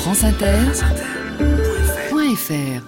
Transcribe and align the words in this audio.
franceinter.fr 0.00 2.82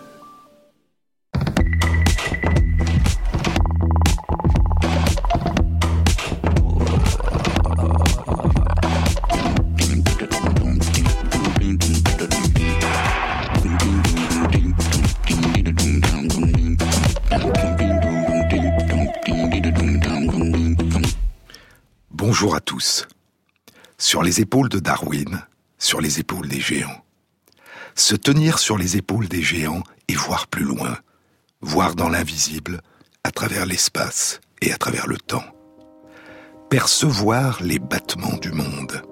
Bonjour 22.11 22.55
à 22.55 22.61
tous. 22.61 23.07
Sur 23.99 24.23
les 24.23 24.41
épaules 24.41 24.71
de 24.71 24.79
Darwin, 24.79 25.43
sur 25.83 26.01
les 26.01 26.21
épaules 26.21 26.49
des 26.49 26.61
géants. 26.61 27.05
Se 27.97 28.15
tenir 28.15 28.59
sur 28.59 28.79
les 28.79 28.97
épaules 28.97 29.29
des 29.29 29.43
géants 29.43 29.83
et 30.09 30.15
voir 30.15 30.47
plus 30.47 30.65
loin, 30.65 30.97
voir 31.61 31.95
dans 31.95 32.09
l'invisible, 32.09 32.81
à 33.25 33.33
travers 33.33 33.67
l'espace 33.67 34.41
et 34.63 34.73
à 34.73 34.79
travers 34.79 35.07
le 35.07 35.19
temps. 35.19 35.45
Percevoir 36.71 37.63
les 37.63 37.79
battements 37.79 38.39
du 38.39 38.53
monde. 38.53 39.03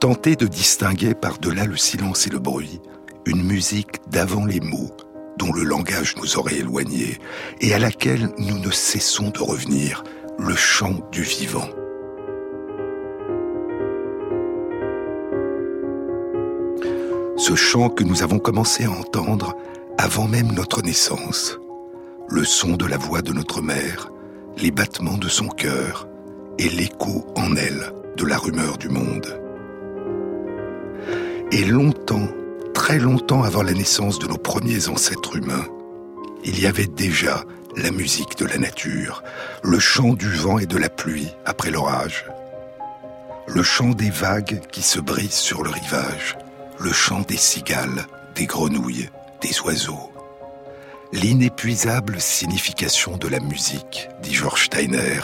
Tenter 0.00 0.34
de 0.34 0.46
distinguer 0.46 1.14
par-delà 1.14 1.66
le 1.66 1.76
silence 1.76 2.26
et 2.26 2.30
le 2.30 2.40
bruit 2.40 2.80
une 3.26 3.44
musique 3.44 4.00
d'avant 4.08 4.44
les 4.44 4.60
mots 4.60 4.96
dont 5.38 5.52
le 5.52 5.62
langage 5.62 6.16
nous 6.16 6.38
aurait 6.38 6.56
éloignés 6.56 7.18
et 7.60 7.72
à 7.72 7.78
laquelle 7.78 8.30
nous 8.38 8.58
ne 8.58 8.70
cessons 8.70 9.30
de 9.30 9.38
revenir, 9.38 10.02
le 10.38 10.56
chant 10.56 11.08
du 11.12 11.22
vivant. 11.22 11.68
Ce 17.36 17.54
chant 17.54 17.88
que 17.88 18.04
nous 18.04 18.22
avons 18.22 18.38
commencé 18.38 18.84
à 18.84 18.90
entendre 18.90 19.56
avant 19.98 20.28
même 20.28 20.52
notre 20.52 20.82
naissance, 20.82 21.58
le 22.28 22.44
son 22.44 22.76
de 22.76 22.86
la 22.86 22.96
voix 22.96 23.22
de 23.22 23.32
notre 23.32 23.60
mère, 23.60 24.10
les 24.58 24.70
battements 24.70 25.18
de 25.18 25.28
son 25.28 25.48
cœur 25.48 26.08
et 26.58 26.68
l'écho 26.68 27.26
en 27.34 27.56
elle 27.56 27.92
de 28.16 28.26
la 28.26 28.38
rumeur 28.38 28.78
du 28.78 28.88
monde. 28.88 29.40
Et 31.50 31.64
longtemps, 31.64 32.28
très 32.74 32.98
longtemps 32.98 33.42
avant 33.42 33.62
la 33.62 33.72
naissance 33.72 34.18
de 34.18 34.26
nos 34.26 34.38
premiers 34.38 34.88
ancêtres 34.88 35.36
humains, 35.36 35.66
il 36.44 36.60
y 36.60 36.66
avait 36.66 36.86
déjà 36.86 37.44
la 37.76 37.90
musique 37.90 38.36
de 38.38 38.46
la 38.46 38.58
nature, 38.58 39.22
le 39.62 39.78
chant 39.78 40.12
du 40.12 40.28
vent 40.28 40.58
et 40.58 40.66
de 40.66 40.76
la 40.76 40.90
pluie 40.90 41.28
après 41.46 41.70
l'orage, 41.70 42.26
le 43.48 43.62
chant 43.62 43.90
des 43.90 44.10
vagues 44.10 44.60
qui 44.70 44.82
se 44.82 45.00
brisent 45.00 45.32
sur 45.32 45.62
le 45.62 45.70
rivage, 45.70 46.36
le 46.82 46.92
chant 46.92 47.20
des 47.20 47.36
cigales, 47.36 48.06
des 48.34 48.46
grenouilles, 48.46 49.08
des 49.40 49.60
oiseaux. 49.60 50.12
L'inépuisable 51.12 52.20
signification 52.20 53.16
de 53.16 53.28
la 53.28 53.38
musique, 53.38 54.08
dit 54.22 54.34
George 54.34 54.64
Steiner, 54.64 55.20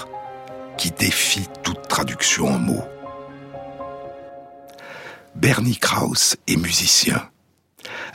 qui 0.76 0.92
défie 0.92 1.48
toute 1.64 1.88
traduction 1.88 2.48
en 2.48 2.58
mots. 2.58 2.84
Bernie 5.34 5.76
Krauss 5.76 6.36
est 6.46 6.56
musicien. 6.56 7.28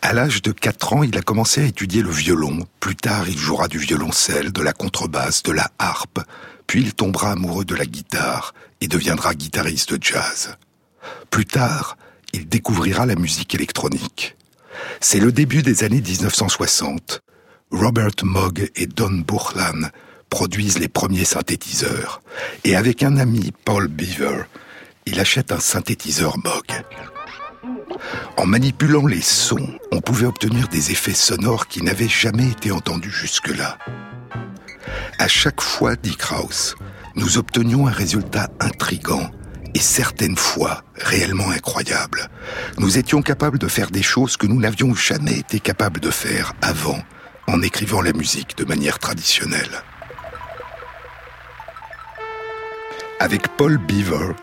À 0.02 0.14
l'âge 0.14 0.42
de 0.42 0.52
4 0.52 0.94
ans, 0.94 1.04
il 1.04 1.18
a 1.18 1.22
commencé 1.22 1.62
à 1.62 1.66
étudier 1.66 2.02
le 2.02 2.12
violon. 2.12 2.60
Plus 2.80 2.96
tard, 2.96 3.28
il 3.28 3.38
jouera 3.38 3.68
du 3.68 3.78
violoncelle, 3.78 4.54
de 4.54 4.62
la 4.62 4.74
contrebasse, 4.74 5.44
de 5.44 5.52
la 5.52 5.70
harpe. 5.80 6.20
Puis 6.68 6.82
il 6.82 6.94
tombera 6.94 7.32
amoureux 7.32 7.66
de 7.66 7.76
la 7.76 7.86
guitare 7.86 8.54
et 8.80 8.88
deviendra 8.88 9.34
guitariste 9.36 10.02
jazz. 10.02 10.56
Plus 11.30 11.46
tard, 11.46 11.98
il 12.34 12.50
découvrira 12.50 13.06
la 13.06 13.16
musique 13.16 13.56
électronique. 13.56 14.36
C'est 15.00 15.20
le 15.20 15.32
début 15.32 15.62
des 15.62 15.84
années 15.84 16.02
1960. 16.02 17.22
Robert 17.72 18.12
Moog 18.24 18.70
et 18.76 18.88
Don 18.88 19.24
Buchlan 19.26 19.90
produisent 20.30 20.80
les 20.80 20.88
premiers 20.88 21.26
synthétiseurs. 21.26 22.22
Et 22.64 22.76
avec 22.76 23.04
un 23.04 23.18
ami, 23.18 23.52
Paul 23.66 23.88
Beaver, 23.88 24.44
il 25.06 25.20
achète 25.20 25.52
un 25.52 25.60
synthétiseur 25.60 26.38
Moog. 26.38 26.84
En 28.38 28.46
manipulant 28.46 29.06
les 29.06 29.22
sons, 29.22 29.70
on 29.92 30.02
pouvait 30.02 30.26
obtenir 30.26 30.68
des 30.68 30.92
effets 30.92 31.14
sonores 31.14 31.68
qui 31.68 31.84
n'avaient 31.84 32.10
jamais 32.10 32.50
été 32.50 32.72
entendus 32.72 33.12
jusque-là. 33.12 33.78
À 35.20 35.28
chaque 35.28 35.62
fois, 35.62 35.96
dit 35.96 36.16
Krauss, 36.16 36.76
nous 37.16 37.38
obtenions 37.38 37.88
un 37.88 37.92
résultat 37.92 38.50
intrigant 38.60 39.30
et 39.74 39.80
certaines 39.80 40.38
fois 40.38 40.84
réellement 40.96 41.50
incroyables. 41.50 42.30
Nous 42.78 42.98
étions 42.98 43.22
capables 43.22 43.60
de 43.60 43.68
faire 43.68 43.92
des 43.92 44.04
choses 44.04 44.38
que 44.38 44.48
nous 44.48 44.60
n'avions 44.60 44.94
jamais 44.94 45.40
été 45.40 45.60
capables 45.60 46.00
de 46.00 46.12
faire 46.12 46.54
avant 46.62 47.00
en 47.48 47.62
écrivant 47.62 48.02
la 48.02 48.14
musique 48.14 48.58
de 48.58 48.66
manière 48.66 49.00
traditionnelle. 49.00 49.84
Avec 53.20 53.48
Paul 53.58 53.78
Beaver, 53.78 54.34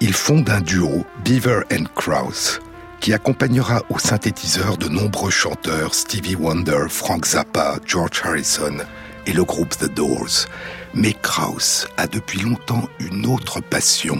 il 0.00 0.14
fonde 0.14 0.48
un 0.48 0.60
duo, 0.60 1.04
Beaver 1.24 1.62
and 1.72 1.84
Krauss, 1.94 2.60
qui 3.00 3.12
accompagnera 3.12 3.82
au 3.90 3.98
synthétiseur 3.98 4.76
de 4.76 4.88
nombreux 4.88 5.30
chanteurs, 5.30 5.94
Stevie 5.94 6.36
Wonder, 6.36 6.86
Frank 6.88 7.26
Zappa, 7.26 7.78
George 7.86 8.22
Harrison 8.24 8.78
et 9.26 9.32
le 9.32 9.44
groupe 9.44 9.76
The 9.76 9.92
Doors. 9.92 10.46
Mais 10.94 11.12
Krauss 11.12 11.86
a 11.96 12.06
depuis 12.06 12.40
longtemps 12.40 12.88
une 12.98 13.26
autre 13.26 13.60
passion 13.60 14.18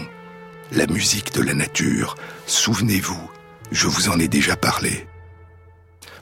la 0.71 0.87
musique 0.87 1.33
de 1.33 1.41
la 1.41 1.53
nature. 1.53 2.15
Souvenez-vous, 2.47 3.29
je 3.71 3.87
vous 3.87 4.09
en 4.09 4.17
ai 4.19 4.27
déjà 4.27 4.55
parlé. 4.55 5.05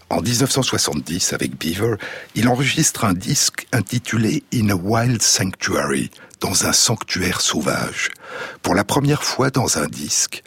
En 0.10 0.22
1970, 0.22 1.34
avec 1.34 1.56
Beaver, 1.56 1.96
il 2.34 2.48
enregistre 2.48 3.06
un 3.06 3.14
disque 3.14 3.68
intitulé 3.72 4.44
In 4.52 4.70
a 4.70 4.74
Wild 4.74 5.22
Sanctuary, 5.22 6.10
dans 6.40 6.66
un 6.66 6.74
sanctuaire 6.74 7.42
sauvage. 7.42 8.10
Pour 8.64 8.74
la 8.74 8.84
première 8.84 9.24
fois 9.24 9.52
dans 9.52 9.78
un 9.78 9.86
disque, 9.86 10.42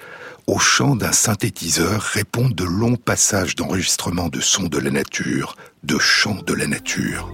au 0.48 0.58
chant 0.58 0.96
d'un 0.96 1.12
synthétiseur 1.12 2.02
répondent 2.02 2.54
de 2.54 2.64
longs 2.64 2.96
passages 2.96 3.54
d'enregistrement 3.54 4.28
de 4.28 4.40
sons 4.40 4.66
de 4.66 4.78
la 4.78 4.90
nature, 4.90 5.54
de 5.84 5.98
chants 6.00 6.42
de 6.44 6.54
la 6.54 6.66
nature. 6.66 7.32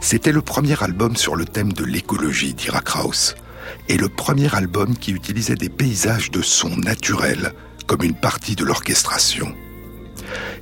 C'était 0.00 0.32
le 0.32 0.40
premier 0.40 0.82
album 0.82 1.16
sur 1.16 1.36
le 1.36 1.44
thème 1.44 1.74
de 1.74 1.84
l'écologie, 1.84 2.54
dira 2.54 2.80
Krauss 2.80 3.34
est 3.88 3.96
le 3.96 4.08
premier 4.08 4.54
album 4.54 4.96
qui 4.96 5.12
utilisait 5.12 5.54
des 5.54 5.68
paysages 5.68 6.30
de 6.30 6.42
sons 6.42 6.76
naturels 6.76 7.52
comme 7.86 8.02
une 8.02 8.14
partie 8.14 8.54
de 8.54 8.64
l'orchestration. 8.64 9.54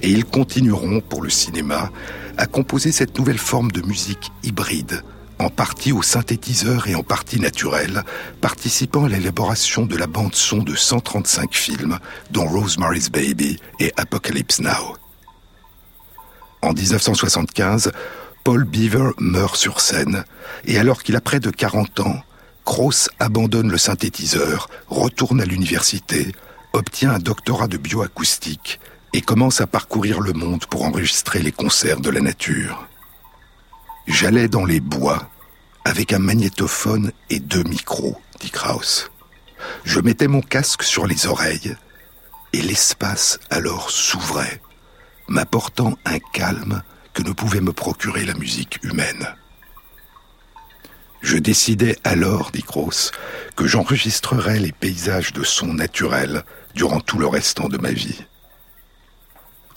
Et 0.02 0.10
ils 0.10 0.24
continueront, 0.24 1.00
pour 1.00 1.22
le 1.22 1.30
cinéma, 1.30 1.90
à 2.36 2.46
composer 2.46 2.92
cette 2.92 3.18
nouvelle 3.18 3.38
forme 3.38 3.72
de 3.72 3.82
musique 3.82 4.30
hybride, 4.42 5.02
en 5.38 5.50
partie 5.50 5.92
au 5.92 6.02
synthétiseur 6.02 6.86
et 6.88 6.94
en 6.94 7.02
partie 7.02 7.40
naturelle, 7.40 8.02
participant 8.40 9.04
à 9.04 9.08
l'élaboration 9.08 9.84
de 9.84 9.96
la 9.96 10.06
bande-son 10.06 10.58
de 10.58 10.74
135 10.74 11.54
films, 11.54 11.98
dont 12.30 12.46
Rosemary's 12.46 13.10
Baby 13.10 13.58
et 13.80 13.92
Apocalypse 13.96 14.60
Now. 14.60 14.96
En 16.62 16.72
1975, 16.72 17.92
Paul 18.44 18.64
Beaver 18.64 19.10
meurt 19.18 19.56
sur 19.56 19.80
scène, 19.80 20.24
et 20.64 20.78
alors 20.78 21.02
qu'il 21.02 21.16
a 21.16 21.20
près 21.20 21.40
de 21.40 21.50
40 21.50 22.00
ans, 22.00 22.22
Krauss 22.66 23.08
abandonne 23.20 23.70
le 23.70 23.78
synthétiseur, 23.78 24.68
retourne 24.88 25.40
à 25.40 25.44
l'université, 25.44 26.34
obtient 26.72 27.12
un 27.12 27.20
doctorat 27.20 27.68
de 27.68 27.76
bioacoustique 27.76 28.80
et 29.12 29.20
commence 29.20 29.60
à 29.60 29.68
parcourir 29.68 30.20
le 30.20 30.32
monde 30.32 30.66
pour 30.66 30.84
enregistrer 30.84 31.38
les 31.38 31.52
concerts 31.52 32.00
de 32.00 32.10
la 32.10 32.20
nature. 32.20 32.88
J'allais 34.08 34.48
dans 34.48 34.64
les 34.64 34.80
bois 34.80 35.30
avec 35.84 36.12
un 36.12 36.18
magnétophone 36.18 37.12
et 37.30 37.38
deux 37.38 37.62
micros, 37.62 38.20
dit 38.40 38.50
Krauss. 38.50 39.12
Je 39.84 40.00
mettais 40.00 40.28
mon 40.28 40.42
casque 40.42 40.82
sur 40.82 41.06
les 41.06 41.28
oreilles 41.28 41.76
et 42.52 42.62
l'espace 42.62 43.38
alors 43.48 43.90
s'ouvrait, 43.90 44.60
m'apportant 45.28 45.96
un 46.04 46.18
calme 46.18 46.82
que 47.14 47.22
ne 47.22 47.30
pouvait 47.30 47.60
me 47.60 47.72
procurer 47.72 48.24
la 48.24 48.34
musique 48.34 48.80
humaine. 48.82 49.36
Je 51.26 51.38
décidai 51.38 51.96
alors, 52.04 52.52
dit 52.52 52.62
Gross, 52.62 53.10
que 53.56 53.66
j'enregistrerais 53.66 54.60
les 54.60 54.70
paysages 54.70 55.32
de 55.32 55.42
son 55.42 55.74
naturel 55.74 56.44
durant 56.76 57.00
tout 57.00 57.18
le 57.18 57.26
restant 57.26 57.68
de 57.68 57.78
ma 57.78 57.90
vie. 57.90 58.24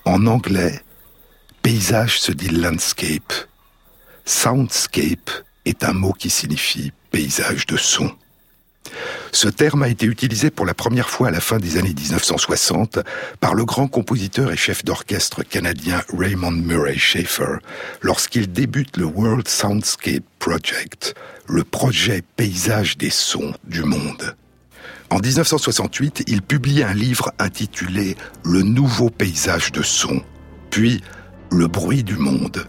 En 0.05 0.27
anglais, 0.27 0.79
paysage 1.63 2.19
se 2.19 2.31
dit 2.31 2.49
landscape. 2.49 3.33
Soundscape 4.25 5.31
est 5.65 5.83
un 5.83 5.93
mot 5.93 6.13
qui 6.13 6.29
signifie 6.29 6.93
paysage 7.09 7.65
de 7.65 7.77
son. 7.77 8.15
Ce 9.31 9.47
terme 9.47 9.83
a 9.83 9.89
été 9.89 10.05
utilisé 10.05 10.49
pour 10.49 10.65
la 10.65 10.73
première 10.73 11.09
fois 11.09 11.27
à 11.29 11.31
la 11.31 11.41
fin 11.41 11.57
des 11.57 11.77
années 11.77 11.93
1960 11.93 12.99
par 13.39 13.53
le 13.53 13.65
grand 13.65 13.87
compositeur 13.87 14.51
et 14.51 14.57
chef 14.57 14.83
d'orchestre 14.83 15.43
canadien 15.43 16.01
Raymond 16.17 16.51
Murray 16.51 16.97
Schaeffer 16.97 17.57
lorsqu'il 18.01 18.51
débute 18.51 18.97
le 18.97 19.05
World 19.05 19.47
Soundscape 19.47 20.23
Project, 20.39 21.15
le 21.47 21.63
projet 21.63 22.23
paysage 22.35 22.97
des 22.97 23.09
sons 23.09 23.53
du 23.65 23.83
monde. 23.83 24.35
En 25.11 25.19
1968, 25.19 26.23
il 26.27 26.41
publie 26.41 26.83
un 26.83 26.93
livre 26.93 27.31
intitulé 27.39 28.15
Le 28.43 28.61
nouveau 28.61 29.09
paysage 29.09 29.71
de 29.71 29.81
son, 29.81 30.21
puis 30.69 31.01
Le 31.51 31.67
bruit 31.67 32.03
du 32.03 32.15
monde, 32.15 32.67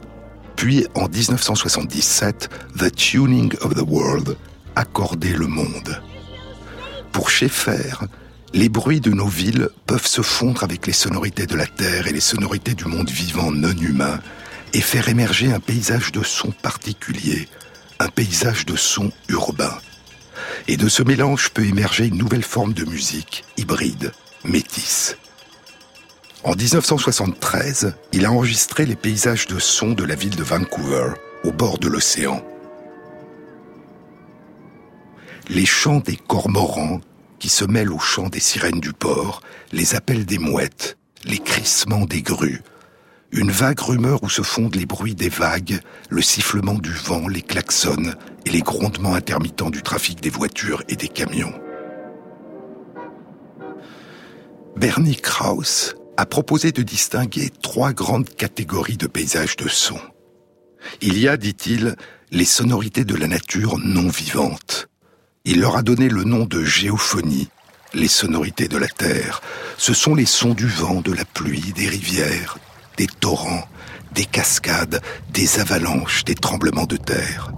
puis 0.61 0.87
en 0.95 1.09
1977, 1.09 2.51
The 2.79 2.95
Tuning 2.95 3.55
of 3.63 3.75
the 3.75 3.85
World, 3.87 4.37
Accorder 4.77 5.33
le 5.33 5.47
monde. 5.47 6.03
Pour 7.13 7.31
Schaeffer, 7.31 7.95
les 8.53 8.69
bruits 8.69 9.01
de 9.01 9.11
nos 9.11 9.27
villes 9.27 9.69
peuvent 9.87 10.07
se 10.07 10.23
fondre 10.23 10.65
avec 10.65 10.87
les 10.87 10.93
sonorités 10.93 11.47
de 11.47 11.57
la 11.57 11.67
Terre 11.67 12.07
et 12.07 12.13
les 12.13 12.21
sonorités 12.21 12.75
du 12.75 12.87
monde 12.87 13.11
vivant 13.11 13.51
non 13.51 13.77
humain 13.77 14.21
et 14.73 14.81
faire 14.81 15.09
émerger 15.09 15.53
un 15.53 15.61
paysage 15.61 16.13
de 16.13 16.23
son 16.23 16.51
particulier, 16.51 17.49
un 17.99 18.09
paysage 18.09 18.67
de 18.67 18.77
son 18.77 19.13
urbain. 19.29 19.77
Et 20.69 20.77
de 20.77 20.89
ce 20.89 21.03
mélange 21.03 21.51
peut 21.51 21.65
émerger 21.65 22.07
une 22.07 22.19
nouvelle 22.19 22.43
forme 22.43 22.73
de 22.73 22.85
musique, 22.85 23.45
hybride, 23.57 24.13
métisse. 24.45 25.17
En 26.43 26.55
1973, 26.55 27.95
il 28.13 28.25
a 28.25 28.33
enregistré 28.33 28.87
les 28.87 28.97
paysages 28.97 29.47
de 29.47 29.59
son 29.59 29.93
de 29.93 30.05
la 30.05 30.15
ville 30.15 30.37
de 30.37 30.43
Vancouver, 30.43 31.13
au 31.45 31.53
bord 31.53 31.79
de 31.79 31.89
l'océan. 31.89 32.43
Les 35.53 35.67
chants 35.67 35.99
des 35.99 36.15
cormorans 36.15 37.01
qui 37.41 37.49
se 37.49 37.65
mêlent 37.65 37.91
aux 37.91 37.99
chants 37.99 38.29
des 38.29 38.39
sirènes 38.39 38.79
du 38.79 38.93
port, 38.93 39.43
les 39.73 39.97
appels 39.97 40.25
des 40.25 40.39
mouettes, 40.39 40.97
les 41.25 41.39
crissements 41.39 42.07
des 42.07 42.23
grues, 42.23 42.63
une 43.33 43.51
vague 43.51 43.81
rumeur 43.81 44.23
où 44.23 44.31
se 44.31 44.43
fondent 44.43 44.77
les 44.77 44.87
bruits 44.87 45.17
des 45.17 45.29
vagues, 45.29 45.81
le 46.09 46.23
sifflement 46.23 46.75
du 46.75 46.93
vent, 46.93 47.27
les 47.27 47.43
klaxons 47.43 48.15
et 48.47 48.51
les 48.51 48.61
grondements 48.61 49.17
intermittents 49.17 49.71
du 49.71 49.83
trafic 49.83 50.21
des 50.21 50.31
voitures 50.31 50.85
et 50.89 50.95
des 50.95 51.09
camions. 51.09 51.61
Bernie 54.77 55.17
Krauss 55.17 55.97
a 56.17 56.27
proposé 56.27 56.71
de 56.71 56.83
distinguer 56.83 57.51
trois 57.61 57.93
grandes 57.93 58.29
catégories 58.37 58.99
de 58.99 59.09
paysages 59.09 59.57
de 59.57 59.67
son. 59.67 59.99
Il 61.01 61.19
y 61.19 61.27
a, 61.27 61.37
dit-il, 61.37 61.97
les 62.31 62.45
sonorités 62.45 63.05
de 63.05 63.17
la 63.17 63.27
nature 63.27 63.79
non 63.79 64.09
vivante. 64.11 64.90
Il 65.47 65.61
leur 65.61 65.77
a 65.77 65.83
donné 65.83 66.11
le 66.11 66.25
nom 66.25 66.45
de 66.45 66.63
géophonie, 66.63 67.49
les 67.95 68.09
sonorités 68.09 68.69
de 68.69 68.77
la 68.77 68.89
terre. 68.89 69.41
Ce 69.79 69.95
sont 69.95 70.15
les 70.15 70.27
sons 70.27 70.53
du 70.53 70.67
vent, 70.67 71.01
de 71.01 71.13
la 71.13 71.25
pluie, 71.25 71.73
des 71.75 71.89
rivières, 71.89 72.59
des 72.99 73.07
torrents, 73.07 73.67
des 74.13 74.27
cascades, 74.27 75.01
des 75.33 75.59
avalanches, 75.59 76.25
des 76.25 76.35
tremblements 76.35 76.87
de 76.87 76.99
terre. 76.99 77.53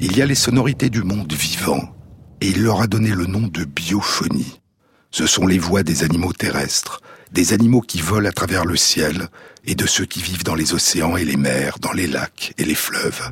Il 0.00 0.16
y 0.16 0.22
a 0.22 0.26
les 0.26 0.34
sonorités 0.34 0.90
du 0.90 1.04
monde 1.04 1.32
vivant, 1.32 1.94
et 2.40 2.48
il 2.48 2.62
leur 2.64 2.80
a 2.80 2.88
donné 2.88 3.10
le 3.10 3.26
nom 3.26 3.46
de 3.46 3.64
biophonie. 3.64 4.60
Ce 5.12 5.26
sont 5.26 5.46
les 5.46 5.58
voix 5.58 5.84
des 5.84 6.02
animaux 6.02 6.32
terrestres, 6.32 7.00
des 7.30 7.52
animaux 7.52 7.82
qui 7.82 8.00
volent 8.00 8.28
à 8.28 8.32
travers 8.32 8.64
le 8.64 8.76
ciel, 8.76 9.28
et 9.64 9.76
de 9.76 9.86
ceux 9.86 10.06
qui 10.06 10.22
vivent 10.22 10.44
dans 10.44 10.56
les 10.56 10.74
océans 10.74 11.16
et 11.16 11.24
les 11.24 11.36
mers, 11.36 11.78
dans 11.78 11.92
les 11.92 12.08
lacs 12.08 12.52
et 12.58 12.64
les 12.64 12.74
fleuves. 12.74 13.30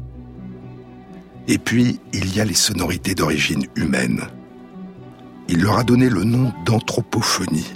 Et 1.48 1.58
puis, 1.58 2.00
il 2.12 2.34
y 2.34 2.40
a 2.40 2.44
les 2.44 2.54
sonorités 2.54 3.14
d'origine 3.14 3.66
humaine. 3.76 4.22
Il 5.48 5.62
leur 5.62 5.78
a 5.78 5.84
donné 5.84 6.08
le 6.08 6.24
nom 6.24 6.52
d'anthropophonie. 6.64 7.72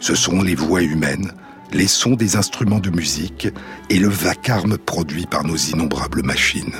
Ce 0.00 0.14
sont 0.14 0.42
les 0.42 0.56
voix 0.56 0.82
humaines, 0.82 1.32
les 1.72 1.86
sons 1.86 2.14
des 2.14 2.36
instruments 2.36 2.80
de 2.80 2.90
musique 2.90 3.48
et 3.90 3.98
le 3.98 4.08
vacarme 4.08 4.76
produit 4.76 5.26
par 5.26 5.44
nos 5.44 5.56
innombrables 5.56 6.24
machines. 6.24 6.74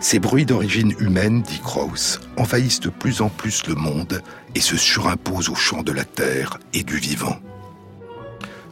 Ces 0.00 0.18
bruits 0.18 0.46
d'origine 0.46 0.94
humaine, 0.98 1.42
dit 1.42 1.60
Krauss, 1.60 2.20
envahissent 2.36 2.80
de 2.80 2.88
plus 2.88 3.22
en 3.22 3.28
plus 3.28 3.64
le 3.68 3.76
monde 3.76 4.20
et 4.56 4.60
se 4.60 4.76
surimposent 4.76 5.48
au 5.48 5.54
chant 5.54 5.84
de 5.84 5.92
la 5.92 6.04
terre 6.04 6.58
et 6.74 6.82
du 6.82 6.96
vivant. 6.96 7.38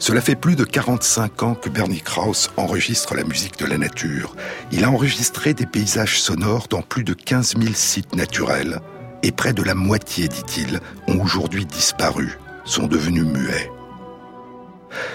Cela 0.00 0.22
fait 0.22 0.34
plus 0.34 0.56
de 0.56 0.64
45 0.64 1.42
ans 1.42 1.54
que 1.54 1.68
Bernie 1.68 2.00
Krauss 2.00 2.50
enregistre 2.56 3.14
la 3.14 3.22
musique 3.22 3.58
de 3.58 3.66
la 3.66 3.76
nature. 3.76 4.34
Il 4.72 4.84
a 4.84 4.90
enregistré 4.90 5.52
des 5.52 5.66
paysages 5.66 6.18
sonores 6.18 6.68
dans 6.70 6.80
plus 6.80 7.04
de 7.04 7.12
15 7.12 7.56
000 7.58 7.74
sites 7.74 8.16
naturels, 8.16 8.80
et 9.22 9.30
près 9.30 9.52
de 9.52 9.62
la 9.62 9.74
moitié, 9.74 10.26
dit-il, 10.26 10.80
ont 11.06 11.20
aujourd'hui 11.20 11.66
disparu, 11.66 12.38
sont 12.64 12.86
devenus 12.86 13.26
muets. 13.26 13.70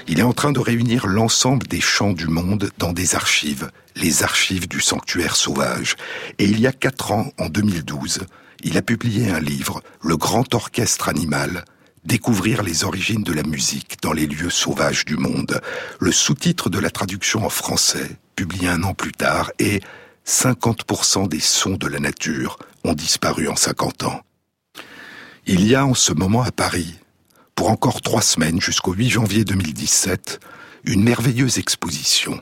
Il 0.07 0.19
est 0.19 0.23
en 0.23 0.33
train 0.33 0.51
de 0.51 0.59
réunir 0.59 1.07
l'ensemble 1.07 1.65
des 1.65 1.81
chants 1.81 2.13
du 2.13 2.27
monde 2.27 2.69
dans 2.77 2.93
des 2.93 3.15
archives, 3.15 3.71
les 3.95 4.21
archives 4.21 4.67
du 4.67 4.81
sanctuaire 4.81 5.35
sauvage. 5.35 5.95
Et 6.37 6.45
il 6.45 6.59
y 6.59 6.67
a 6.67 6.71
quatre 6.71 7.11
ans, 7.11 7.31
en 7.39 7.49
2012, 7.49 8.19
il 8.63 8.77
a 8.77 8.83
publié 8.83 9.31
un 9.31 9.39
livre, 9.39 9.81
Le 10.03 10.15
Grand 10.15 10.53
Orchestre 10.53 11.09
Animal, 11.09 11.65
Découvrir 12.05 12.61
les 12.61 12.83
origines 12.83 13.23
de 13.23 13.33
la 13.33 13.43
musique 13.43 13.97
dans 14.01 14.13
les 14.13 14.27
lieux 14.27 14.51
sauvages 14.51 15.05
du 15.05 15.17
monde. 15.17 15.59
Le 15.99 16.11
sous-titre 16.11 16.69
de 16.69 16.77
la 16.77 16.91
traduction 16.91 17.45
en 17.45 17.49
français, 17.49 18.17
publié 18.35 18.67
un 18.67 18.83
an 18.83 18.93
plus 18.93 19.11
tard, 19.11 19.51
est 19.57 19.83
50% 20.25 21.27
des 21.27 21.39
sons 21.39 21.77
de 21.77 21.87
la 21.87 21.99
nature 21.99 22.57
ont 22.83 22.93
disparu 22.93 23.47
en 23.47 23.55
50 23.55 24.03
ans. 24.03 24.21
Il 25.47 25.67
y 25.67 25.75
a 25.75 25.85
en 25.85 25.93
ce 25.93 26.13
moment 26.13 26.43
à 26.43 26.51
Paris 26.51 26.95
pour 27.55 27.69
encore 27.69 28.01
trois 28.01 28.21
semaines 28.21 28.61
jusqu'au 28.61 28.93
8 28.93 29.09
janvier 29.09 29.45
2017 29.45 30.39
une 30.83 31.03
merveilleuse 31.03 31.57
exposition. 31.57 32.41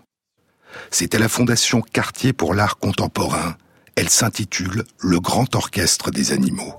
C'est 0.92 1.16
à 1.16 1.20
la 1.20 1.30
Fondation 1.30 1.82
Cartier 1.82 2.34
pour 2.34 2.54
l'art 2.54 2.78
contemporain. 2.78 3.56
Elle 3.96 4.10
s'intitule 4.10 4.84
Le 5.00 5.20
Grand 5.20 5.56
Orchestre 5.56 6.12
des 6.12 6.32
Animaux. 6.32 6.76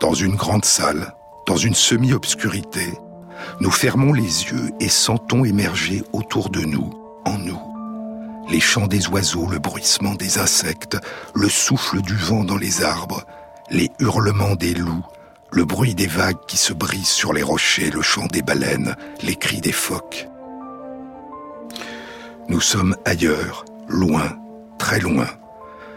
Dans 0.00 0.14
une 0.14 0.36
grande 0.36 0.64
salle, 0.64 1.14
dans 1.46 1.56
une 1.56 1.74
semi-obscurité, 1.74 2.92
nous 3.60 3.70
fermons 3.70 4.12
les 4.12 4.22
yeux 4.22 4.70
et 4.80 4.88
sentons 4.88 5.44
émerger 5.44 6.02
autour 6.12 6.50
de 6.50 6.60
nous, 6.60 6.92
en 7.24 7.38
nous, 7.38 7.60
les 8.48 8.60
chants 8.60 8.88
des 8.88 9.06
oiseaux, 9.08 9.46
le 9.46 9.58
bruissement 9.58 10.14
des 10.14 10.38
insectes, 10.38 10.98
le 11.34 11.48
souffle 11.48 12.02
du 12.02 12.14
vent 12.14 12.44
dans 12.44 12.56
les 12.56 12.82
arbres, 12.82 13.24
les 13.70 13.90
hurlements 14.00 14.56
des 14.56 14.74
loups, 14.74 15.06
le 15.52 15.64
bruit 15.64 15.94
des 15.94 16.06
vagues 16.06 16.44
qui 16.48 16.56
se 16.56 16.72
brisent 16.72 17.08
sur 17.08 17.32
les 17.32 17.42
rochers, 17.42 17.90
le 17.90 18.02
chant 18.02 18.26
des 18.26 18.42
baleines, 18.42 18.96
les 19.22 19.36
cris 19.36 19.60
des 19.60 19.72
phoques. 19.72 20.28
Nous 22.48 22.60
sommes 22.60 22.96
ailleurs, 23.04 23.64
loin, 23.88 24.36
très 24.78 25.00
loin, 25.00 25.26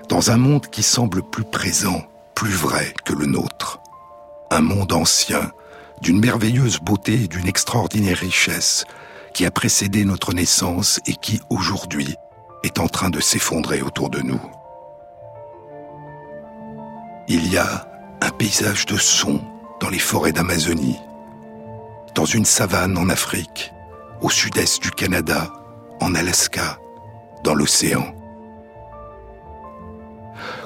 dans 0.07 0.31
un 0.31 0.37
monde 0.37 0.67
qui 0.67 0.83
semble 0.83 1.21
plus 1.23 1.43
présent, 1.43 2.03
plus 2.35 2.51
vrai 2.51 2.93
que 3.05 3.13
le 3.13 3.25
nôtre. 3.25 3.79
Un 4.51 4.61
monde 4.61 4.93
ancien, 4.93 5.51
d'une 6.01 6.19
merveilleuse 6.19 6.79
beauté 6.79 7.23
et 7.23 7.27
d'une 7.27 7.47
extraordinaire 7.47 8.17
richesse, 8.17 8.85
qui 9.33 9.45
a 9.45 9.51
précédé 9.51 10.05
notre 10.05 10.33
naissance 10.33 10.99
et 11.05 11.13
qui, 11.13 11.39
aujourd'hui, 11.49 12.15
est 12.63 12.79
en 12.79 12.87
train 12.87 13.09
de 13.09 13.19
s'effondrer 13.19 13.81
autour 13.81 14.09
de 14.09 14.21
nous. 14.21 14.41
Il 17.27 17.51
y 17.51 17.57
a 17.57 17.87
un 18.21 18.31
paysage 18.31 18.87
de 18.87 18.97
son 18.97 19.39
dans 19.79 19.89
les 19.89 19.99
forêts 19.99 20.31
d'Amazonie, 20.31 20.99
dans 22.15 22.25
une 22.25 22.45
savane 22.45 22.97
en 22.97 23.07
Afrique, 23.07 23.71
au 24.21 24.31
sud-est 24.31 24.81
du 24.81 24.89
Canada, 24.91 25.53
en 26.01 26.15
Alaska, 26.15 26.79
dans 27.43 27.53
l'océan. 27.53 28.15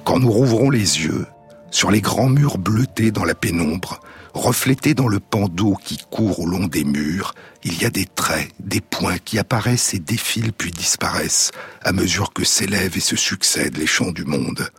Quand 0.05 0.19
nous 0.19 0.31
rouvrons 0.31 0.69
les 0.69 0.79
yeux, 1.03 1.27
sur 1.73 1.89
les 1.89 2.01
grands 2.01 2.29
murs 2.29 2.59
bleutés 2.59 3.11
dans 3.11 3.25
la 3.25 3.33
pénombre, 3.33 3.99
reflétés 4.35 4.93
dans 4.93 5.07
le 5.07 5.19
pan 5.19 5.47
d'eau 5.47 5.75
qui 5.83 5.97
court 6.11 6.39
au 6.39 6.45
long 6.45 6.67
des 6.67 6.83
murs, 6.83 7.33
il 7.63 7.81
y 7.81 7.85
a 7.85 7.89
des 7.89 8.05
traits, 8.05 8.51
des 8.59 8.79
points 8.79 9.17
qui 9.17 9.39
apparaissent 9.39 9.95
et 9.95 9.99
défilent 9.99 10.53
puis 10.53 10.71
disparaissent 10.71 11.51
à 11.81 11.91
mesure 11.91 12.31
que 12.31 12.45
s'élèvent 12.45 12.95
et 12.95 13.01
se 13.01 13.15
succèdent 13.15 13.77
les 13.77 13.87
chants 13.87 14.11
du 14.11 14.23
monde. 14.23 14.69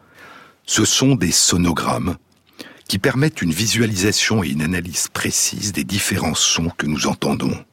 Ce 0.67 0.85
sont 0.85 1.17
des 1.17 1.33
sonogrammes, 1.33 2.17
qui 2.89 3.01
permettent 3.01 3.43
une 3.43 3.53
visualisation 3.53 4.45
et 4.45 4.51
une 4.51 4.63
analyse 4.63 5.09
précise 5.09 5.73
des 5.73 5.85
différents 5.85 6.37
sons 6.37 6.71
que 6.79 6.87
nous 6.87 7.09
entendons. 7.09 7.65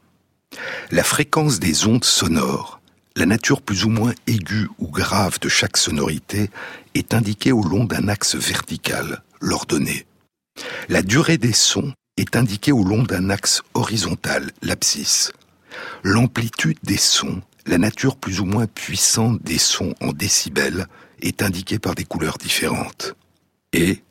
La 0.89 1.03
fréquence 1.03 1.59
des 1.59 1.85
ondes 1.85 2.03
sonores, 2.03 2.80
la 3.15 3.25
nature 3.25 3.61
plus 3.61 3.85
ou 3.85 3.89
moins 3.89 4.13
aiguë 4.27 4.69
ou 4.79 4.87
grave 4.87 5.39
de 5.39 5.49
chaque 5.49 5.77
sonorité 5.77 6.49
est 6.95 7.13
indiquée 7.13 7.51
au 7.51 7.63
long 7.63 7.83
d'un 7.83 8.07
axe 8.07 8.35
vertical, 8.35 9.23
l'ordonnée. 9.39 10.05
La 10.89 11.01
durée 11.01 11.37
des 11.37 11.53
sons 11.53 11.93
est 12.17 12.35
indiquée 12.35 12.71
au 12.71 12.83
long 12.83 13.03
d'un 13.03 13.29
axe 13.29 13.61
horizontal, 13.73 14.51
l'abscisse. 14.61 15.31
L'amplitude 16.03 16.77
des 16.83 16.97
sons, 16.97 17.41
la 17.65 17.77
nature 17.77 18.15
plus 18.15 18.39
ou 18.39 18.45
moins 18.45 18.67
puissante 18.67 19.41
des 19.43 19.57
sons 19.57 19.95
en 20.01 20.11
décibels, 20.11 20.87
est 21.21 21.43
indiquée 21.43 21.79
par 21.79 21.95
des 21.95 22.05
couleurs 22.05 22.37
différentes. 22.37 23.15
Et 23.73 24.03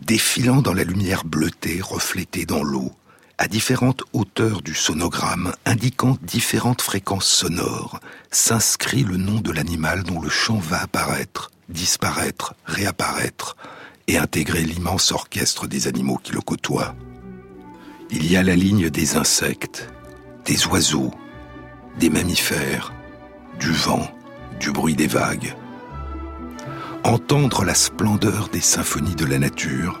défilant 0.00 0.62
dans 0.62 0.74
la 0.74 0.84
lumière 0.84 1.24
bleutée 1.24 1.80
reflétée 1.80 2.46
dans 2.46 2.62
l'eau, 2.62 2.92
à 3.38 3.48
différentes 3.48 4.02
hauteurs 4.12 4.62
du 4.62 4.74
sonogramme, 4.74 5.52
indiquant 5.66 6.16
différentes 6.22 6.82
fréquences 6.82 7.26
sonores, 7.26 8.00
s'inscrit 8.30 9.02
le 9.02 9.16
nom 9.16 9.40
de 9.40 9.50
l'animal 9.52 10.02
dont 10.04 10.20
le 10.20 10.28
chant 10.28 10.58
va 10.58 10.82
apparaître, 10.82 11.50
disparaître, 11.68 12.54
réapparaître 12.64 13.56
et 14.06 14.18
intégrer 14.18 14.62
l'immense 14.62 15.12
orchestre 15.12 15.66
des 15.66 15.88
animaux 15.88 16.18
qui 16.22 16.32
le 16.32 16.40
côtoient. 16.40 16.94
Il 18.10 18.30
y 18.30 18.36
a 18.36 18.42
la 18.42 18.54
ligne 18.54 18.90
des 18.90 19.16
insectes, 19.16 19.88
des 20.44 20.66
oiseaux, 20.66 21.12
des 21.98 22.10
mammifères, 22.10 22.92
du 23.58 23.72
vent, 23.72 24.08
du 24.60 24.70
bruit 24.70 24.94
des 24.94 25.06
vagues. 25.06 25.54
Entendre 27.02 27.64
la 27.64 27.74
splendeur 27.74 28.48
des 28.48 28.60
symphonies 28.60 29.14
de 29.14 29.24
la 29.24 29.38
nature 29.38 30.00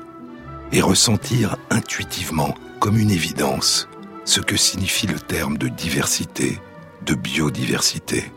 et 0.72 0.80
ressentir 0.80 1.56
intuitivement, 1.70 2.54
comme 2.84 2.98
une 2.98 3.10
évidence, 3.10 3.88
ce 4.26 4.42
que 4.42 4.58
signifie 4.58 5.06
le 5.06 5.18
terme 5.18 5.56
de 5.56 5.68
diversité, 5.68 6.60
de 7.06 7.14
biodiversité. 7.14 8.30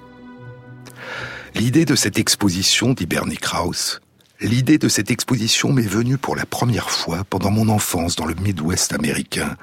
L'idée 1.54 1.84
de 1.84 1.96
cette 1.96 2.18
exposition, 2.18 2.94
dit 2.94 3.08
Bernie 3.08 3.36
Krauss, 3.36 4.00
l'idée 4.40 4.78
de 4.78 4.88
cette 4.88 5.12
exposition 5.12 5.74
m'est 5.74 5.82
venue 5.82 6.18
pour 6.18 6.38
la 6.38 6.46
première 6.46 6.90
fois 6.90 7.26
pendant 7.30 7.52
mon 7.52 7.68
enfance 7.68 8.16
dans 8.16 8.26
le 8.26 8.36
Midwest 8.36 8.94
américain, 8.94 9.58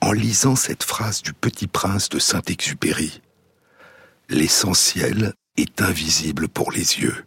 en 0.00 0.12
lisant 0.12 0.56
cette 0.56 0.84
phrase 0.84 1.20
du 1.20 1.34
Petit 1.34 1.66
Prince 1.66 2.08
de 2.08 2.18
Saint-Exupéry. 2.18 3.20
L'essentiel 4.30 5.34
est 5.58 5.82
invisible 5.82 6.48
pour 6.48 6.72
les 6.72 6.98
yeux. 7.00 7.26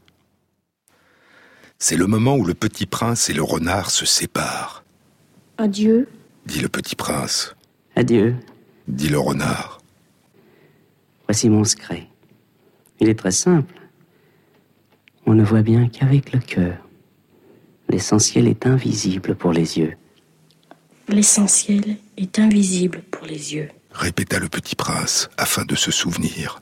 C'est 1.78 1.96
le 1.96 2.08
moment 2.08 2.38
où 2.38 2.44
le 2.44 2.56
Petit 2.56 2.88
Prince 2.88 3.30
et 3.30 3.34
le 3.34 3.44
renard 3.44 3.92
se 3.92 4.08
séparent. 4.08 4.84
Adieu, 5.60 6.08
dit 6.46 6.60
le 6.60 6.70
Petit 6.70 6.96
Prince. 6.96 7.56
Adieu, 7.96 8.36
dit 8.88 9.10
le 9.10 9.20
renard. 9.20 9.82
Voici 11.28 11.50
mon 11.50 11.64
secret. 11.64 12.08
Il 13.00 13.10
est 13.10 13.20
très 13.20 13.32
simple. 13.32 13.76
On 15.26 15.34
ne 15.34 15.44
voit 15.44 15.62
bien 15.62 15.88
qu'avec 15.88 16.34
le 16.34 16.40
cœur. 16.40 16.78
L'essentiel 17.90 18.48
est 18.48 18.66
invisible 18.66 19.36
pour 19.36 19.54
les 19.54 19.80
yeux. 19.80 19.96
L'essentiel 21.08 21.98
est 22.18 22.40
invisible 22.40 23.02
pour 23.12 23.26
les 23.26 23.54
yeux, 23.54 23.70
répéta 23.92 24.40
le 24.40 24.48
petit 24.48 24.76
prince 24.76 25.30
afin 25.38 25.66
de 25.66 25.76
se 25.76 25.92
souvenir. 25.92 26.62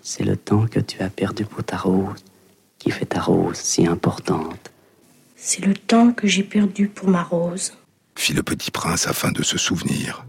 C'est 0.00 0.24
le 0.24 0.36
temps 0.36 0.66
que 0.66 0.80
tu 0.80 1.00
as 1.02 1.10
perdu 1.10 1.44
pour 1.44 1.62
ta 1.62 1.76
rose 1.76 2.24
qui 2.78 2.90
fait 2.90 3.06
ta 3.06 3.20
rose 3.20 3.56
si 3.56 3.86
importante. 3.86 4.72
C'est 5.36 5.64
le 5.64 5.74
temps 5.74 6.12
que 6.12 6.26
j'ai 6.26 6.42
perdu 6.42 6.88
pour 6.88 7.08
ma 7.08 7.22
rose, 7.22 7.74
fit 8.16 8.32
le 8.32 8.42
petit 8.42 8.70
prince 8.70 9.06
afin 9.06 9.32
de 9.32 9.42
se 9.42 9.58
souvenir. 9.58 10.26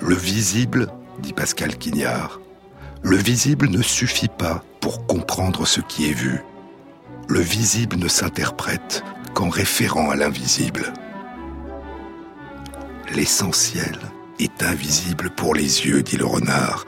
Le 0.00 0.14
visible, 0.14 0.88
dit 1.20 1.32
Pascal 1.32 1.76
Quignard, 1.76 2.40
le 3.02 3.16
visible 3.16 3.68
ne 3.68 3.82
suffit 3.82 4.28
pas 4.28 4.62
pour 4.80 5.06
comprendre 5.06 5.66
ce 5.66 5.80
qui 5.80 6.08
est 6.08 6.14
vu. 6.14 6.40
Le 7.28 7.40
visible 7.40 7.96
ne 7.96 8.08
s'interprète 8.08 9.02
qu'en 9.34 9.48
référant 9.48 10.10
à 10.10 10.16
l'invisible. 10.16 10.92
L'essentiel 13.14 13.98
est 14.38 14.62
invisible 14.62 15.30
pour 15.30 15.54
les 15.54 15.86
yeux, 15.86 16.02
dit 16.02 16.16
le 16.16 16.26
renard. 16.26 16.84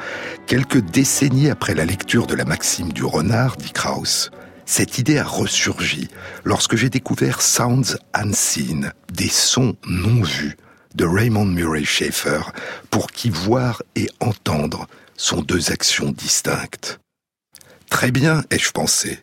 Quelques 0.47 0.81
décennies 0.81 1.51
après 1.51 1.75
la 1.75 1.85
lecture 1.85 2.27
de 2.27 2.35
la 2.35 2.45
maxime 2.45 2.93
du 2.93 3.05
renard, 3.05 3.57
dit 3.57 3.73
Krauss, 3.73 4.31
cette 4.71 4.99
idée 4.99 5.19
a 5.19 5.25
ressurgi 5.25 6.07
lorsque 6.45 6.77
j'ai 6.77 6.91
découvert 6.91 7.43
Sounds 7.43 7.99
Unseen, 8.15 8.93
des 9.13 9.29
sons 9.29 9.75
non 9.85 10.23
vus, 10.23 10.57
de 10.95 11.05
Raymond 11.05 11.47
Murray 11.47 11.83
Schaeffer, 11.85 12.43
pour 12.89 13.09
qui 13.11 13.31
voir 13.31 13.83
et 13.97 14.09
entendre 14.21 14.87
sont 15.17 15.43
deux 15.43 15.73
actions 15.73 16.13
distinctes. 16.13 17.01
Très 17.91 18.13
bien, 18.13 18.45
ai-je 18.53 18.71
pensé. 18.71 19.19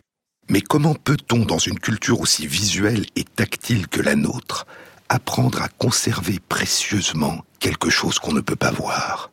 Mais 0.50 0.60
comment 0.60 0.96
peut-on, 0.96 1.46
dans 1.46 1.60
une 1.60 1.80
culture 1.80 2.20
aussi 2.20 2.46
visuelle 2.46 3.06
et 3.16 3.24
tactile 3.24 3.88
que 3.88 4.02
la 4.02 4.16
nôtre, 4.16 4.68
apprendre 5.08 5.62
à 5.62 5.70
conserver 5.70 6.40
précieusement 6.50 7.46
quelque 7.60 7.90
chose 7.90 8.20
qu'on 8.20 8.34
ne 8.34 8.42
peut 8.42 8.58
pas 8.58 8.72
voir? 8.72 9.32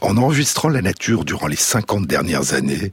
En 0.00 0.16
enregistrant 0.16 0.70
la 0.70 0.80
nature 0.80 1.26
durant 1.26 1.46
les 1.46 1.56
50 1.56 2.06
dernières 2.06 2.54
années, 2.54 2.90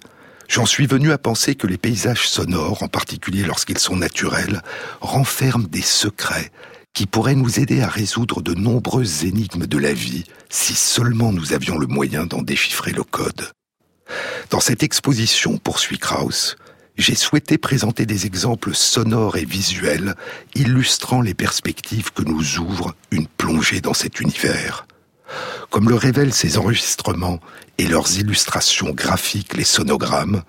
J'en 0.48 0.66
suis 0.66 0.86
venu 0.86 1.12
à 1.12 1.18
penser 1.18 1.56
que 1.56 1.68
les 1.68 1.78
paysages 1.78 2.30
sonores, 2.30 2.84
en 2.84 2.88
particulier 2.88 3.44
lorsqu'ils 3.44 3.80
sont 3.80 3.96
naturels, 3.96 4.62
renferment 5.02 5.68
des 5.68 5.82
secrets 5.82 6.52
qui 6.94 7.08
pourraient 7.08 7.36
nous 7.36 7.60
aider 7.60 7.82
à 7.82 7.88
résoudre 7.88 8.42
de 8.42 8.54
nombreuses 8.54 9.26
énigmes 9.26 9.66
de 9.66 9.78
la 9.78 9.94
vie 9.94 10.24
si 10.50 10.74
seulement 10.74 11.34
nous 11.34 11.54
avions 11.54 11.78
le 11.78 11.88
moyen 11.88 12.26
d'en 12.26 12.42
déchiffrer 12.42 12.92
le 12.92 13.04
code. 13.04 13.52
Dans 14.50 14.60
cette 14.60 14.84
exposition, 14.84 15.58
poursuit 15.58 15.98
Krauss, 15.98 16.56
j'ai 16.98 17.16
souhaité 17.16 17.58
présenter 17.58 18.06
des 18.06 18.26
exemples 18.26 18.74
sonores 18.74 19.36
et 19.36 19.46
visuels 19.46 20.16
illustrant 20.54 21.22
les 21.22 21.34
perspectives 21.34 22.14
que 22.14 22.22
nous 22.22 22.60
ouvre 22.60 22.96
une 23.12 23.28
plongée 23.28 23.82
dans 23.82 23.94
cet 23.94 24.22
univers. 24.22 24.88
Comme 25.70 25.90
le 25.90 25.96
révèlent 25.96 26.34
ces 26.34 26.58
enregistrements 26.58 27.40
et 27.78 27.88
leurs 27.88 28.18
illustrations 28.18 28.92
graphiques, 28.92 29.56
les 29.56 29.64
sonogrammes, 29.64 30.44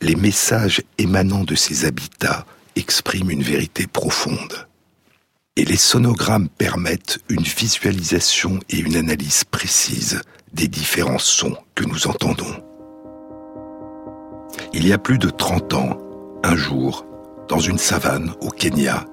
les 0.00 0.14
messages 0.14 0.82
émanant 0.98 1.44
de 1.44 1.54
ces 1.54 1.84
habitats 1.84 2.46
expriment 2.76 3.30
une 3.30 3.42
vérité 3.42 3.86
profonde. 3.86 4.68
Et 5.56 5.64
les 5.64 5.76
sonogrammes 5.76 6.48
permettent 6.48 7.18
une 7.28 7.42
visualisation 7.42 8.60
et 8.70 8.78
une 8.78 8.96
analyse 8.96 9.42
précise 9.44 10.22
des 10.52 10.68
différents 10.68 11.18
sons 11.18 11.56
que 11.74 11.84
nous 11.84 12.06
entendons. 12.06 12.62
Il 14.72 14.86
y 14.86 14.92
a 14.92 14.98
plus 14.98 15.18
de 15.18 15.30
30 15.30 15.74
ans, 15.74 15.98
un 16.44 16.56
jour, 16.56 17.04
dans 17.48 17.58
une 17.58 17.78
savane 17.78 18.32
au 18.40 18.50
Kenya, 18.50 19.06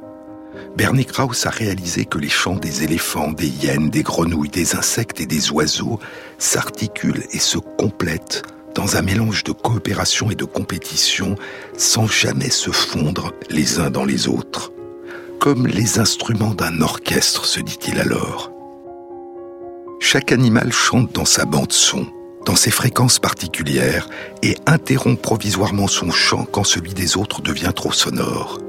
Bernie 0.78 1.06
Krauss 1.06 1.46
a 1.46 1.50
réalisé 1.50 2.06
que 2.06 2.18
les 2.18 2.30
chants 2.30 2.56
des 2.56 2.84
éléphants, 2.84 3.32
des 3.32 3.48
hyènes, 3.48 3.90
des 3.90 4.04
grenouilles, 4.04 4.50
des 4.50 4.76
insectes 4.76 5.22
et 5.22 5.26
des 5.26 5.52
oiseaux 5.52 6.00
s'articulent 6.38 7.24
et 7.32 7.40
se 7.40 7.58
complètent 7.58 8.44
dans 8.76 8.98
un 8.98 9.02
mélange 9.02 9.44
de 9.44 9.54
coopération 9.54 10.30
et 10.30 10.36
de 10.36 10.44
compétition 10.44 11.36
sans 11.78 12.08
jamais 12.08 12.50
se 12.50 12.72
fondre 12.72 13.34
les 13.50 13.80
uns 13.80 13.90
dans 13.90 14.06
les 14.06 14.28
autres. 14.28 14.72
Comme 15.40 15.66
les 15.66 16.00
instruments 16.00 16.54
d'un 16.54 16.82
orchestre, 16.82 17.46
se 17.46 17.62
dit-il 17.62 18.00
alors. 18.00 18.52
Chaque 20.00 20.32
animal 20.32 20.72
chante 20.72 21.14
dans 21.14 21.26
sa 21.26 21.46
bande 21.46 21.72
son, 21.72 22.06
dans 22.46 22.56
ses 22.56 22.72
fréquences 22.72 23.20
particulières, 23.20 24.10
et 24.44 24.58
interrompt 24.66 25.22
provisoirement 25.22 25.88
son 25.88 26.12
chant 26.12 26.46
quand 26.46 26.64
celui 26.64 26.94
des 26.94 27.18
autres 27.18 27.42
devient 27.42 27.74
trop 27.76 27.92
sonore. 27.92 28.60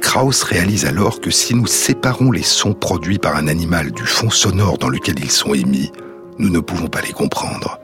Krauss 0.00 0.42
réalise 0.42 0.86
alors 0.86 1.20
que 1.20 1.30
si 1.30 1.54
nous 1.54 1.66
séparons 1.66 2.32
les 2.32 2.42
sons 2.42 2.74
produits 2.74 3.18
par 3.18 3.36
un 3.36 3.46
animal 3.46 3.92
du 3.92 4.04
fond 4.04 4.30
sonore 4.30 4.78
dans 4.78 4.88
lequel 4.88 5.18
ils 5.18 5.30
sont 5.30 5.54
émis, 5.54 5.92
nous 6.38 6.48
ne 6.48 6.60
pouvons 6.60 6.88
pas 6.88 7.00
les 7.02 7.12
comprendre. 7.12 7.78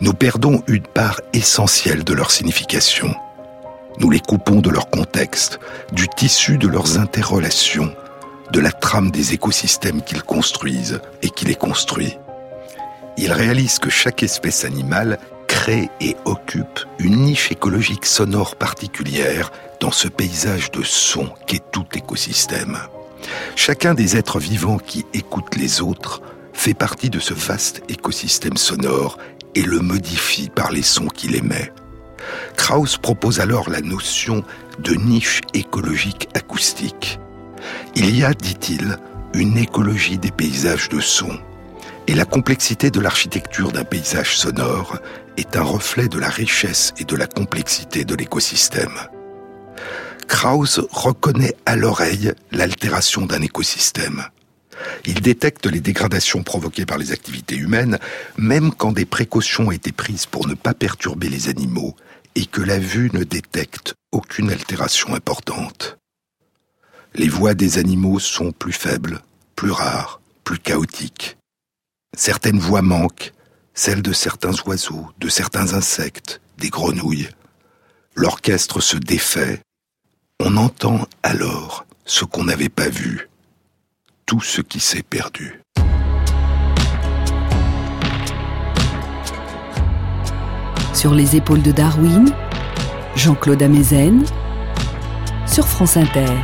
Nous 0.00 0.12
perdons 0.12 0.62
une 0.68 0.86
part 0.86 1.20
essentielle 1.32 2.04
de 2.04 2.12
leur 2.12 2.30
signification. 2.30 3.14
Nous 3.98 4.10
les 4.10 4.20
coupons 4.20 4.60
de 4.60 4.70
leur 4.70 4.90
contexte, 4.90 5.58
du 5.92 6.06
tissu 6.08 6.58
de 6.58 6.68
leurs 6.68 6.98
interrelations, 6.98 7.92
de 8.52 8.60
la 8.60 8.70
trame 8.70 9.10
des 9.10 9.32
écosystèmes 9.32 10.02
qu'ils 10.02 10.22
construisent 10.22 11.00
et 11.22 11.30
qui 11.30 11.46
les 11.46 11.54
construit. 11.54 12.16
Ils 13.16 13.32
réalisent 13.32 13.78
que 13.78 13.90
chaque 13.90 14.22
espèce 14.22 14.64
animale 14.64 15.18
crée 15.56 15.88
et 16.02 16.16
occupe 16.26 16.80
une 16.98 17.16
niche 17.16 17.50
écologique 17.50 18.04
sonore 18.04 18.56
particulière 18.56 19.50
dans 19.80 19.90
ce 19.90 20.06
paysage 20.06 20.70
de 20.70 20.82
sons 20.82 21.30
qu'est 21.46 21.62
tout 21.72 21.86
écosystème. 21.94 22.78
Chacun 23.56 23.94
des 23.94 24.18
êtres 24.18 24.38
vivants 24.38 24.78
qui 24.78 25.06
écoutent 25.14 25.56
les 25.56 25.80
autres 25.80 26.20
fait 26.52 26.74
partie 26.74 27.08
de 27.08 27.20
ce 27.20 27.32
vaste 27.32 27.82
écosystème 27.88 28.58
sonore 28.58 29.16
et 29.54 29.62
le 29.62 29.80
modifie 29.80 30.50
par 30.50 30.72
les 30.72 30.82
sons 30.82 31.08
qu'il 31.08 31.34
émet. 31.34 31.72
Krauss 32.56 32.98
propose 32.98 33.40
alors 33.40 33.70
la 33.70 33.80
notion 33.80 34.44
de 34.78 34.94
niche 34.94 35.40
écologique 35.54 36.28
acoustique. 36.34 37.18
Il 37.94 38.14
y 38.14 38.24
a, 38.24 38.34
dit-il, 38.34 38.98
une 39.32 39.56
écologie 39.56 40.18
des 40.18 40.32
paysages 40.32 40.90
de 40.90 41.00
sons. 41.00 41.38
Et 42.08 42.14
la 42.14 42.26
complexité 42.26 42.90
de 42.90 43.00
l'architecture 43.00 43.72
d'un 43.72 43.84
paysage 43.84 44.36
sonore 44.36 44.98
est 45.36 45.56
un 45.56 45.62
reflet 45.62 46.08
de 46.08 46.18
la 46.18 46.28
richesse 46.28 46.92
et 46.98 47.04
de 47.04 47.16
la 47.16 47.26
complexité 47.26 48.04
de 48.04 48.14
l'écosystème. 48.14 48.98
Krauss 50.28 50.80
reconnaît 50.90 51.54
à 51.66 51.76
l'oreille 51.76 52.32
l'altération 52.50 53.26
d'un 53.26 53.42
écosystème. 53.42 54.24
Il 55.04 55.20
détecte 55.20 55.66
les 55.66 55.80
dégradations 55.80 56.42
provoquées 56.42 56.86
par 56.86 56.98
les 56.98 57.12
activités 57.12 57.56
humaines, 57.56 57.98
même 58.36 58.72
quand 58.72 58.92
des 58.92 59.06
précautions 59.06 59.68
ont 59.68 59.72
été 59.72 59.92
prises 59.92 60.26
pour 60.26 60.46
ne 60.46 60.54
pas 60.54 60.74
perturber 60.74 61.28
les 61.28 61.48
animaux 61.48 61.96
et 62.34 62.46
que 62.46 62.60
la 62.60 62.78
vue 62.78 63.10
ne 63.12 63.24
détecte 63.24 63.94
aucune 64.12 64.50
altération 64.50 65.14
importante. 65.14 65.96
Les 67.14 67.28
voix 67.28 67.54
des 67.54 67.78
animaux 67.78 68.18
sont 68.18 68.52
plus 68.52 68.72
faibles, 68.74 69.22
plus 69.54 69.70
rares, 69.70 70.20
plus 70.44 70.58
chaotiques. 70.58 71.38
Certaines 72.14 72.58
voix 72.58 72.82
manquent, 72.82 73.32
celles 73.76 74.02
de 74.02 74.12
certains 74.12 74.54
oiseaux, 74.66 75.06
de 75.18 75.28
certains 75.28 75.74
insectes, 75.74 76.40
des 76.58 76.70
grenouilles. 76.70 77.28
L'orchestre 78.16 78.80
se 78.80 78.96
défait. 78.96 79.60
On 80.40 80.56
entend 80.56 81.06
alors 81.22 81.86
ce 82.06 82.24
qu'on 82.24 82.44
n'avait 82.44 82.70
pas 82.70 82.88
vu, 82.88 83.28
tout 84.24 84.40
ce 84.40 84.62
qui 84.62 84.80
s'est 84.80 85.02
perdu. 85.02 85.60
Sur 90.94 91.14
les 91.14 91.36
épaules 91.36 91.62
de 91.62 91.72
Darwin, 91.72 92.32
Jean-Claude 93.14 93.62
Amezen, 93.62 94.24
sur 95.46 95.68
France 95.68 95.98
Inter. 95.98 96.34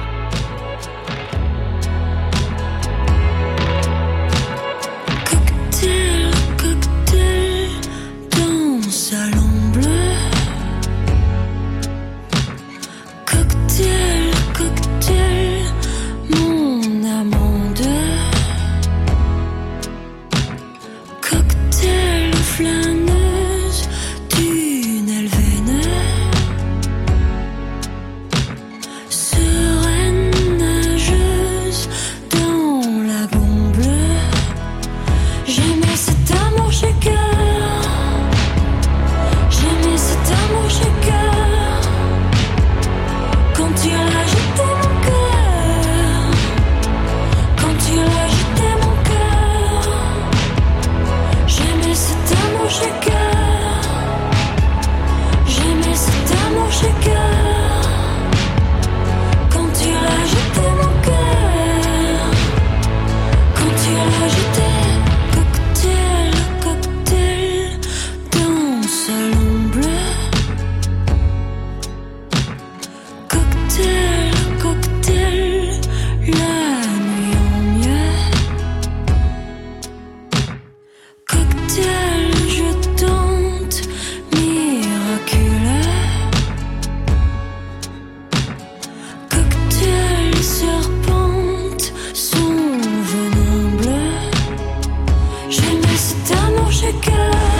sugar 96.83 97.52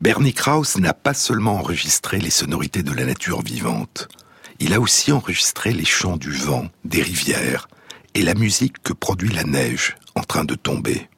Bernie 0.00 0.34
Krauss 0.34 0.76
n'a 0.76 0.92
pas 0.92 1.14
seulement 1.14 1.58
enregistré 1.58 2.18
les 2.18 2.30
sonorités 2.30 2.82
de 2.82 2.92
la 2.92 3.04
nature 3.04 3.42
vivante, 3.42 4.08
il 4.58 4.72
a 4.74 4.80
aussi 4.80 5.12
enregistré 5.12 5.72
les 5.72 5.84
chants 5.84 6.16
du 6.16 6.32
vent, 6.32 6.68
des 6.84 7.02
rivières, 7.02 7.68
et 8.14 8.22
la 8.22 8.34
musique 8.34 8.82
que 8.82 8.92
produit 8.92 9.30
la 9.30 9.44
neige 9.44 9.96
en 10.14 10.22
train 10.22 10.44
de 10.44 10.54
tomber. 10.54 11.08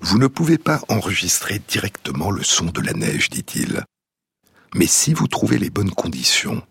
Vous 0.00 0.18
ne 0.18 0.26
pouvez 0.26 0.58
pas 0.58 0.80
enregistrer 0.88 1.60
directement 1.68 2.30
le 2.30 2.42
son 2.42 2.66
de 2.66 2.80
la 2.80 2.92
neige, 2.92 3.30
dit-il. 3.30 3.84
Mais 4.74 4.86
si 4.86 5.12
vous 5.12 5.28
trouvez 5.28 5.58
les 5.58 5.70
bonnes 5.70 5.90
conditions, 5.90 6.62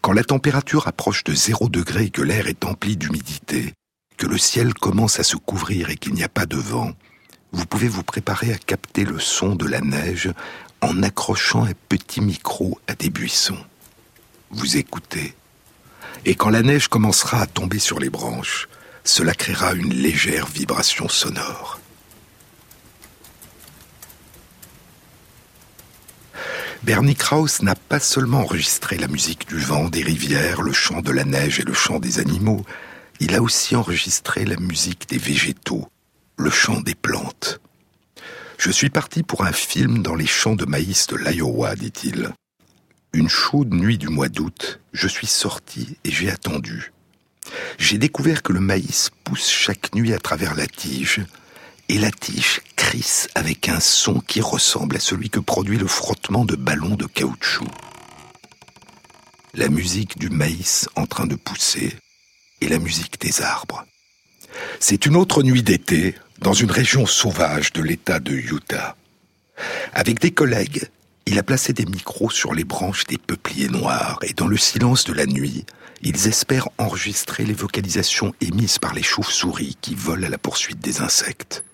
quand 0.00 0.12
la 0.12 0.24
température 0.24 0.88
approche 0.88 1.24
de 1.24 1.34
zéro 1.34 1.68
degré 1.68 2.04
et 2.04 2.10
que 2.10 2.22
l'air 2.22 2.48
est 2.48 2.64
empli 2.64 2.96
d'humidité, 2.96 3.72
que 4.16 4.26
le 4.26 4.38
ciel 4.38 4.74
commence 4.74 5.20
à 5.20 5.22
se 5.22 5.36
couvrir 5.36 5.90
et 5.90 5.96
qu'il 5.96 6.14
n'y 6.14 6.24
a 6.24 6.28
pas 6.28 6.46
de 6.46 6.56
vent, 6.56 6.92
vous 7.52 7.66
pouvez 7.66 7.88
vous 7.88 8.02
préparer 8.02 8.52
à 8.52 8.58
capter 8.58 9.04
le 9.04 9.18
son 9.18 9.54
de 9.54 9.66
la 9.66 9.80
neige 9.80 10.30
en 10.80 11.02
accrochant 11.02 11.64
un 11.64 11.72
petit 11.88 12.20
micro 12.20 12.78
à 12.86 12.94
des 12.94 13.10
buissons. 13.10 13.58
Vous 14.50 14.76
écoutez. 14.76 15.34
Et 16.24 16.34
quand 16.34 16.50
la 16.50 16.62
neige 16.62 16.88
commencera 16.88 17.40
à 17.40 17.46
tomber 17.46 17.78
sur 17.78 17.98
les 17.98 18.10
branches, 18.10 18.68
cela 19.04 19.34
créera 19.34 19.74
une 19.74 19.94
légère 19.94 20.46
vibration 20.46 21.08
sonore. 21.08 21.80
Bernie 26.82 27.16
Krauss 27.16 27.62
n'a 27.62 27.74
pas 27.74 27.98
seulement 27.98 28.40
enregistré 28.40 28.96
la 28.96 29.08
musique 29.08 29.48
du 29.48 29.58
vent, 29.58 29.88
des 29.88 30.02
rivières, 30.02 30.62
le 30.62 30.72
chant 30.72 31.02
de 31.02 31.10
la 31.10 31.24
neige 31.24 31.58
et 31.58 31.64
le 31.64 31.74
chant 31.74 31.98
des 31.98 32.20
animaux, 32.20 32.64
il 33.18 33.34
a 33.34 33.42
aussi 33.42 33.74
enregistré 33.74 34.44
la 34.44 34.56
musique 34.56 35.08
des 35.08 35.18
végétaux, 35.18 35.88
le 36.36 36.50
chant 36.50 36.80
des 36.80 36.94
plantes. 36.94 37.60
Je 38.58 38.70
suis 38.70 38.90
parti 38.90 39.22
pour 39.22 39.44
un 39.44 39.52
film 39.52 40.02
dans 40.02 40.14
les 40.14 40.26
champs 40.26 40.54
de 40.54 40.64
maïs 40.64 41.06
de 41.06 41.16
l'Iowa, 41.16 41.76
dit-il. 41.76 42.32
Une 43.12 43.28
chaude 43.28 43.72
nuit 43.72 43.98
du 43.98 44.08
mois 44.08 44.28
d'août, 44.28 44.80
je 44.92 45.08
suis 45.08 45.26
sorti 45.26 45.96
et 46.04 46.10
j'ai 46.10 46.30
attendu. 46.30 46.92
J'ai 47.78 47.98
découvert 47.98 48.42
que 48.42 48.52
le 48.52 48.60
maïs 48.60 49.10
pousse 49.24 49.48
chaque 49.48 49.94
nuit 49.94 50.12
à 50.12 50.18
travers 50.18 50.54
la 50.54 50.66
tige, 50.66 51.24
et 51.88 51.98
la 51.98 52.10
tige 52.10 52.60
crisse 52.74 53.28
avec 53.34 53.68
un 53.68 53.80
son 53.80 54.20
qui 54.20 54.40
ressemble 54.40 54.96
à 54.96 55.00
celui 55.00 55.30
que 55.30 55.38
produit 55.38 55.78
le 55.78 55.86
frottement 55.86 56.44
de 56.44 56.56
ballons 56.56 56.96
de 56.96 57.06
caoutchouc. 57.06 57.68
La 59.54 59.68
musique 59.68 60.18
du 60.18 60.28
maïs 60.28 60.88
en 60.96 61.06
train 61.06 61.26
de 61.26 61.36
pousser 61.36 61.96
et 62.60 62.68
la 62.68 62.78
musique 62.78 63.20
des 63.20 63.40
arbres. 63.40 63.86
C'est 64.80 65.06
une 65.06 65.16
autre 65.16 65.42
nuit 65.42 65.62
d'été 65.62 66.16
dans 66.40 66.52
une 66.52 66.70
région 66.70 67.06
sauvage 67.06 67.72
de 67.72 67.82
l'État 67.82 68.20
de 68.20 68.32
Utah. 68.32 68.96
Avec 69.92 70.20
des 70.20 70.30
collègues, 70.30 70.88
il 71.26 71.38
a 71.38 71.42
placé 71.42 71.72
des 71.72 71.86
micros 71.86 72.30
sur 72.30 72.54
les 72.54 72.64
branches 72.64 73.04
des 73.06 73.18
peupliers 73.18 73.68
noirs 73.68 74.18
et 74.22 74.32
dans 74.32 74.46
le 74.46 74.56
silence 74.56 75.04
de 75.04 75.12
la 75.12 75.26
nuit, 75.26 75.64
ils 76.02 76.28
espèrent 76.28 76.68
enregistrer 76.78 77.44
les 77.44 77.54
vocalisations 77.54 78.34
émises 78.40 78.78
par 78.78 78.94
les 78.94 79.02
chauves-souris 79.02 79.76
qui 79.80 79.94
volent 79.94 80.26
à 80.26 80.30
la 80.30 80.38
poursuite 80.38 80.80
des 80.80 81.00
insectes. 81.00 81.64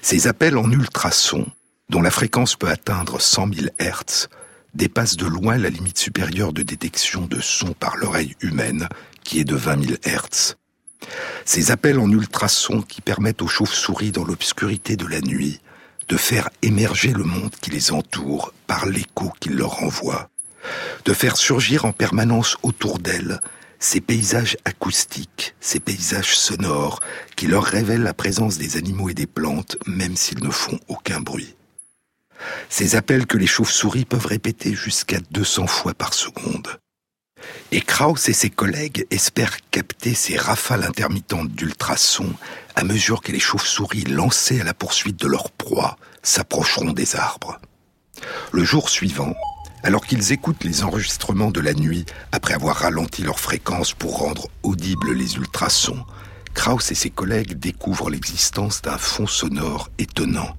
Ces 0.00 0.26
appels 0.26 0.56
en 0.56 0.70
ultrasons, 0.70 1.46
dont 1.90 2.00
la 2.00 2.10
fréquence 2.10 2.56
peut 2.56 2.68
atteindre 2.68 3.20
100 3.20 3.54
000 3.54 3.66
Hz, 3.78 4.28
dépassent 4.74 5.16
de 5.16 5.26
loin 5.26 5.58
la 5.58 5.70
limite 5.70 5.98
supérieure 5.98 6.52
de 6.52 6.62
détection 6.62 7.26
de 7.26 7.40
son 7.40 7.72
par 7.72 7.96
l'oreille 7.96 8.36
humaine, 8.40 8.88
qui 9.24 9.40
est 9.40 9.44
de 9.44 9.56
20 9.56 9.84
000 9.84 9.96
Hz. 10.06 10.54
Ces 11.44 11.70
appels 11.70 11.98
en 11.98 12.10
ultrasons 12.10 12.82
qui 12.82 13.00
permettent 13.00 13.42
aux 13.42 13.48
chauves-souris 13.48 14.12
dans 14.12 14.24
l'obscurité 14.24 14.96
de 14.96 15.06
la 15.06 15.20
nuit 15.20 15.60
de 16.08 16.16
faire 16.16 16.48
émerger 16.62 17.12
le 17.12 17.24
monde 17.24 17.54
qui 17.60 17.70
les 17.70 17.92
entoure 17.92 18.52
par 18.66 18.86
l'écho 18.86 19.30
qu'ils 19.40 19.56
leur 19.56 19.76
renvoient, 19.76 20.30
de 21.04 21.12
faire 21.12 21.36
surgir 21.36 21.84
en 21.84 21.92
permanence 21.92 22.56
autour 22.62 22.98
d'elles 22.98 23.40
ces 23.80 24.00
paysages 24.00 24.56
acoustiques, 24.64 25.54
ces 25.60 25.78
paysages 25.78 26.36
sonores 26.36 27.00
qui 27.36 27.46
leur 27.46 27.62
révèlent 27.62 28.02
la 28.02 28.14
présence 28.14 28.58
des 28.58 28.76
animaux 28.76 29.08
et 29.08 29.14
des 29.14 29.26
plantes 29.26 29.76
même 29.86 30.16
s'ils 30.16 30.42
ne 30.42 30.50
font 30.50 30.80
aucun 30.88 31.20
bruit. 31.20 31.54
Ces 32.68 32.96
appels 32.96 33.26
que 33.26 33.38
les 33.38 33.46
chauves-souris 33.46 34.04
peuvent 34.04 34.26
répéter 34.26 34.74
jusqu'à 34.74 35.18
200 35.30 35.66
fois 35.66 35.94
par 35.94 36.14
seconde. 36.14 36.80
Et 37.72 37.80
Krauss 37.80 38.28
et 38.28 38.32
ses 38.32 38.50
collègues 38.50 39.06
espèrent 39.10 39.58
capter 39.70 40.14
ces 40.14 40.36
rafales 40.36 40.84
intermittentes 40.84 41.50
d'ultrasons 41.50 42.32
à 42.76 42.84
mesure 42.84 43.20
que 43.20 43.32
les 43.32 43.40
chauves-souris 43.40 44.04
lancées 44.04 44.60
à 44.60 44.64
la 44.64 44.74
poursuite 44.74 45.18
de 45.18 45.26
leur 45.26 45.50
proie 45.50 45.96
s'approcheront 46.22 46.92
des 46.92 47.16
arbres. 47.16 47.60
Le 48.52 48.64
jour 48.64 48.88
suivant, 48.88 49.34
alors 49.82 50.06
qu'ils 50.06 50.32
écoutent 50.32 50.64
les 50.64 50.82
enregistrements 50.82 51.50
de 51.50 51.60
la 51.60 51.74
nuit 51.74 52.04
après 52.32 52.54
avoir 52.54 52.76
ralenti 52.76 53.22
leur 53.22 53.38
fréquence 53.38 53.92
pour 53.92 54.18
rendre 54.18 54.48
audibles 54.62 55.12
les 55.12 55.36
ultrasons, 55.36 56.04
Krauss 56.54 56.90
et 56.90 56.96
ses 56.96 57.10
collègues 57.10 57.58
découvrent 57.58 58.10
l'existence 58.10 58.82
d'un 58.82 58.98
fond 58.98 59.26
sonore 59.26 59.90
étonnant. 59.98 60.56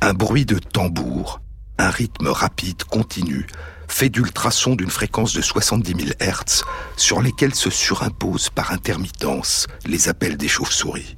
Un 0.00 0.14
bruit 0.14 0.46
de 0.46 0.58
tambour, 0.58 1.40
un 1.78 1.90
rythme 1.90 2.28
rapide, 2.28 2.82
continu, 2.84 3.46
fait 3.88 4.08
d'ultrasons 4.08 4.74
d'une 4.74 4.90
fréquence 4.90 5.32
de 5.32 5.40
70 5.40 5.94
000 6.04 6.10
Hz 6.20 6.62
sur 6.96 7.22
lesquels 7.22 7.54
se 7.54 7.70
surimposent 7.70 8.50
par 8.50 8.72
intermittence 8.72 9.66
les 9.86 10.08
appels 10.08 10.36
des 10.36 10.48
chauves-souris. 10.48 11.16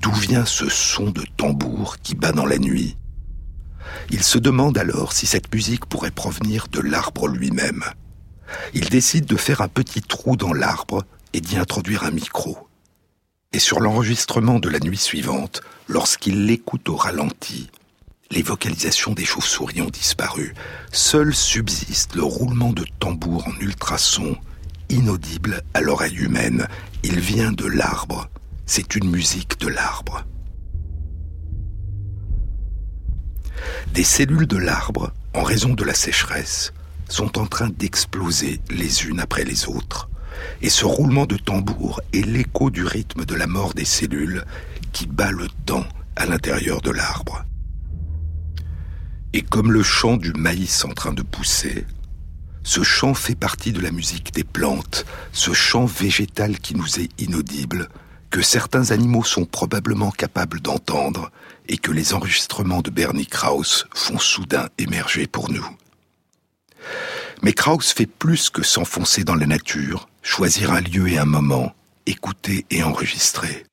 D'où 0.00 0.12
vient 0.12 0.46
ce 0.46 0.68
son 0.68 1.10
de 1.10 1.24
tambour 1.36 1.98
qui 2.02 2.14
bat 2.14 2.32
dans 2.32 2.46
la 2.46 2.58
nuit? 2.58 2.96
Il 4.10 4.22
se 4.22 4.38
demande 4.38 4.78
alors 4.78 5.12
si 5.12 5.26
cette 5.26 5.52
musique 5.54 5.86
pourrait 5.86 6.10
provenir 6.10 6.68
de 6.68 6.80
l'arbre 6.80 7.28
lui-même. 7.28 7.84
Il 8.74 8.88
décide 8.88 9.26
de 9.26 9.36
faire 9.36 9.60
un 9.60 9.68
petit 9.68 10.02
trou 10.02 10.36
dans 10.36 10.52
l'arbre 10.52 11.04
et 11.32 11.40
d'y 11.40 11.56
introduire 11.56 12.04
un 12.04 12.10
micro. 12.10 12.58
Et 13.52 13.58
sur 13.58 13.80
l'enregistrement 13.80 14.58
de 14.58 14.68
la 14.68 14.78
nuit 14.78 14.96
suivante, 14.96 15.60
lorsqu'il 15.88 16.46
l'écoute 16.46 16.88
au 16.88 16.96
ralenti, 16.96 17.70
les 18.32 18.42
vocalisations 18.42 19.12
des 19.12 19.24
chauves-souris 19.24 19.82
ont 19.82 19.90
disparu. 19.90 20.54
Seul 20.92 21.34
subsiste 21.34 22.14
le 22.14 22.22
roulement 22.22 22.72
de 22.72 22.84
tambour 23.00 23.48
en 23.48 23.60
ultrasons, 23.60 24.36
inaudible 24.88 25.62
à 25.74 25.80
l'oreille 25.80 26.16
humaine. 26.16 26.68
Il 27.02 27.18
vient 27.18 27.50
de 27.50 27.66
l'arbre. 27.66 28.28
C'est 28.66 28.94
une 28.94 29.10
musique 29.10 29.58
de 29.58 29.66
l'arbre. 29.66 30.24
Des 33.94 34.04
cellules 34.04 34.46
de 34.46 34.58
l'arbre, 34.58 35.12
en 35.34 35.42
raison 35.42 35.74
de 35.74 35.82
la 35.82 35.94
sécheresse, 35.94 36.72
sont 37.08 37.36
en 37.36 37.46
train 37.46 37.68
d'exploser 37.68 38.60
les 38.70 39.06
unes 39.06 39.18
après 39.18 39.44
les 39.44 39.66
autres. 39.66 40.08
Et 40.62 40.70
ce 40.70 40.84
roulement 40.84 41.26
de 41.26 41.36
tambour 41.36 42.00
est 42.12 42.24
l'écho 42.24 42.70
du 42.70 42.84
rythme 42.84 43.24
de 43.24 43.34
la 43.34 43.48
mort 43.48 43.74
des 43.74 43.84
cellules 43.84 44.44
qui 44.92 45.06
bat 45.06 45.32
le 45.32 45.48
temps 45.66 45.86
à 46.14 46.26
l'intérieur 46.26 46.80
de 46.80 46.90
l'arbre. 46.90 47.44
Et 49.32 49.42
comme 49.42 49.70
le 49.70 49.82
chant 49.82 50.16
du 50.16 50.32
maïs 50.32 50.84
en 50.84 50.92
train 50.92 51.12
de 51.12 51.22
pousser, 51.22 51.86
ce 52.64 52.82
chant 52.82 53.14
fait 53.14 53.36
partie 53.36 53.72
de 53.72 53.80
la 53.80 53.92
musique 53.92 54.34
des 54.34 54.44
plantes, 54.44 55.06
ce 55.32 55.52
chant 55.52 55.84
végétal 55.84 56.58
qui 56.58 56.74
nous 56.74 56.98
est 56.98 57.08
inaudible, 57.20 57.88
que 58.30 58.42
certains 58.42 58.90
animaux 58.90 59.24
sont 59.24 59.44
probablement 59.44 60.10
capables 60.10 60.60
d'entendre 60.60 61.30
et 61.68 61.78
que 61.78 61.92
les 61.92 62.12
enregistrements 62.14 62.82
de 62.82 62.90
Bernie 62.90 63.26
Krauss 63.26 63.86
font 63.94 64.18
soudain 64.18 64.68
émerger 64.78 65.26
pour 65.26 65.50
nous. 65.50 65.66
Mais 67.42 67.52
Krauss 67.52 67.92
fait 67.92 68.06
plus 68.06 68.50
que 68.50 68.62
s'enfoncer 68.62 69.24
dans 69.24 69.34
la 69.34 69.46
nature, 69.46 70.08
choisir 70.22 70.72
un 70.72 70.80
lieu 70.80 71.08
et 71.08 71.18
un 71.18 71.24
moment, 71.24 71.72
écouter 72.06 72.66
et 72.70 72.82
enregistrer. 72.82 73.64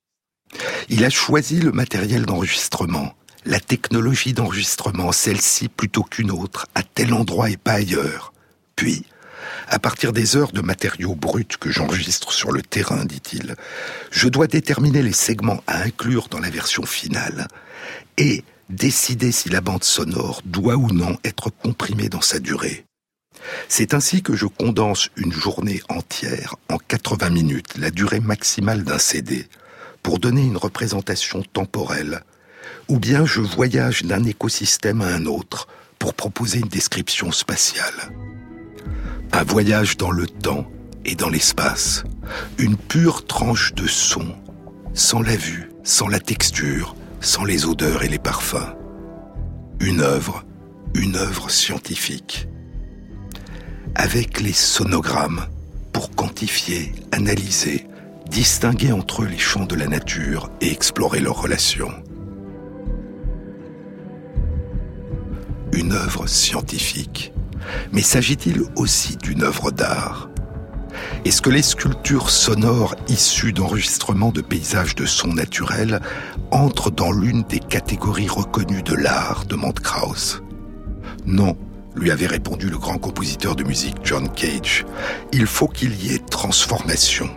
Il 0.89 1.03
a 1.03 1.09
choisi 1.09 1.59
le 1.59 1.71
matériel 1.71 2.25
d'enregistrement, 2.25 3.15
la 3.47 3.59
technologie 3.61 4.33
d'enregistrement, 4.33 5.13
celle-ci 5.13 5.69
plutôt 5.69 6.03
qu'une 6.03 6.31
autre, 6.31 6.67
à 6.75 6.83
tel 6.83 7.13
endroit 7.13 7.49
et 7.49 7.55
pas 7.55 7.73
ailleurs. 7.73 8.33
Puis, 8.75 9.05
à 9.69 9.79
partir 9.79 10.11
des 10.11 10.35
heures 10.35 10.51
de 10.51 10.61
matériaux 10.61 11.15
bruts 11.15 11.45
que 11.59 11.71
j'enregistre 11.71 12.33
sur 12.33 12.51
le 12.51 12.61
terrain, 12.61 13.05
dit-il, 13.05 13.55
je 14.11 14.27
dois 14.27 14.47
déterminer 14.47 15.01
les 15.01 15.13
segments 15.13 15.63
à 15.65 15.81
inclure 15.81 16.27
dans 16.27 16.39
la 16.39 16.49
version 16.49 16.85
finale 16.85 17.47
et 18.17 18.43
décider 18.69 19.31
si 19.31 19.47
la 19.47 19.61
bande 19.61 19.85
sonore 19.85 20.41
doit 20.43 20.75
ou 20.75 20.91
non 20.91 21.17
être 21.23 21.49
comprimée 21.49 22.09
dans 22.09 22.21
sa 22.21 22.39
durée. 22.39 22.83
C'est 23.69 23.93
ainsi 23.93 24.21
que 24.21 24.35
je 24.35 24.45
condense 24.45 25.09
une 25.15 25.31
journée 25.31 25.81
entière 25.87 26.55
en 26.69 26.77
80 26.77 27.29
minutes, 27.29 27.77
la 27.77 27.91
durée 27.91 28.19
maximale 28.19 28.83
d'un 28.83 28.99
CD, 28.99 29.47
pour 30.03 30.19
donner 30.19 30.41
une 30.41 30.57
représentation 30.57 31.43
temporelle 31.53 32.23
ou 32.87 32.99
bien 32.99 33.25
je 33.25 33.41
voyage 33.41 34.03
d'un 34.03 34.23
écosystème 34.23 35.01
à 35.01 35.07
un 35.07 35.25
autre 35.25 35.67
pour 35.99 36.13
proposer 36.13 36.59
une 36.59 36.67
description 36.67 37.31
spatiale. 37.31 38.11
Un 39.31 39.43
voyage 39.43 39.97
dans 39.97 40.11
le 40.11 40.25
temps 40.25 40.69
et 41.05 41.15
dans 41.15 41.29
l'espace, 41.29 42.03
une 42.57 42.77
pure 42.77 43.25
tranche 43.25 43.73
de 43.73 43.87
son, 43.87 44.35
sans 44.93 45.21
la 45.21 45.35
vue, 45.35 45.69
sans 45.83 46.07
la 46.07 46.19
texture, 46.19 46.95
sans 47.21 47.43
les 47.43 47.65
odeurs 47.65 48.03
et 48.03 48.07
les 48.07 48.19
parfums. 48.19 48.75
Une 49.79 50.01
œuvre, 50.01 50.43
une 50.93 51.15
œuvre 51.15 51.49
scientifique. 51.49 52.47
Avec 53.95 54.39
les 54.39 54.53
sonogrammes 54.53 55.45
pour 55.93 56.11
quantifier, 56.11 56.93
analyser, 57.11 57.87
distinguer 58.29 58.91
entre 58.91 59.23
eux 59.23 59.27
les 59.27 59.37
champs 59.37 59.65
de 59.65 59.75
la 59.75 59.87
nature 59.87 60.49
et 60.61 60.71
explorer 60.71 61.19
leurs 61.19 61.41
relations. 61.41 61.93
Une 65.77 65.93
œuvre 65.93 66.27
scientifique, 66.27 67.31
mais 67.91 68.01
s'agit-il 68.01 68.63
aussi 68.75 69.15
d'une 69.17 69.43
œuvre 69.43 69.71
d'art? 69.71 70.29
Est-ce 71.23 71.41
que 71.41 71.49
les 71.49 71.61
sculptures 71.61 72.29
sonores 72.29 72.95
issues 73.07 73.53
d'enregistrements 73.53 74.31
de 74.31 74.41
paysages 74.41 74.95
de 74.95 75.05
son 75.05 75.27
naturel 75.27 76.01
entrent 76.51 76.91
dans 76.91 77.11
l'une 77.11 77.43
des 77.43 77.59
catégories 77.59 78.27
reconnues 78.27 78.83
de 78.83 78.95
l'art 78.95 79.45
demande 79.45 79.79
Krauss. 79.79 80.41
Non, 81.25 81.57
lui 81.95 82.11
avait 82.11 82.27
répondu 82.27 82.69
le 82.69 82.77
grand 82.77 82.97
compositeur 82.97 83.55
de 83.55 83.63
musique 83.63 83.97
John 84.03 84.29
Cage. 84.29 84.85
Il 85.31 85.45
faut 85.45 85.67
qu'il 85.67 86.03
y 86.03 86.13
ait 86.13 86.19
transformation. 86.19 87.29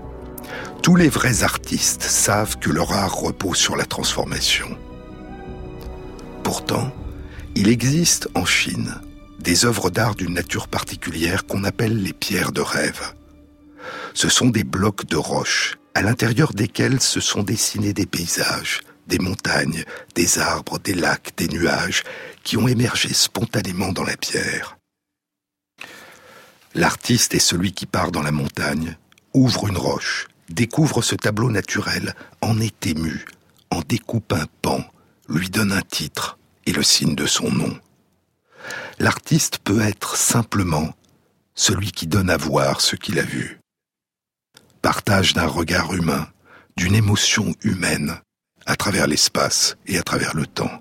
Tous 0.83 0.97
les 0.97 1.09
vrais 1.09 1.43
artistes 1.43 2.03
savent 2.03 2.59
que 2.59 2.71
leur 2.71 2.93
art 2.93 3.17
repose 3.17 3.59
sur 3.59 3.77
la 3.77 3.85
transformation. 3.85 4.69
Pourtant, 6.43 6.91
il 7.55 7.69
existe 7.69 8.29
en 8.35 8.45
Chine 8.45 8.95
des 9.39 9.65
œuvres 9.65 9.91
d'art 9.91 10.15
d'une 10.15 10.35
nature 10.35 10.69
particulière 10.69 11.47
qu'on 11.47 11.65
appelle 11.65 12.03
les 12.03 12.13
pierres 12.13 12.53
de 12.53 12.61
rêve. 12.61 13.15
Ce 14.15 14.29
sont 14.29 14.51
des 14.51 14.65
blocs 14.65 15.07
de 15.07 15.17
roche 15.17 15.79
à 15.95 16.03
l'intérieur 16.03 16.53
desquels 16.53 17.01
se 17.01 17.21
sont 17.21 17.43
dessinés 17.43 17.95
des 17.95 18.07
paysages, 18.07 18.81
des 19.07 19.19
montagnes, 19.19 19.85
des 20.15 20.39
arbres, 20.39 20.79
des 20.79 20.95
lacs, 20.95 21.33
des 21.37 21.49
nuages 21.49 22.05
qui 22.45 22.57
ont 22.57 22.69
émergé 22.69 23.13
spontanément 23.13 23.93
dans 23.93 24.05
la 24.05 24.17
pierre. 24.17 24.77
L'artiste 26.75 27.35
est 27.35 27.41
celui 27.41 27.73
qui 27.73 27.87
part 27.87 28.13
dans 28.13 28.23
la 28.23 28.31
montagne, 28.31 28.97
ouvre 29.35 29.69
une 29.69 29.79
roche, 29.79 30.29
découvre 30.49 31.03
ce 31.03 31.15
tableau 31.17 31.51
naturel, 31.51 32.15
en 32.43 32.61
est 32.61 32.87
ému, 32.87 33.25
en 33.71 33.81
découpe 33.81 34.33
un 34.33 34.47
pan, 34.63 34.85
lui 35.29 35.51
donne 35.51 35.73
un 35.73 35.83
titre, 35.83 36.39
le 36.73 36.83
signe 36.83 37.15
de 37.15 37.27
son 37.27 37.51
nom. 37.51 37.79
L'artiste 38.99 39.59
peut 39.59 39.81
être 39.81 40.17
simplement 40.17 40.91
celui 41.55 41.93
qui 41.93 42.07
donne 42.07 42.31
à 42.31 42.37
voir 42.37 42.81
ce 42.81 42.97
qu'il 42.97 43.19
a 43.19 43.23
vu. 43.23 43.61
Partage 44.83 45.35
d'un 45.35 45.47
regard 45.47 45.95
humain, 45.95 46.29
d'une 46.77 46.95
émotion 46.95 47.55
humaine, 47.63 48.21
à 48.67 48.77
travers 48.77 49.07
l'espace 49.07 49.77
et 49.87 49.99
à 49.99 50.03
travers 50.03 50.35
le 50.35 50.47
temps. 50.47 50.81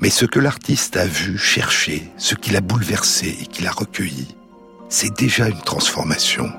Mais 0.00 0.10
ce 0.10 0.24
que 0.24 0.40
l'artiste 0.40 0.96
a 0.96 1.06
vu, 1.06 1.38
cherché, 1.38 2.10
ce 2.16 2.34
qu'il 2.34 2.56
a 2.56 2.60
bouleversé 2.60 3.36
et 3.40 3.46
qu'il 3.46 3.66
a 3.68 3.72
recueilli, 3.72 4.28
c'est 4.88 5.16
déjà 5.16 5.48
une 5.48 5.62
transformation, 5.62 6.52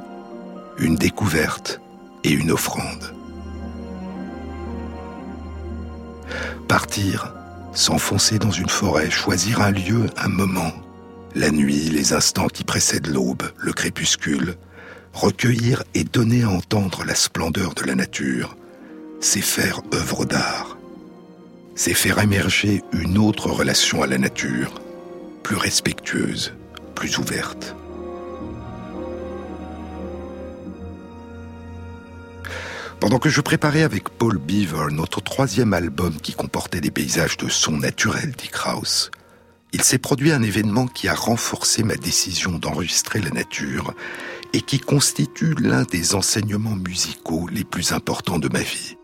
une 0.78 0.96
découverte 0.96 1.82
et 2.24 2.32
une 2.32 2.52
offrande. 2.52 3.13
Partir, 6.74 7.32
s'enfoncer 7.72 8.40
dans 8.40 8.50
une 8.50 8.68
forêt, 8.68 9.12
choisir 9.12 9.62
un 9.62 9.70
lieu, 9.70 10.08
un 10.18 10.28
moment, 10.28 10.74
la 11.36 11.52
nuit, 11.52 11.88
les 11.92 12.14
instants 12.14 12.48
qui 12.48 12.64
précèdent 12.64 13.14
l'aube, 13.14 13.44
le 13.60 13.74
crépuscule, 13.74 14.56
recueillir 15.14 15.84
et 15.94 16.04
donner 16.04 16.42
à 16.42 16.50
entendre 16.50 17.04
la 17.06 17.14
splendeur 17.14 17.76
de 17.76 17.84
la 17.84 17.94
nature, 17.94 18.58
c'est 19.20 19.44
faire 19.44 19.82
œuvre 19.94 20.26
d'art. 20.26 20.76
C'est 21.76 21.94
faire 21.94 22.18
émerger 22.18 22.82
une 22.92 23.20
autre 23.20 23.52
relation 23.52 24.02
à 24.02 24.08
la 24.08 24.18
nature, 24.18 24.82
plus 25.44 25.58
respectueuse, 25.58 26.56
plus 26.96 27.20
ouverte. 27.20 27.76
Pendant 33.04 33.20
que 33.20 33.28
je 33.28 33.42
préparais 33.42 33.84
avec 33.84 34.08
Paul 34.08 34.38
Beaver 34.38 34.86
notre 34.94 35.20
troisième 35.20 35.74
album 35.74 36.16
qui 36.22 36.32
comportait 36.32 36.80
des 36.80 36.90
paysages 36.90 37.36
de 37.36 37.50
son 37.50 37.74
naturel, 37.74 38.32
dit 38.38 38.48
Krauss, 38.48 39.12
il 39.74 39.84
s'est 39.84 39.98
produit 39.98 40.32
un 40.32 40.42
événement 40.42 40.88
qui 40.88 41.10
a 41.10 41.14
renforcé 41.14 41.84
ma 41.84 41.98
décision 41.98 42.52
d'enregistrer 42.60 43.20
la 43.20 43.32
nature 43.32 43.94
et 44.54 44.62
qui 44.62 44.80
constitue 44.80 45.54
l'un 45.56 45.84
des 45.84 46.16
enseignements 46.16 46.78
musicaux 46.78 47.50
les 47.52 47.66
plus 47.66 47.92
importants 47.92 48.40
de 48.40 48.48
ma 48.48 48.62
vie. 48.62 48.96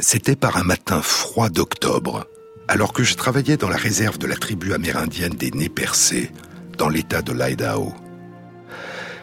C'était 0.00 0.34
par 0.34 0.56
un 0.56 0.64
matin 0.64 1.00
froid 1.00 1.50
d'octobre, 1.50 2.26
alors 2.66 2.92
que 2.92 3.04
je 3.04 3.14
travaillais 3.14 3.56
dans 3.56 3.68
la 3.68 3.76
réserve 3.76 4.18
de 4.18 4.26
la 4.26 4.34
tribu 4.34 4.72
amérindienne 4.72 5.34
des 5.34 5.52
Nez 5.52 5.68
percés, 5.68 6.32
dans 6.76 6.88
l'état 6.88 7.22
de 7.22 7.32
l'Idaho. 7.32 7.94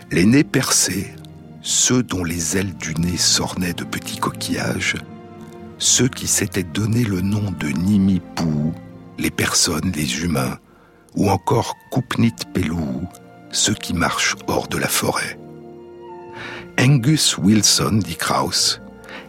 Les 0.10 0.26
nez 0.26 0.46
percés 0.46 1.14
ceux 1.62 2.04
dont 2.04 2.24
les 2.24 2.58
ailes 2.58 2.76
du 2.76 2.96
nez 2.96 3.18
s'ornaient 3.18 3.74
de 3.74 3.84
petits 3.84 4.18
coquillages, 4.18 4.96
ceux 5.78 6.08
qui 6.08 6.28
s'étaient 6.28 6.64
donné 6.64 7.04
le 7.04 7.22
nom 7.22 7.52
de 7.60 7.68
Nimipou, 7.68 8.74
les 9.18 9.32
personnes, 9.32 9.92
les 9.96 10.24
humains, 10.24 10.58
ou 11.16 11.30
encore 11.30 11.76
Kupnit 11.92 12.36
Pelou, 12.54 13.08
ceux 13.52 13.74
qui 13.74 13.94
marchent 13.94 14.36
hors 14.48 14.68
de 14.68 14.78
la 14.78 14.88
forêt. 14.88 15.40
Angus 16.80 17.38
Wilson, 17.38 18.00
dit 18.04 18.16
Krauss, 18.16 18.82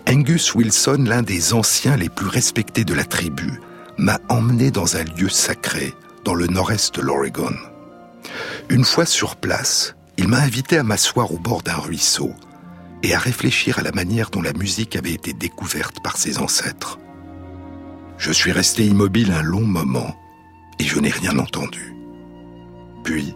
Angus 0.08 0.54
Wilson, 0.54 1.04
l'un 1.06 1.22
des 1.22 1.52
anciens 1.52 1.96
les 1.96 2.08
plus 2.08 2.28
respectés 2.28 2.84
de 2.84 2.94
la 2.94 3.04
tribu, 3.04 3.60
m'a 3.98 4.18
emmené 4.28 4.70
dans 4.70 4.96
un 4.96 5.04
lieu 5.04 5.28
sacré, 5.28 5.92
dans 6.24 6.34
le 6.34 6.46
nord-est 6.46 6.94
de 6.96 7.02
l'Oregon. 7.02 7.54
Une 8.68 8.84
fois 8.84 9.06
sur 9.06 9.36
place, 9.36 9.94
il 10.18 10.28
m'a 10.28 10.40
invité 10.40 10.78
à 10.78 10.82
m'asseoir 10.82 11.32
au 11.32 11.38
bord 11.38 11.62
d'un 11.62 11.76
ruisseau 11.76 12.32
et 13.02 13.14
à 13.14 13.18
réfléchir 13.18 13.78
à 13.78 13.82
la 13.82 13.92
manière 13.92 14.30
dont 14.30 14.42
la 14.42 14.52
musique 14.52 14.96
avait 14.96 15.12
été 15.12 15.32
découverte 15.32 16.02
par 16.02 16.16
ses 16.16 16.38
ancêtres. 16.38 16.98
Je 18.18 18.30
suis 18.30 18.52
resté 18.52 18.86
immobile 18.86 19.32
un 19.32 19.42
long 19.42 19.66
moment 19.66 20.16
et 20.78 20.84
je 20.84 20.98
n'ai 21.00 21.10
rien 21.10 21.38
entendu. 21.38 21.94
Puis, 23.02 23.34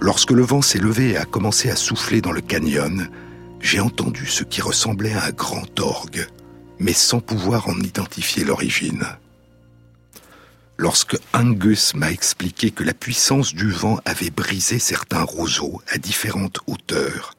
lorsque 0.00 0.30
le 0.30 0.42
vent 0.42 0.62
s'est 0.62 0.78
levé 0.78 1.10
et 1.10 1.16
a 1.16 1.24
commencé 1.24 1.70
à 1.70 1.76
souffler 1.76 2.20
dans 2.20 2.32
le 2.32 2.40
canyon, 2.40 3.08
j'ai 3.60 3.80
entendu 3.80 4.26
ce 4.26 4.44
qui 4.44 4.62
ressemblait 4.62 5.14
à 5.14 5.24
un 5.24 5.30
grand 5.30 5.78
orgue, 5.80 6.26
mais 6.78 6.92
sans 6.92 7.20
pouvoir 7.20 7.68
en 7.68 7.78
identifier 7.80 8.44
l'origine. 8.44 9.04
Lorsque 10.76 11.16
Angus 11.32 11.94
m'a 11.94 12.10
expliqué 12.10 12.70
que 12.70 12.82
la 12.82 12.94
puissance 12.94 13.54
du 13.54 13.70
vent 13.70 14.00
avait 14.04 14.30
brisé 14.30 14.78
certains 14.78 15.22
roseaux 15.22 15.80
à 15.88 15.98
différentes 15.98 16.58
hauteurs 16.66 17.34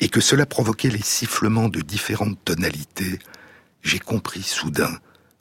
et 0.00 0.08
que 0.08 0.20
cela 0.20 0.44
provoquait 0.44 0.90
les 0.90 1.02
sifflements 1.02 1.68
de 1.68 1.80
différentes 1.80 2.38
tonalités, 2.44 3.18
j'ai 3.82 3.98
compris 3.98 4.42
soudain 4.42 4.98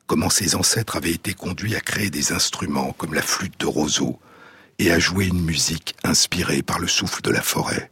comment 0.08 0.30
ses 0.30 0.56
ancêtres 0.56 0.96
avaient 0.96 1.12
été 1.12 1.34
conduits 1.34 1.76
à 1.76 1.82
créer 1.82 2.10
des 2.10 2.32
instruments 2.32 2.94
comme 2.94 3.14
la 3.14 3.22
flûte 3.22 3.60
de 3.60 3.66
roseau 3.66 4.20
et 4.80 4.92
à 4.92 5.00
jouer 5.00 5.28
une 5.28 5.44
musique 5.44 5.96
inspirée 6.04 6.62
par 6.62 6.80
le 6.80 6.88
souffle 6.88 7.22
de 7.22 7.32
la 7.32 7.42
forêt. 7.42 7.92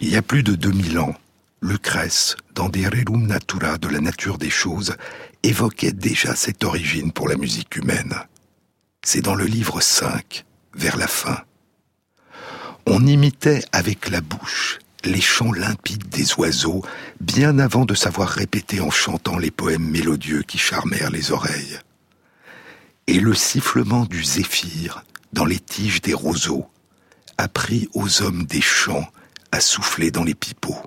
Il 0.00 0.10
y 0.10 0.16
a 0.16 0.22
plus 0.22 0.42
de 0.42 0.54
2000 0.54 0.98
ans, 0.98 1.14
Lucrèce, 1.60 2.36
dans 2.54 2.68
des 2.68 2.86
Rerum 2.86 3.26
Natura 3.26 3.78
de 3.78 3.88
la 3.88 4.00
nature 4.00 4.38
des 4.38 4.50
choses, 4.50 4.94
évoquait 5.42 5.92
déjà 5.92 6.34
cette 6.34 6.64
origine 6.64 7.12
pour 7.12 7.28
la 7.28 7.36
musique 7.36 7.76
humaine. 7.76 8.14
C'est 9.04 9.22
dans 9.22 9.34
le 9.34 9.44
livre 9.44 9.80
5, 9.80 10.44
vers 10.74 10.96
la 10.96 11.06
fin. 11.06 11.38
On 12.86 13.06
imitait 13.06 13.64
avec 13.72 14.08
la 14.08 14.20
bouche 14.20 14.78
les 15.04 15.20
chants 15.20 15.52
limpides 15.52 16.08
des 16.08 16.34
oiseaux 16.34 16.82
bien 17.20 17.58
avant 17.58 17.84
de 17.84 17.94
savoir 17.94 18.28
répéter 18.28 18.80
en 18.80 18.90
chantant 18.90 19.38
les 19.38 19.50
poèmes 19.50 19.88
mélodieux 19.88 20.42
qui 20.42 20.58
charmèrent 20.58 21.10
les 21.10 21.30
oreilles. 21.30 21.78
Et 23.06 23.20
le 23.20 23.34
sifflement 23.34 24.04
du 24.04 24.22
zéphyr 24.22 25.04
dans 25.32 25.44
les 25.44 25.60
tiges 25.60 26.02
des 26.02 26.14
roseaux 26.14 26.66
apprit 27.38 27.88
aux 27.94 28.22
hommes 28.22 28.44
des 28.44 28.60
champs 28.60 29.08
à 29.52 29.60
souffler 29.60 30.10
dans 30.10 30.24
les 30.24 30.34
pipeaux. 30.34 30.82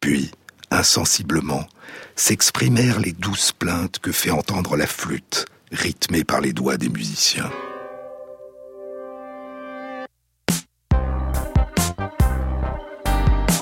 Puis, 0.00 0.30
insensiblement, 0.74 1.66
s'exprimèrent 2.16 3.00
les 3.00 3.12
douces 3.12 3.52
plaintes 3.52 3.98
que 3.98 4.12
fait 4.12 4.30
entendre 4.30 4.76
la 4.76 4.86
flûte, 4.86 5.46
rythmée 5.72 6.24
par 6.24 6.40
les 6.40 6.52
doigts 6.52 6.76
des 6.76 6.88
musiciens. 6.88 7.50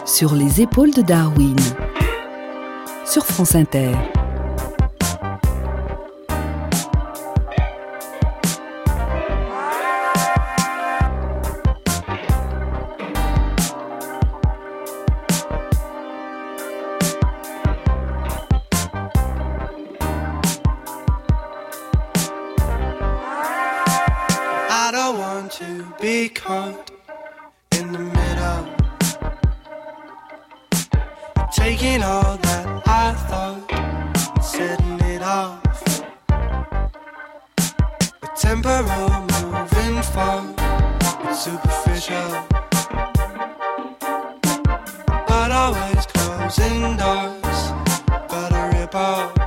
Sur 0.04 0.34
les 0.34 0.60
épaules 0.60 0.92
de 0.92 1.02
Darwin, 1.02 1.56
sur 3.06 3.24
France 3.24 3.54
Inter. 3.54 3.92
want 25.18 25.52
to 25.52 25.86
be 26.00 26.28
caught 26.28 26.90
in 27.72 27.92
the 27.92 27.98
middle. 27.98 28.68
Taking 31.52 32.02
all 32.02 32.36
that 32.38 32.82
I 32.86 33.12
thought 33.28 34.42
setting 34.42 35.00
it 35.00 35.22
off. 35.22 35.82
A 38.22 38.28
temporal 38.36 39.10
moving 39.32 40.02
forward, 40.02 41.34
superficial. 41.34 42.46
But 45.28 45.50
always 45.52 46.06
closing 46.06 46.96
doors, 46.96 47.60
but 48.28 48.52
a 48.52 48.70
rip 48.74 48.94
off. 48.94 49.41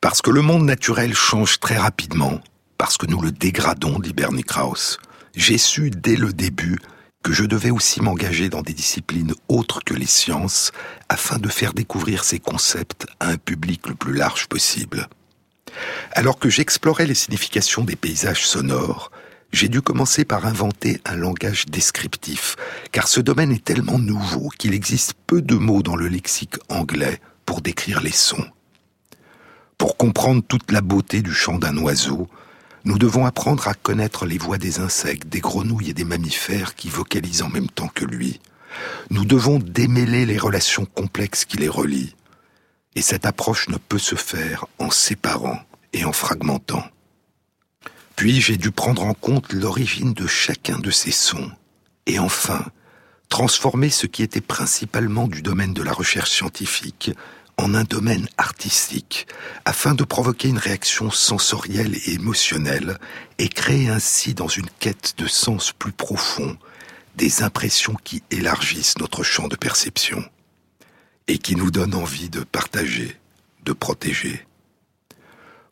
Parce 0.00 0.22
que 0.22 0.30
le 0.30 0.42
monde 0.42 0.64
naturel 0.64 1.14
change 1.14 1.60
très 1.60 1.76
rapidement, 1.76 2.40
parce 2.78 2.96
que 2.96 3.06
nous 3.06 3.20
le 3.20 3.32
dégradons, 3.32 3.98
dit 3.98 4.12
Bernie 4.12 4.44
Krauss, 4.44 4.98
j'ai 5.34 5.58
su 5.58 5.90
dès 5.90 6.16
le 6.16 6.32
début 6.32 6.78
que 7.22 7.32
je 7.32 7.44
devais 7.44 7.70
aussi 7.70 8.00
m'engager 8.02 8.48
dans 8.48 8.62
des 8.62 8.72
disciplines 8.72 9.34
autres 9.48 9.82
que 9.84 9.94
les 9.94 10.06
sciences 10.06 10.72
afin 11.08 11.38
de 11.38 11.48
faire 11.48 11.72
découvrir 11.72 12.24
ces 12.24 12.38
concepts 12.38 13.06
à 13.20 13.28
un 13.28 13.36
public 13.36 13.88
le 13.88 13.94
plus 13.94 14.12
large 14.12 14.48
possible. 14.48 15.08
Alors 16.12 16.38
que 16.38 16.50
j'explorais 16.50 17.06
les 17.06 17.14
significations 17.14 17.84
des 17.84 17.96
paysages 17.96 18.46
sonores, 18.46 19.10
j'ai 19.52 19.68
dû 19.68 19.82
commencer 19.82 20.24
par 20.24 20.46
inventer 20.46 21.00
un 21.04 21.16
langage 21.16 21.66
descriptif, 21.66 22.56
car 22.90 23.06
ce 23.06 23.20
domaine 23.20 23.52
est 23.52 23.64
tellement 23.64 23.98
nouveau 23.98 24.48
qu'il 24.58 24.74
existe 24.74 25.14
peu 25.26 25.42
de 25.42 25.54
mots 25.54 25.82
dans 25.82 25.96
le 25.96 26.08
lexique 26.08 26.56
anglais 26.68 27.20
pour 27.46 27.60
décrire 27.60 28.00
les 28.00 28.12
sons. 28.12 28.46
Pour 29.78 29.96
comprendre 29.96 30.42
toute 30.46 30.70
la 30.70 30.80
beauté 30.80 31.22
du 31.22 31.32
chant 31.32 31.58
d'un 31.58 31.76
oiseau, 31.78 32.28
nous 32.84 32.98
devons 32.98 33.26
apprendre 33.26 33.68
à 33.68 33.74
connaître 33.74 34.26
les 34.26 34.38
voix 34.38 34.58
des 34.58 34.80
insectes, 34.80 35.28
des 35.28 35.40
grenouilles 35.40 35.90
et 35.90 35.94
des 35.94 36.04
mammifères 36.04 36.74
qui 36.74 36.88
vocalisent 36.88 37.42
en 37.42 37.48
même 37.48 37.68
temps 37.68 37.90
que 37.92 38.04
lui. 38.04 38.40
Nous 39.10 39.24
devons 39.24 39.58
démêler 39.58 40.26
les 40.26 40.38
relations 40.38 40.84
complexes 40.84 41.44
qui 41.44 41.58
les 41.58 41.68
relient. 41.68 42.14
Et 42.94 43.02
cette 43.02 43.26
approche 43.26 43.68
ne 43.68 43.76
peut 43.76 43.98
se 43.98 44.16
faire 44.16 44.66
en 44.78 44.90
séparant 44.90 45.60
et 45.92 46.04
en 46.04 46.12
fragmentant. 46.12 46.84
Puis 48.16 48.40
j'ai 48.40 48.56
dû 48.56 48.70
prendre 48.70 49.04
en 49.04 49.14
compte 49.14 49.52
l'origine 49.52 50.12
de 50.12 50.26
chacun 50.26 50.78
de 50.78 50.90
ces 50.90 51.12
sons. 51.12 51.50
Et 52.06 52.18
enfin, 52.18 52.64
transformer 53.32 53.88
ce 53.88 54.06
qui 54.06 54.22
était 54.22 54.42
principalement 54.42 55.26
du 55.26 55.40
domaine 55.40 55.72
de 55.72 55.82
la 55.82 55.94
recherche 55.94 56.32
scientifique 56.32 57.12
en 57.56 57.74
un 57.74 57.84
domaine 57.84 58.28
artistique, 58.36 59.26
afin 59.64 59.94
de 59.94 60.04
provoquer 60.04 60.48
une 60.48 60.58
réaction 60.58 61.10
sensorielle 61.10 61.94
et 61.94 62.12
émotionnelle, 62.12 62.98
et 63.38 63.48
créer 63.48 63.88
ainsi 63.88 64.34
dans 64.34 64.48
une 64.48 64.68
quête 64.80 65.14
de 65.16 65.26
sens 65.26 65.72
plus 65.72 65.92
profond 65.92 66.58
des 67.16 67.42
impressions 67.42 67.96
qui 68.04 68.22
élargissent 68.30 68.98
notre 68.98 69.22
champ 69.22 69.48
de 69.48 69.56
perception, 69.56 70.22
et 71.26 71.38
qui 71.38 71.56
nous 71.56 71.70
donnent 71.70 71.94
envie 71.94 72.28
de 72.28 72.40
partager, 72.40 73.16
de 73.64 73.72
protéger. 73.72 74.46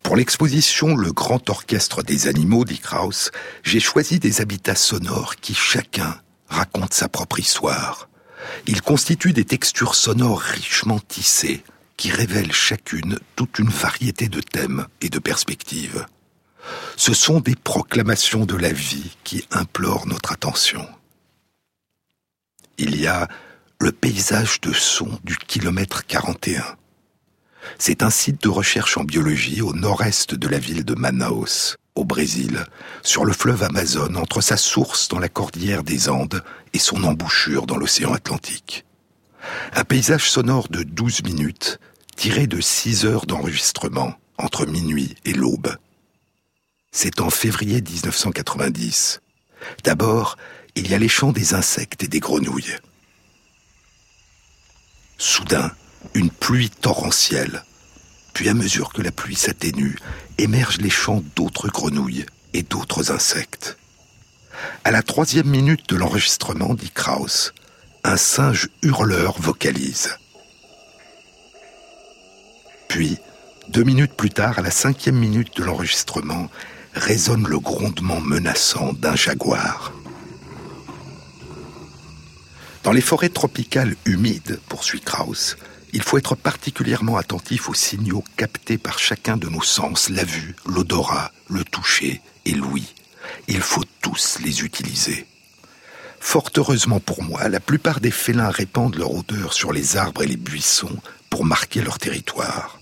Pour 0.03 0.17
l'exposition 0.17 0.97
Le 0.97 1.13
Grand 1.13 1.51
Orchestre 1.51 2.03
des 2.03 2.27
Animaux, 2.27 2.65
dit 2.65 2.79
Krauss, 2.79 3.31
j'ai 3.65 3.81
choisi 3.81 4.19
des 4.19 4.41
habitats 4.41 4.75
sonores 4.75 5.37
qui 5.37 5.53
chacun 5.53 6.19
raconte 6.51 6.93
sa 6.93 7.09
propre 7.09 7.39
histoire. 7.39 8.09
Ils 8.67 8.83
constituent 8.83 9.33
des 9.33 9.45
textures 9.45 9.95
sonores 9.95 10.41
richement 10.41 10.99
tissées 10.99 11.63
qui 11.97 12.11
révèlent 12.11 12.53
chacune 12.53 13.19
toute 13.37 13.59
une 13.59 13.69
variété 13.69 14.29
de 14.29 14.41
thèmes 14.41 14.87
et 15.01 15.09
de 15.09 15.19
perspectives. 15.19 16.07
Ce 16.97 17.15
sont 17.15 17.41
des 17.41 17.57
proclamations 17.57 18.45
de 18.47 18.57
la 18.57 18.73
vie 18.73 19.17
qui 19.25 19.47
implorent 19.51 20.07
notre 20.07 20.33
attention. 20.33 20.87
Il 22.79 22.99
y 22.99 23.07
a 23.07 23.29
le 23.79 23.93
paysage 23.93 24.61
de 24.61 24.73
son 24.73 25.19
du 25.25 25.37
kilomètre 25.37 26.07
41. 26.07 26.77
C'est 27.79 28.03
un 28.03 28.11
site 28.11 28.43
de 28.43 28.49
recherche 28.49 28.97
en 28.97 29.05
biologie 29.05 29.61
au 29.63 29.75
nord-est 29.75 30.35
de 30.35 30.49
la 30.49 30.59
ville 30.59 30.85
de 30.85 30.95
Manaus 30.95 31.77
au 31.95 32.05
Brésil, 32.05 32.65
sur 33.03 33.25
le 33.25 33.33
fleuve 33.33 33.63
Amazon, 33.63 34.15
entre 34.15 34.41
sa 34.41 34.57
source 34.57 35.09
dans 35.09 35.19
la 35.19 35.29
cordillère 35.29 35.83
des 35.83 36.09
Andes 36.09 36.43
et 36.73 36.79
son 36.79 37.05
embouchure 37.05 37.67
dans 37.67 37.77
l'océan 37.77 38.13
Atlantique. 38.13 38.85
Un 39.75 39.85
paysage 39.85 40.31
sonore 40.31 40.69
de 40.69 40.83
12 40.83 41.25
minutes, 41.25 41.81
tiré 42.17 42.47
de 42.47 42.61
6 42.61 43.07
heures 43.07 43.27
d'enregistrement 43.27 44.15
entre 44.39 44.67
minuit 44.67 45.17
et 45.25 45.33
l'aube. 45.33 45.77
C'est 46.93 47.21
en 47.21 47.31
février 47.31 47.81
1990. 47.81 49.21
D'abord, 49.85 50.37
il 50.75 50.91
y 50.91 50.95
a 50.95 50.99
les 50.99 51.09
chants 51.09 51.33
des 51.33 51.55
insectes 51.55 52.03
et 52.03 52.09
des 52.09 52.21
grenouilles. 52.21 52.77
Soudain, 55.19 55.71
une 56.15 56.31
pluie 56.31 56.71
torrentielle 56.71 57.65
puis 58.33 58.49
à 58.49 58.55
mesure 58.55 58.93
que 58.93 59.03
la 59.03 59.13
pluie 59.13 59.37
s'atténue, 59.37 59.97
émergent 60.39 60.81
les 60.81 60.91
chants 60.91 61.23
d'autres 61.37 61.69
grenouilles 61.69 62.27
et 62.55 62.63
d'autres 62.63 63.13
insectes. 63.13 63.77
À 64.85 64.91
la 64.91 65.03
troisième 65.03 65.49
minute 65.49 65.89
de 65.89 65.97
l'enregistrement, 65.97 66.75
dit 66.75 66.91
Krauss, 66.91 67.53
un 68.05 68.17
singe 68.17 68.69
hurleur 68.83 69.41
vocalise. 69.41 70.17
Puis, 72.89 73.19
deux 73.69 73.85
minutes 73.85 74.15
plus 74.15 74.31
tard, 74.31 74.59
à 74.59 74.63
la 74.63 74.71
cinquième 74.71 75.17
minute 75.17 75.57
de 75.57 75.65
l'enregistrement, 75.65 76.51
résonne 76.95 77.47
le 77.47 77.59
grondement 77.61 78.21
menaçant 78.21 78.93
d'un 78.95 79.15
jaguar. 79.15 79.93
Dans 82.83 82.93
les 82.93 83.01
forêts 83.01 83.29
tropicales 83.29 83.95
humides, 84.07 84.59
poursuit 84.69 85.01
Krauss, 85.01 85.57
il 85.93 86.03
faut 86.03 86.19
être 86.19 86.35
particulièrement 86.35 87.17
attentif 87.17 87.69
aux 87.69 87.75
signaux 87.75 88.25
captés 88.37 88.79
par 88.79 88.99
chacun 88.99 89.37
de 89.37 89.49
nos 89.49 89.63
sens, 89.63 90.09
la 90.09 90.25
vue, 90.25 90.55
l'odorat, 90.67 91.33
le 91.49 91.65
toucher 91.65 92.21
et 92.45 92.53
l'ouïe. 92.53 92.95
Il 93.49 93.61
faut 93.61 93.85
tous 94.01 94.39
les 94.43 94.63
utiliser. 94.63 95.27
Fort 96.21 96.51
heureusement 96.57 97.01
pour 97.01 97.23
moi, 97.23 97.49
la 97.49 97.61
plupart 97.61 98.01
des 98.01 98.11
félins 98.11 98.51
répandent 98.51 98.97
leur 98.97 99.15
odeur 99.15 99.53
sur 99.53 99.73
les 99.73 99.97
arbres 99.97 100.23
et 100.23 100.27
les 100.27 100.37
buissons 100.37 100.99
pour 101.31 101.45
marquer 101.45 101.81
leur 101.81 101.99
territoire. 101.99 102.79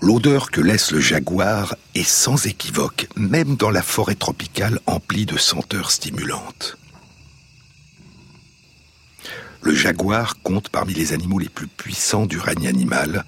L'odeur 0.00 0.50
que 0.50 0.60
laisse 0.60 0.90
le 0.90 1.00
jaguar 1.00 1.76
est 1.94 2.06
sans 2.06 2.46
équivoque, 2.46 3.08
même 3.16 3.56
dans 3.56 3.70
la 3.70 3.82
forêt 3.82 4.16
tropicale 4.16 4.80
emplie 4.86 5.24
de 5.24 5.38
senteurs 5.38 5.90
stimulantes. 5.90 6.76
Le 9.64 9.74
jaguar 9.74 10.42
compte 10.42 10.68
parmi 10.68 10.92
les 10.92 11.14
animaux 11.14 11.38
les 11.38 11.48
plus 11.48 11.66
puissants 11.66 12.26
du 12.26 12.38
règne 12.38 12.68
animal, 12.68 13.24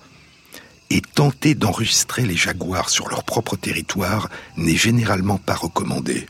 et 0.90 1.00
tenter 1.00 1.54
d'enregistrer 1.54 2.26
les 2.26 2.36
jaguars 2.36 2.90
sur 2.90 3.08
leur 3.08 3.24
propre 3.24 3.56
territoire 3.56 4.28
n'est 4.58 4.76
généralement 4.76 5.38
pas 5.38 5.54
recommandé. 5.54 6.26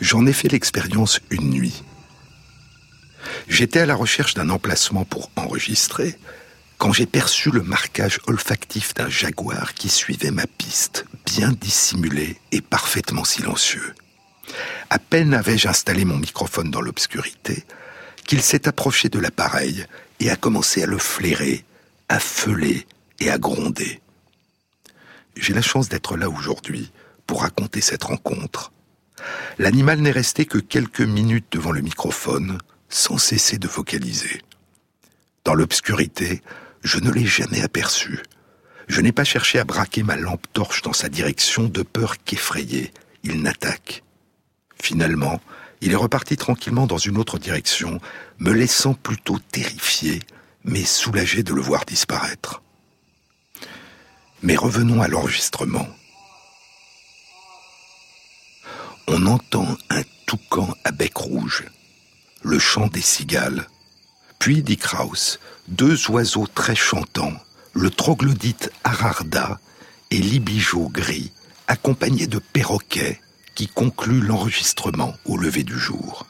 J'en 0.00 0.26
ai 0.26 0.32
fait 0.32 0.48
l'expérience 0.48 1.20
une 1.28 1.50
nuit. 1.50 1.84
J'étais 3.48 3.80
à 3.80 3.86
la 3.86 3.94
recherche 3.94 4.32
d'un 4.32 4.48
emplacement 4.48 5.04
pour 5.04 5.30
enregistrer 5.36 6.18
quand 6.78 6.94
j'ai 6.94 7.04
perçu 7.04 7.50
le 7.50 7.62
marquage 7.62 8.18
olfactif 8.26 8.94
d'un 8.94 9.10
jaguar 9.10 9.74
qui 9.74 9.90
suivait 9.90 10.30
ma 10.30 10.46
piste, 10.46 11.04
bien 11.26 11.52
dissimulé 11.52 12.38
et 12.50 12.62
parfaitement 12.62 13.24
silencieux. 13.24 13.94
À 14.88 14.98
peine 14.98 15.34
avais-je 15.34 15.68
installé 15.68 16.06
mon 16.06 16.16
microphone 16.16 16.70
dans 16.70 16.80
l'obscurité 16.80 17.66
qu'il 18.30 18.42
s'est 18.42 18.68
approché 18.68 19.08
de 19.08 19.18
l'appareil 19.18 19.86
et 20.20 20.30
a 20.30 20.36
commencé 20.36 20.84
à 20.84 20.86
le 20.86 20.98
flairer, 20.98 21.64
à 22.08 22.20
feuler 22.20 22.86
et 23.18 23.28
à 23.28 23.38
gronder. 23.38 24.00
J'ai 25.34 25.52
la 25.52 25.62
chance 25.62 25.88
d'être 25.88 26.16
là 26.16 26.30
aujourd'hui 26.30 26.92
pour 27.26 27.42
raconter 27.42 27.80
cette 27.80 28.04
rencontre. 28.04 28.70
L'animal 29.58 29.98
n'est 29.98 30.12
resté 30.12 30.46
que 30.46 30.58
quelques 30.58 31.00
minutes 31.00 31.48
devant 31.50 31.72
le 31.72 31.80
microphone 31.80 32.58
sans 32.88 33.18
cesser 33.18 33.58
de 33.58 33.66
vocaliser. 33.66 34.42
Dans 35.44 35.54
l'obscurité, 35.54 36.40
je 36.84 37.00
ne 37.00 37.10
l'ai 37.10 37.26
jamais 37.26 37.62
aperçu. 37.62 38.20
Je 38.86 39.00
n'ai 39.00 39.10
pas 39.10 39.24
cherché 39.24 39.58
à 39.58 39.64
braquer 39.64 40.04
ma 40.04 40.14
lampe 40.14 40.46
torche 40.52 40.82
dans 40.82 40.92
sa 40.92 41.08
direction 41.08 41.64
de 41.64 41.82
peur 41.82 42.14
qu'effrayé, 42.22 42.92
il 43.24 43.42
n'attaque. 43.42 44.04
Finalement, 44.80 45.40
il 45.80 45.92
est 45.92 45.96
reparti 45.96 46.36
tranquillement 46.36 46.86
dans 46.86 46.98
une 46.98 47.18
autre 47.18 47.38
direction, 47.38 48.00
me 48.38 48.52
laissant 48.52 48.94
plutôt 48.94 49.38
terrifié, 49.38 50.20
mais 50.64 50.84
soulagé 50.84 51.42
de 51.42 51.54
le 51.54 51.62
voir 51.62 51.84
disparaître. 51.84 52.62
Mais 54.42 54.56
revenons 54.56 55.02
à 55.02 55.08
l'enregistrement. 55.08 55.86
On 59.08 59.26
entend 59.26 59.76
un 59.88 60.02
toucan 60.26 60.74
à 60.84 60.92
bec 60.92 61.16
rouge, 61.16 61.64
le 62.42 62.58
chant 62.58 62.86
des 62.86 63.00
cigales, 63.00 63.66
puis, 64.40 64.62
dit 64.62 64.78
Kraus, 64.78 65.38
deux 65.68 66.10
oiseaux 66.10 66.46
très 66.46 66.74
chantants, 66.74 67.34
le 67.74 67.90
troglodyte 67.90 68.72
Ararda 68.84 69.60
et 70.10 70.16
l'ibijo 70.16 70.88
gris, 70.88 71.30
accompagnés 71.68 72.26
de 72.26 72.38
perroquets 72.38 73.20
qui 73.54 73.68
concluent 73.68 74.20
l'enregistrement 74.20 75.14
au 75.24 75.36
lever 75.36 75.64
du 75.64 75.78
jour. 75.78 76.26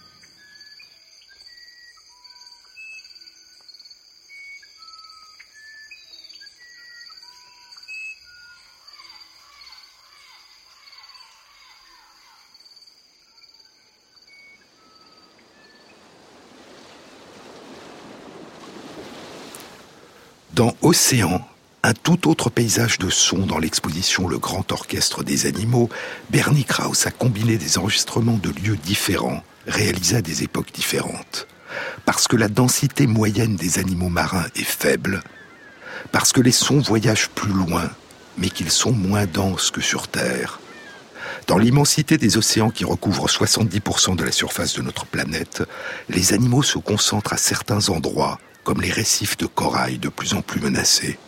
Dans 20.52 20.76
Océan, 20.82 21.40
un 21.82 21.94
tout 21.94 22.28
autre 22.28 22.50
paysage 22.50 22.98
de 22.98 23.08
son 23.08 23.46
dans 23.46 23.58
l'exposition 23.58 24.28
Le 24.28 24.38
Grand 24.38 24.70
Orchestre 24.70 25.24
des 25.24 25.46
Animaux, 25.46 25.88
Bernie 26.28 26.64
Krauss 26.64 27.06
a 27.06 27.10
combiné 27.10 27.56
des 27.56 27.78
enregistrements 27.78 28.36
de 28.36 28.50
lieux 28.50 28.76
différents, 28.76 29.42
réalisés 29.66 30.16
à 30.16 30.22
des 30.22 30.42
époques 30.42 30.72
différentes. 30.72 31.46
Parce 32.04 32.28
que 32.28 32.36
la 32.36 32.48
densité 32.48 33.06
moyenne 33.06 33.56
des 33.56 33.78
animaux 33.78 34.10
marins 34.10 34.46
est 34.56 34.62
faible, 34.62 35.22
parce 36.12 36.32
que 36.32 36.40
les 36.42 36.52
sons 36.52 36.80
voyagent 36.80 37.30
plus 37.30 37.52
loin, 37.52 37.88
mais 38.36 38.50
qu'ils 38.50 38.70
sont 38.70 38.92
moins 38.92 39.26
denses 39.26 39.70
que 39.70 39.80
sur 39.80 40.08
Terre. 40.08 40.60
Dans 41.46 41.58
l'immensité 41.58 42.18
des 42.18 42.36
océans 42.36 42.70
qui 42.70 42.84
recouvrent 42.84 43.26
70% 43.26 44.16
de 44.16 44.24
la 44.24 44.32
surface 44.32 44.74
de 44.74 44.82
notre 44.82 45.06
planète, 45.06 45.62
les 46.10 46.34
animaux 46.34 46.62
se 46.62 46.78
concentrent 46.78 47.32
à 47.32 47.38
certains 47.38 47.88
endroits 47.88 48.38
comme 48.64 48.82
les 48.82 48.90
récifs 48.90 49.38
de 49.38 49.46
corail 49.46 49.98
de 49.98 50.10
plus 50.10 50.34
en 50.34 50.42
plus 50.42 50.60
menacés. 50.60 51.18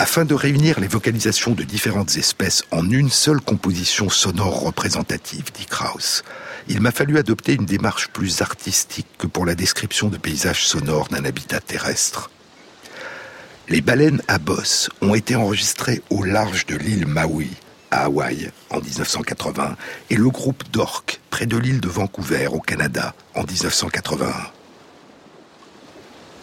Afin 0.00 0.24
de 0.24 0.32
réunir 0.32 0.78
les 0.78 0.86
vocalisations 0.86 1.54
de 1.54 1.64
différentes 1.64 2.16
espèces 2.18 2.62
en 2.70 2.88
une 2.88 3.10
seule 3.10 3.40
composition 3.40 4.08
sonore 4.08 4.60
représentative, 4.60 5.50
dit 5.52 5.66
Krauss, 5.66 6.22
il 6.68 6.80
m'a 6.80 6.92
fallu 6.92 7.18
adopter 7.18 7.54
une 7.54 7.66
démarche 7.66 8.06
plus 8.06 8.40
artistique 8.40 9.08
que 9.18 9.26
pour 9.26 9.44
la 9.44 9.56
description 9.56 10.08
de 10.08 10.16
paysages 10.16 10.68
sonores 10.68 11.08
d'un 11.08 11.24
habitat 11.24 11.58
terrestre. 11.58 12.30
Les 13.68 13.80
baleines 13.80 14.22
à 14.28 14.38
bosse 14.38 14.88
ont 15.00 15.16
été 15.16 15.34
enregistrées 15.34 16.00
au 16.10 16.22
large 16.22 16.66
de 16.66 16.76
l'île 16.76 17.08
Maui, 17.08 17.50
à 17.90 18.04
Hawaï, 18.04 18.52
en 18.70 18.80
1980, 18.80 19.76
et 20.10 20.16
le 20.16 20.30
groupe 20.30 20.62
d'orques 20.70 21.20
près 21.30 21.46
de 21.46 21.56
l'île 21.56 21.80
de 21.80 21.88
Vancouver, 21.88 22.46
au 22.46 22.60
Canada, 22.60 23.16
en 23.34 23.42
1981. 23.42 24.57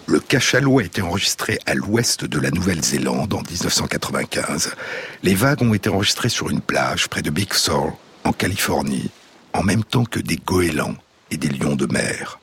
Le 0.07 0.19
cachalot 0.19 0.79
a 0.79 0.83
été 0.83 1.01
enregistré 1.01 1.57
à 1.65 1.73
l'ouest 1.73 2.25
de 2.25 2.39
la 2.39 2.51
Nouvelle-Zélande 2.51 3.33
en 3.33 3.41
1995. 3.41 4.75
Les 5.23 5.33
vagues 5.33 5.63
ont 5.63 5.73
été 5.73 5.89
enregistrées 5.89 6.29
sur 6.29 6.51
une 6.51 6.61
plage 6.61 7.07
près 7.07 7.23
de 7.23 7.31
Big 7.31 7.51
Sur, 7.55 7.97
en 8.23 8.31
Californie, 8.31 9.09
en 9.53 9.63
même 9.63 9.83
temps 9.83 10.05
que 10.05 10.19
des 10.19 10.35
goélands 10.37 10.95
et 11.31 11.37
des 11.37 11.49
lions 11.49 11.75
de 11.75 11.91
mer. 11.91 12.39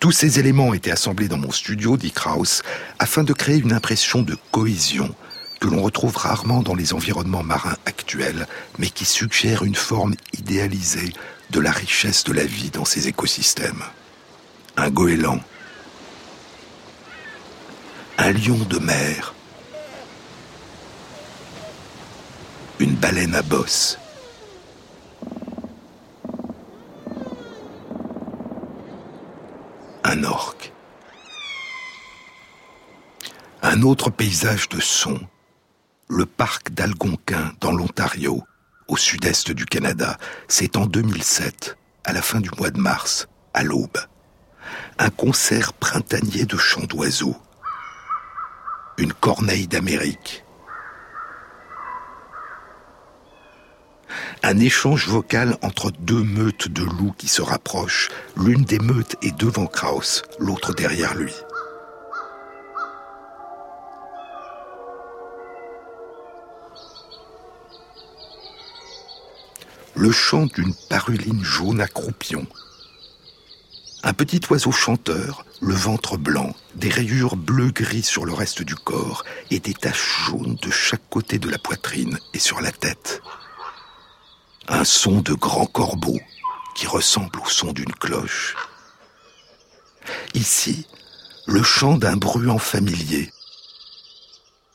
Tous 0.00 0.10
ces 0.10 0.40
éléments 0.40 0.74
été 0.74 0.90
assemblés 0.90 1.28
dans 1.28 1.38
mon 1.38 1.52
studio, 1.52 1.96
dit 1.96 2.10
Krauss, 2.10 2.62
afin 2.98 3.22
de 3.22 3.34
créer 3.34 3.58
une 3.58 3.72
impression 3.72 4.22
de 4.22 4.36
cohésion 4.50 5.14
que 5.60 5.68
l'on 5.68 5.82
retrouve 5.82 6.16
rarement 6.16 6.62
dans 6.62 6.74
les 6.74 6.92
environnements 6.92 7.44
marins 7.44 7.76
actuels, 7.86 8.48
mais 8.78 8.88
qui 8.88 9.04
suggère 9.04 9.62
une 9.62 9.76
forme 9.76 10.14
idéalisée 10.36 11.12
de 11.50 11.60
la 11.60 11.70
richesse 11.70 12.24
de 12.24 12.32
la 12.32 12.44
vie 12.44 12.70
dans 12.70 12.84
ces 12.84 13.06
écosystèmes. 13.06 13.84
Un 14.76 14.90
goéland, 14.90 15.40
un 18.22 18.32
lion 18.32 18.58
de 18.68 18.78
mer, 18.78 19.34
une 22.78 22.94
baleine 22.94 23.34
à 23.34 23.40
bosse. 23.40 23.98
Un 30.04 30.22
orque. 30.24 30.70
Un 33.62 33.80
autre 33.80 34.10
paysage 34.10 34.68
de 34.68 34.80
son, 34.80 35.18
le 36.08 36.26
parc 36.26 36.72
d'Algonquin 36.72 37.54
dans 37.62 37.72
l'Ontario, 37.72 38.44
au 38.86 38.98
sud-est 38.98 39.50
du 39.50 39.64
Canada, 39.64 40.18
c'est 40.46 40.76
en 40.76 40.84
2007, 40.84 41.78
à 42.04 42.12
la 42.12 42.20
fin 42.20 42.40
du 42.40 42.50
mois 42.58 42.70
de 42.70 42.80
mars, 42.80 43.28
à 43.54 43.62
l'aube. 43.62 43.98
Un 44.98 45.08
concert 45.08 45.72
printanier 45.72 46.44
de 46.44 46.58
chants 46.58 46.84
d'oiseaux 46.84 47.40
une 49.00 49.12
corneille 49.14 49.66
d'Amérique. 49.66 50.44
Un 54.42 54.58
échange 54.58 55.08
vocal 55.08 55.56
entre 55.62 55.90
deux 55.90 56.22
meutes 56.22 56.68
de 56.68 56.82
loups 56.82 57.14
qui 57.16 57.28
se 57.28 57.42
rapprochent. 57.42 58.10
L'une 58.36 58.64
des 58.64 58.78
meutes 58.78 59.16
est 59.22 59.36
devant 59.36 59.66
Kraus, 59.66 60.22
l'autre 60.38 60.74
derrière 60.74 61.14
lui. 61.14 61.34
Le 69.94 70.10
chant 70.10 70.46
d'une 70.46 70.74
paruline 70.88 71.42
jaune 71.42 71.80
à 71.80 71.88
croupion 71.88 72.46
un 74.02 74.12
petit 74.14 74.40
oiseau 74.50 74.72
chanteur, 74.72 75.44
le 75.60 75.74
ventre 75.74 76.16
blanc, 76.16 76.54
des 76.74 76.88
rayures 76.88 77.36
bleu-gris 77.36 78.02
sur 78.02 78.24
le 78.24 78.32
reste 78.32 78.62
du 78.62 78.74
corps 78.74 79.24
et 79.50 79.60
des 79.60 79.74
taches 79.74 80.26
jaunes 80.26 80.56
de 80.60 80.70
chaque 80.70 81.08
côté 81.10 81.38
de 81.38 81.48
la 81.48 81.58
poitrine 81.58 82.18
et 82.32 82.38
sur 82.38 82.60
la 82.60 82.72
tête. 82.72 83.22
Un 84.68 84.84
son 84.84 85.20
de 85.20 85.34
grand 85.34 85.66
corbeau 85.66 86.18
qui 86.74 86.86
ressemble 86.86 87.38
au 87.40 87.48
son 87.48 87.72
d'une 87.72 87.92
cloche. 87.92 88.56
Ici, 90.34 90.86
le 91.46 91.62
chant 91.62 91.96
d'un 91.96 92.16
bruant 92.16 92.58
familier. 92.58 93.30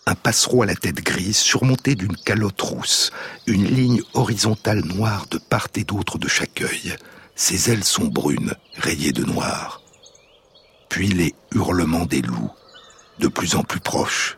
Un 0.05 0.15
passereau 0.15 0.61
à 0.61 0.65
la 0.67 0.75
tête 0.75 1.03
grise 1.03 1.37
surmonté 1.37 1.95
d'une 1.95 2.15
calotte 2.15 2.61
rousse, 2.61 3.11
une 3.47 3.65
ligne 3.65 4.03
horizontale 4.13 4.85
noire 4.85 5.25
de 5.31 5.39
part 5.39 5.67
et 5.75 5.83
d'autre 5.83 6.19
de 6.19 6.27
chaque 6.27 6.61
œil 6.61 6.95
ses 7.35 7.69
ailes 7.69 7.83
sont 7.83 8.05
brunes, 8.05 8.55
rayées 8.77 9.11
de 9.11 9.25
noir. 9.25 9.81
Puis 10.89 11.07
les 11.07 11.35
hurlements 11.53 12.05
des 12.05 12.21
loups, 12.21 12.51
de 13.19 13.27
plus 13.27 13.55
en 13.55 13.63
plus 13.63 13.79
proches. 13.79 14.37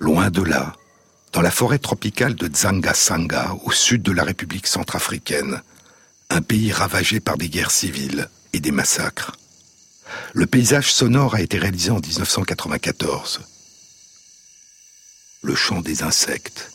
Loin 0.00 0.30
de 0.30 0.42
là, 0.42 0.72
dans 1.32 1.42
la 1.42 1.50
forêt 1.50 1.78
tropicale 1.78 2.34
de 2.34 2.48
Dzanga-Sanga, 2.48 3.56
au 3.64 3.70
sud 3.70 4.02
de 4.02 4.12
la 4.12 4.24
République 4.24 4.66
centrafricaine, 4.66 5.62
un 6.28 6.42
pays 6.42 6.72
ravagé 6.72 7.20
par 7.20 7.36
des 7.36 7.48
guerres 7.48 7.70
civiles 7.70 8.28
et 8.52 8.60
des 8.60 8.72
massacres. 8.72 9.32
Le 10.34 10.46
paysage 10.46 10.92
sonore 10.92 11.34
a 11.34 11.40
été 11.40 11.58
réalisé 11.58 11.90
en 11.90 12.00
1994 12.00 13.40
le 15.42 15.54
chant 15.56 15.80
des 15.80 16.02
insectes, 16.04 16.71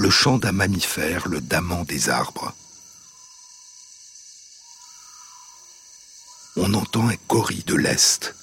le 0.00 0.08
chant 0.08 0.38
d'un 0.38 0.52
mammifère, 0.52 1.28
le 1.28 1.42
daman 1.42 1.84
des 1.84 2.08
arbres. 2.08 2.54
On 6.56 6.72
entend 6.72 7.06
un 7.08 7.16
cori 7.28 7.64
de 7.66 7.74
l'Est. 7.74 8.34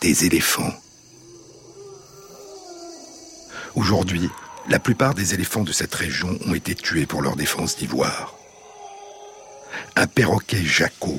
Des 0.00 0.24
éléphants. 0.24 0.80
Aujourd'hui, 3.74 4.30
la 4.68 4.78
plupart 4.78 5.14
des 5.14 5.34
éléphants 5.34 5.64
de 5.64 5.72
cette 5.72 5.94
région 5.94 6.38
ont 6.46 6.54
été 6.54 6.76
tués 6.76 7.06
pour 7.06 7.20
leur 7.20 7.34
défense 7.34 7.76
d'ivoire. 7.76 8.36
Un 9.96 10.06
perroquet 10.06 10.64
jaco. 10.64 11.18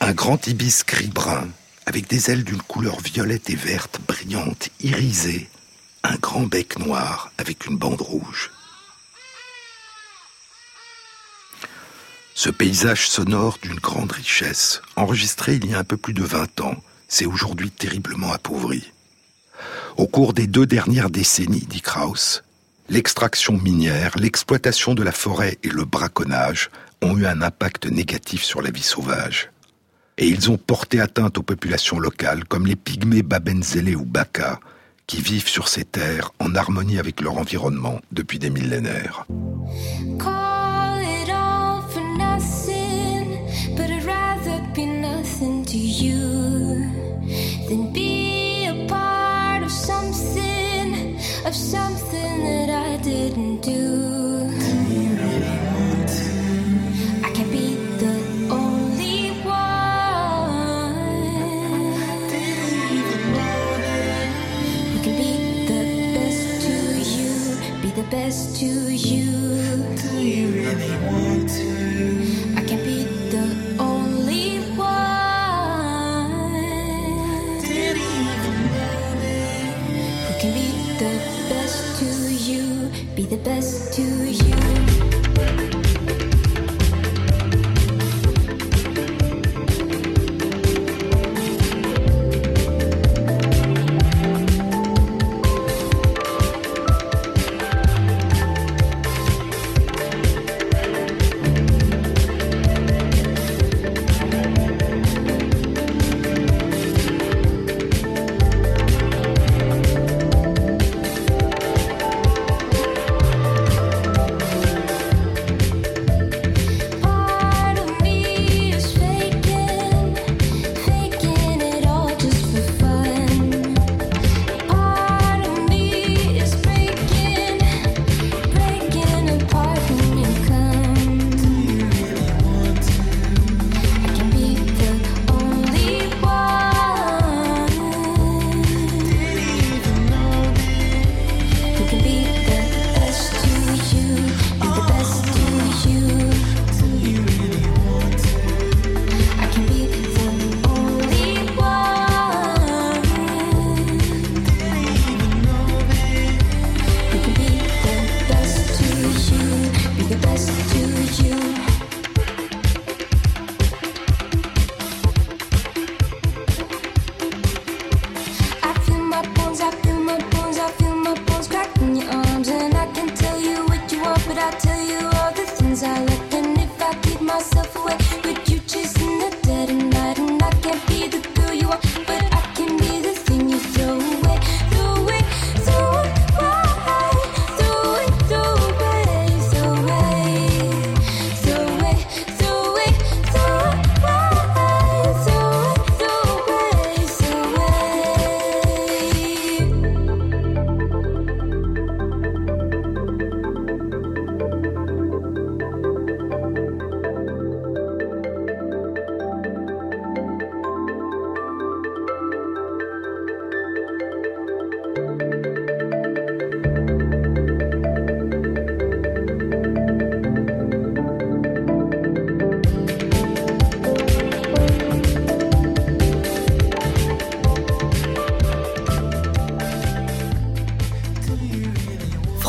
Un 0.00 0.12
grand 0.12 0.46
ibis 0.46 0.84
gris-brun 0.84 1.48
avec 1.86 2.06
des 2.06 2.30
ailes 2.30 2.44
d'une 2.44 2.60
couleur 2.60 3.00
violette 3.00 3.48
et 3.48 3.56
verte 3.56 3.98
brillante, 4.06 4.68
irisée. 4.80 5.48
Un 6.04 6.16
grand 6.16 6.42
bec 6.42 6.80
noir 6.80 7.30
avec 7.38 7.66
une 7.66 7.76
bande 7.76 8.00
rouge. 8.00 8.50
Ce 12.34 12.50
paysage 12.50 13.08
sonore 13.08 13.58
d'une 13.62 13.78
grande 13.78 14.10
richesse, 14.10 14.82
enregistré 14.96 15.54
il 15.54 15.70
y 15.70 15.74
a 15.74 15.78
un 15.78 15.84
peu 15.84 15.96
plus 15.96 16.14
de 16.14 16.24
20 16.24 16.60
ans, 16.62 16.82
s'est 17.06 17.26
aujourd'hui 17.26 17.70
terriblement 17.70 18.32
appauvri. 18.32 18.92
Au 19.96 20.08
cours 20.08 20.32
des 20.32 20.48
deux 20.48 20.66
dernières 20.66 21.10
décennies, 21.10 21.66
dit 21.68 21.82
Krauss, 21.82 22.42
l'extraction 22.88 23.56
minière, 23.56 24.18
l'exploitation 24.18 24.94
de 24.94 25.04
la 25.04 25.12
forêt 25.12 25.58
et 25.62 25.68
le 25.68 25.84
braconnage 25.84 26.70
ont 27.00 27.16
eu 27.16 27.26
un 27.26 27.42
impact 27.42 27.86
négatif 27.86 28.42
sur 28.42 28.60
la 28.60 28.72
vie 28.72 28.82
sauvage. 28.82 29.50
Et 30.18 30.26
ils 30.26 30.50
ont 30.50 30.58
porté 30.58 31.00
atteinte 31.00 31.38
aux 31.38 31.42
populations 31.42 32.00
locales, 32.00 32.44
comme 32.44 32.66
les 32.66 32.76
pygmées 32.76 33.22
Babenzele 33.22 33.96
ou 33.96 34.04
Baka, 34.04 34.58
qui 35.12 35.20
vivent 35.20 35.46
sur 35.46 35.68
ces 35.68 35.84
terres 35.84 36.30
en 36.38 36.54
harmonie 36.54 36.98
avec 36.98 37.20
leur 37.20 37.36
environnement 37.36 38.00
depuis 38.12 38.38
des 38.38 38.48
millénaires. 38.48 39.26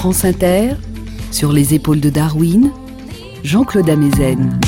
France 0.03 0.25
Inter, 0.25 0.71
sur 1.31 1.53
les 1.53 1.75
épaules 1.75 2.01
de 2.01 2.09
Darwin, 2.09 2.73
Jean-Claude 3.45 3.89
Amezen. 3.89 4.59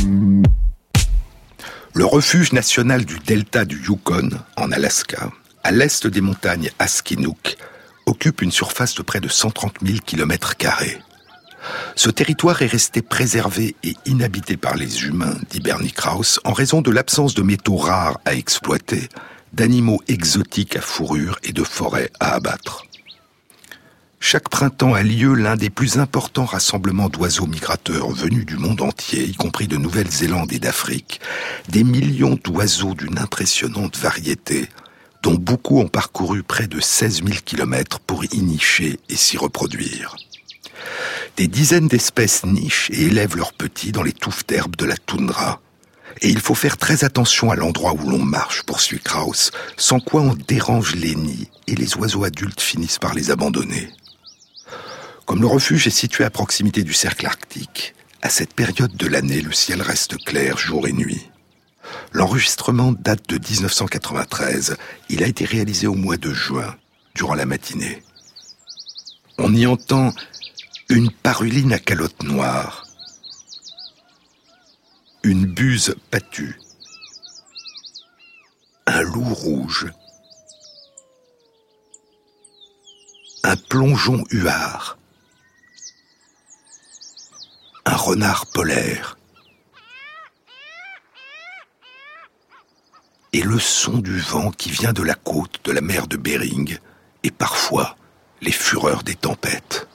Le 1.94 2.06
refuge 2.06 2.54
national 2.54 3.04
du 3.04 3.20
delta 3.20 3.66
du 3.66 3.84
Yukon, 3.86 4.30
en 4.56 4.72
Alaska, 4.72 5.30
à 5.66 5.74
l'est 5.74 6.08
des 6.08 6.22
montagnes 6.22 6.72
Askinook, 6.80 7.58
occupe 8.06 8.44
une 8.44 8.52
surface 8.54 8.96
de 8.96 9.02
près 9.02 9.20
de 9.20 9.28
130 9.28 9.74
000 9.86 9.98
km. 10.06 10.54
Ce 11.98 12.10
territoire 12.10 12.62
est 12.62 12.68
resté 12.68 13.02
préservé 13.02 13.76
et 13.84 13.96
inhabité 14.06 14.56
par 14.56 14.78
les 14.78 15.04
humains, 15.04 15.36
dit 15.50 15.60
Bernie 15.60 15.92
Krauss, 15.92 16.40
en 16.46 16.54
raison 16.54 16.82
de 16.82 16.92
l'absence 16.92 17.34
de 17.34 17.42
métaux 17.42 17.76
rares 17.76 18.22
à 18.24 18.36
exploiter, 18.36 19.10
d'animaux 19.52 20.02
exotiques 20.08 20.78
à 20.78 20.82
fourrure 20.82 21.40
et 21.44 21.52
de 21.52 21.66
forêts 21.66 22.10
à 22.22 22.36
abattre. 22.36 22.85
Chaque 24.28 24.50
printemps 24.50 24.96
a 24.96 25.04
lieu 25.04 25.36
l'un 25.36 25.56
des 25.56 25.70
plus 25.70 26.00
importants 26.00 26.46
rassemblements 26.46 27.10
d'oiseaux 27.10 27.46
migrateurs 27.46 28.10
venus 28.10 28.44
du 28.44 28.58
monde 28.58 28.82
entier, 28.82 29.24
y 29.24 29.36
compris 29.36 29.68
de 29.68 29.78
Nouvelle-Zélande 29.78 30.52
et 30.52 30.58
d'Afrique, 30.58 31.22
des 31.70 31.84
millions 31.84 32.36
d'oiseaux 32.44 32.96
d'une 32.96 33.20
impressionnante 33.20 33.96
variété, 33.98 34.68
dont 35.22 35.36
beaucoup 35.36 35.80
ont 35.80 35.88
parcouru 35.88 36.42
près 36.42 36.66
de 36.66 36.80
16 36.80 37.18
000 37.24 37.38
kilomètres 37.46 38.00
pour 38.00 38.26
y 38.26 38.40
nicher 38.40 39.00
et 39.10 39.16
s'y 39.16 39.38
reproduire. 39.38 40.16
Des 41.38 41.48
dizaines 41.48 41.88
d'espèces 41.88 42.48
nichent 42.48 42.90
et 42.90 43.04
élèvent 43.04 43.38
leurs 43.38 43.54
petits 43.54 43.92
dans 43.92 44.02
les 44.02 44.12
touffes 44.12 44.48
d'herbe 44.48 44.76
de 44.76 44.86
la 44.86 44.98
toundra. 44.98 45.62
Et 46.24 46.30
il 46.30 46.40
faut 46.40 46.56
faire 46.56 46.78
très 46.78 47.04
attention 47.04 47.52
à 47.52 47.56
l'endroit 47.56 47.94
où 47.94 48.10
l'on 48.10 48.26
marche, 48.26 48.64
poursuit 48.64 49.00
Krauss, 49.00 49.52
sans 49.78 50.00
quoi 50.00 50.22
on 50.22 50.34
dérange 50.34 50.96
les 50.96 51.14
nids 51.14 51.52
et 51.68 51.76
les 51.76 51.96
oiseaux 51.96 52.24
adultes 52.24 52.62
finissent 52.62 52.98
par 52.98 53.14
les 53.14 53.30
abandonner. 53.30 53.92
Comme 55.26 55.42
le 55.42 55.48
refuge 55.48 55.88
est 55.88 55.92
situé 55.92 56.24
à 56.24 56.30
proximité 56.30 56.84
du 56.84 56.94
cercle 56.94 57.26
arctique, 57.26 57.96
à 58.22 58.30
cette 58.30 58.54
période 58.54 58.96
de 58.96 59.08
l'année, 59.08 59.42
le 59.42 59.52
ciel 59.52 59.82
reste 59.82 60.18
clair 60.24 60.58
jour 60.58 60.88
et 60.88 60.94
nuit. 60.94 61.30
L'enregistrement 62.12 62.92
date 62.92 63.28
de 63.30 63.38
1993. 63.38 64.78
Il 65.10 65.24
a 65.24 65.28
été 65.28 65.46
réalisé 65.46 65.88
au 65.88 65.96
mois 65.96 66.18
de 66.18 66.34
juin, 66.34 66.76
durant 67.16 67.36
la 67.36 67.46
matinée. 67.46 68.04
On 69.38 69.54
y 69.54 69.66
entend 69.66 70.14
une 70.90 71.12
paruline 71.12 71.74
à 71.74 71.80
calotte 71.80 72.24
noire, 72.24 72.86
une 75.24 75.46
buse 75.46 75.96
pâtue, 76.12 76.60
un 78.86 79.02
loup 79.02 79.34
rouge, 79.34 79.88
un 83.44 83.56
plongeon 83.56 84.24
huard, 84.30 84.98
un 87.86 87.95
renard 88.06 88.46
polaire, 88.46 89.18
et 93.34 93.42
le 93.42 93.58
son 93.58 93.98
du 93.98 94.20
vent 94.20 94.52
qui 94.52 94.70
vient 94.70 94.94
de 94.94 95.02
la 95.02 95.16
côte 95.16 95.60
de 95.64 95.72
la 95.72 95.82
mer 95.82 96.06
de 96.06 96.16
Bering, 96.16 96.78
et 97.24 97.32
parfois 97.32 97.98
les 98.44 98.52
fureurs 98.52 99.02
des 99.02 99.16
tempêtes. 99.16 99.88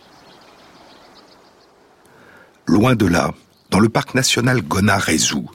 Loin 2.66 2.96
de 2.96 3.06
là, 3.06 3.32
dans 3.70 3.78
le 3.78 3.88
parc 3.88 4.16
national 4.16 4.61
Gona-Rezu, 4.61 5.46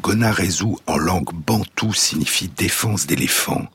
Gona-Rezu 0.00 0.76
en 0.86 0.98
langue 0.98 1.34
bantoue 1.34 1.92
signifie 1.92 2.48
défense 2.48 3.08
d'éléphants, 3.08 3.66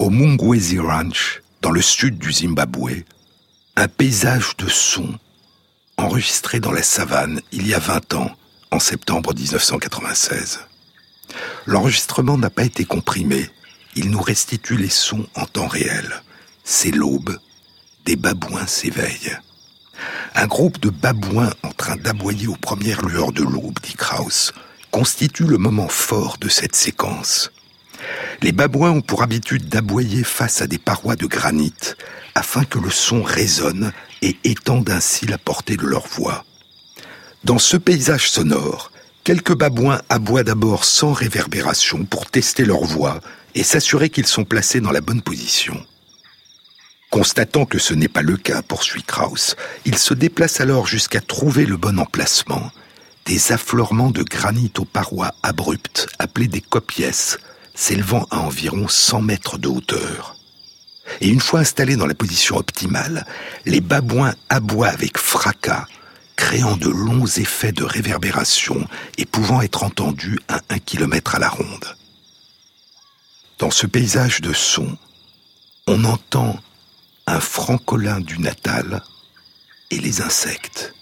au 0.00 0.10
Mungwezi 0.10 0.80
Ranch, 0.80 1.40
dans 1.60 1.70
le 1.70 1.82
sud 1.82 2.18
du 2.18 2.32
Zimbabwe, 2.32 3.04
un 3.76 3.86
paysage 3.86 4.56
de 4.56 4.68
sons 4.68 5.20
enregistré 6.02 6.60
dans 6.60 6.72
la 6.72 6.82
savane 6.82 7.40
il 7.52 7.66
y 7.66 7.74
a 7.74 7.78
20 7.78 8.14
ans, 8.14 8.30
en 8.70 8.80
septembre 8.80 9.34
1996. 9.34 10.60
L'enregistrement 11.66 12.36
n'a 12.36 12.50
pas 12.50 12.64
été 12.64 12.84
comprimé, 12.84 13.48
il 13.94 14.10
nous 14.10 14.20
restitue 14.20 14.76
les 14.76 14.88
sons 14.88 15.26
en 15.34 15.46
temps 15.46 15.68
réel. 15.68 16.22
C'est 16.64 16.90
l'aube, 16.90 17.38
des 18.04 18.16
babouins 18.16 18.66
s'éveillent. 18.66 19.36
Un 20.34 20.46
groupe 20.46 20.80
de 20.80 20.90
babouins 20.90 21.52
en 21.62 21.70
train 21.70 21.96
d'aboyer 21.96 22.48
aux 22.48 22.56
premières 22.56 23.02
lueurs 23.02 23.32
de 23.32 23.42
l'aube, 23.42 23.78
dit 23.82 23.94
Krauss, 23.94 24.52
constitue 24.90 25.44
le 25.44 25.58
moment 25.58 25.88
fort 25.88 26.36
de 26.38 26.48
cette 26.48 26.74
séquence. 26.74 27.52
Les 28.40 28.52
babouins 28.52 28.90
ont 28.90 29.00
pour 29.00 29.22
habitude 29.22 29.68
d'aboyer 29.68 30.24
face 30.24 30.62
à 30.62 30.66
des 30.66 30.78
parois 30.78 31.16
de 31.16 31.26
granit 31.26 31.74
afin 32.34 32.64
que 32.64 32.78
le 32.78 32.90
son 32.90 33.22
résonne 33.22 33.92
et 34.22 34.36
étende 34.44 34.90
ainsi 34.90 35.26
la 35.26 35.38
portée 35.38 35.76
de 35.76 35.86
leur 35.86 36.06
voix. 36.06 36.44
Dans 37.44 37.58
ce 37.58 37.76
paysage 37.76 38.30
sonore, 38.30 38.92
quelques 39.24 39.56
babouins 39.56 40.00
aboient 40.08 40.44
d'abord 40.44 40.84
sans 40.84 41.12
réverbération 41.12 42.04
pour 42.04 42.26
tester 42.26 42.64
leur 42.64 42.84
voix 42.84 43.20
et 43.54 43.62
s'assurer 43.62 44.10
qu'ils 44.10 44.26
sont 44.26 44.44
placés 44.44 44.80
dans 44.80 44.92
la 44.92 45.00
bonne 45.00 45.22
position. 45.22 45.84
Constatant 47.10 47.66
que 47.66 47.78
ce 47.78 47.92
n'est 47.92 48.08
pas 48.08 48.22
le 48.22 48.38
cas, 48.38 48.62
poursuit 48.62 49.02
Krauss, 49.02 49.54
il 49.84 49.98
se 49.98 50.14
déplace 50.14 50.60
alors 50.60 50.86
jusqu'à 50.86 51.20
trouver 51.20 51.66
le 51.66 51.76
bon 51.76 51.98
emplacement. 51.98 52.70
Des 53.26 53.52
affleurements 53.52 54.10
de 54.10 54.22
granit 54.22 54.72
aux 54.78 54.86
parois 54.86 55.34
abruptes, 55.42 56.08
appelés 56.18 56.48
des 56.48 56.62
copiès, 56.62 57.38
s'élevant 57.82 58.28
à 58.30 58.38
environ 58.38 58.86
100 58.86 59.22
mètres 59.22 59.58
de 59.58 59.66
hauteur. 59.66 60.36
Et 61.20 61.28
une 61.28 61.40
fois 61.40 61.60
installés 61.60 61.96
dans 61.96 62.06
la 62.06 62.14
position 62.14 62.56
optimale, 62.56 63.26
les 63.66 63.80
babouins 63.80 64.36
aboient 64.48 64.86
avec 64.90 65.18
fracas, 65.18 65.86
créant 66.36 66.76
de 66.76 66.88
longs 66.88 67.26
effets 67.26 67.72
de 67.72 67.82
réverbération 67.82 68.86
et 69.18 69.26
pouvant 69.26 69.62
être 69.62 69.82
entendus 69.82 70.38
à 70.46 70.60
un 70.68 70.78
kilomètre 70.78 71.34
à 71.34 71.40
la 71.40 71.48
ronde. 71.48 71.96
Dans 73.58 73.72
ce 73.72 73.88
paysage 73.88 74.40
de 74.42 74.52
sons, 74.52 74.96
on 75.88 76.04
entend 76.04 76.60
un 77.26 77.40
francolin 77.40 78.20
du 78.20 78.38
Natal 78.38 79.02
et 79.90 79.98
les 79.98 80.22
insectes. 80.22 80.94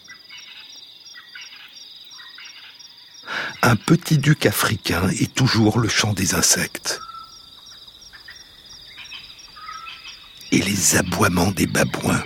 Un 3.62 3.76
petit 3.76 4.18
duc 4.18 4.46
africain 4.46 5.08
est 5.10 5.34
toujours 5.34 5.78
le 5.78 5.88
chant 5.88 6.12
des 6.12 6.34
insectes. 6.34 7.00
Et 10.52 10.60
les 10.60 10.96
aboiements 10.96 11.52
des 11.52 11.66
babouins. 11.66 12.22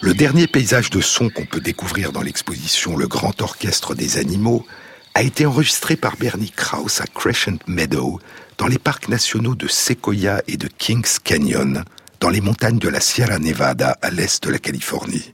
Le 0.00 0.12
dernier 0.12 0.46
paysage 0.46 0.90
de 0.90 1.00
son 1.00 1.30
qu'on 1.30 1.46
peut 1.46 1.60
découvrir 1.60 2.12
dans 2.12 2.20
l'exposition 2.20 2.96
Le 2.96 3.08
Grand 3.08 3.40
Orchestre 3.40 3.94
des 3.94 4.18
Animaux 4.18 4.66
a 5.14 5.22
été 5.22 5.46
enregistré 5.46 5.96
par 5.96 6.16
Bernie 6.16 6.50
Krauss 6.50 7.00
à 7.00 7.06
Crescent 7.06 7.58
Meadow, 7.66 8.20
dans 8.58 8.66
les 8.66 8.78
parcs 8.78 9.08
nationaux 9.08 9.54
de 9.54 9.68
Sequoia 9.68 10.42
et 10.48 10.56
de 10.56 10.68
Kings 10.68 11.18
Canyon, 11.22 11.84
dans 12.20 12.28
les 12.28 12.40
montagnes 12.40 12.78
de 12.78 12.88
la 12.88 13.00
Sierra 13.00 13.38
Nevada 13.38 13.96
à 14.02 14.10
l'est 14.10 14.42
de 14.44 14.50
la 14.50 14.58
Californie. 14.58 15.32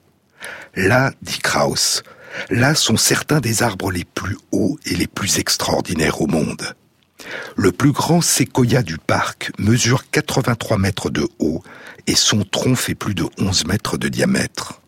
Là, 0.76 1.12
dit 1.22 1.38
Krauss, 1.38 2.02
là 2.50 2.74
sont 2.74 2.96
certains 2.96 3.40
des 3.40 3.62
arbres 3.62 3.90
les 3.90 4.04
plus 4.04 4.36
hauts 4.52 4.78
et 4.86 4.94
les 4.94 5.06
plus 5.06 5.38
extraordinaires 5.38 6.20
au 6.20 6.26
monde. 6.26 6.74
Le 7.56 7.72
plus 7.72 7.92
grand 7.92 8.20
séquoia 8.20 8.82
du 8.82 8.98
parc 8.98 9.52
mesure 9.58 10.10
83 10.10 10.78
mètres 10.78 11.10
de 11.10 11.28
haut 11.38 11.62
et 12.06 12.14
son 12.14 12.44
tronc 12.44 12.76
fait 12.76 12.94
plus 12.94 13.14
de 13.14 13.24
11 13.38 13.66
mètres 13.66 13.98
de 13.98 14.08
diamètre. 14.08 14.80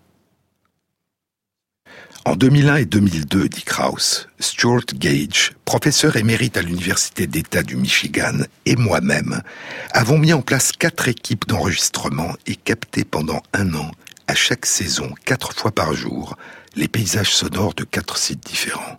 En 2.24 2.36
2001 2.36 2.76
et 2.76 2.84
2002, 2.84 3.48
dit 3.48 3.62
Krauss, 3.62 4.28
Stuart 4.38 4.86
Gage, 4.94 5.54
professeur 5.64 6.16
émérite 6.16 6.56
à 6.56 6.62
l'Université 6.62 7.26
d'État 7.26 7.64
du 7.64 7.74
Michigan, 7.74 8.38
et 8.64 8.76
moi-même 8.76 9.42
avons 9.90 10.18
mis 10.18 10.32
en 10.32 10.40
place 10.40 10.70
quatre 10.70 11.08
équipes 11.08 11.48
d'enregistrement 11.48 12.36
et 12.46 12.54
capté 12.54 13.04
pendant 13.04 13.42
un 13.52 13.74
an, 13.74 13.90
à 14.28 14.36
chaque 14.36 14.66
saison, 14.66 15.12
quatre 15.24 15.52
fois 15.52 15.72
par 15.72 15.94
jour, 15.94 16.36
les 16.74 16.88
paysages 16.88 17.34
sonores 17.34 17.74
de 17.74 17.84
quatre 17.84 18.16
sites 18.16 18.44
différents. 18.44 18.98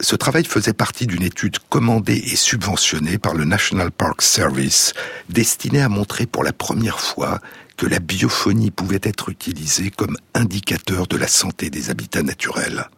Ce 0.00 0.16
travail 0.16 0.44
faisait 0.44 0.72
partie 0.72 1.06
d'une 1.06 1.22
étude 1.22 1.58
commandée 1.68 2.16
et 2.16 2.36
subventionnée 2.36 3.18
par 3.18 3.34
le 3.34 3.44
National 3.44 3.90
Park 3.90 4.22
Service, 4.22 4.92
destinée 5.28 5.82
à 5.82 5.88
montrer 5.88 6.26
pour 6.26 6.42
la 6.42 6.52
première 6.52 7.00
fois 7.00 7.40
que 7.76 7.86
la 7.86 8.00
biophonie 8.00 8.70
pouvait 8.70 9.00
être 9.02 9.28
utilisée 9.28 9.90
comme 9.90 10.16
indicateur 10.34 11.06
de 11.06 11.16
la 11.16 11.28
santé 11.28 11.70
des 11.70 11.90
habitats 11.90 12.22
naturels. 12.22 12.88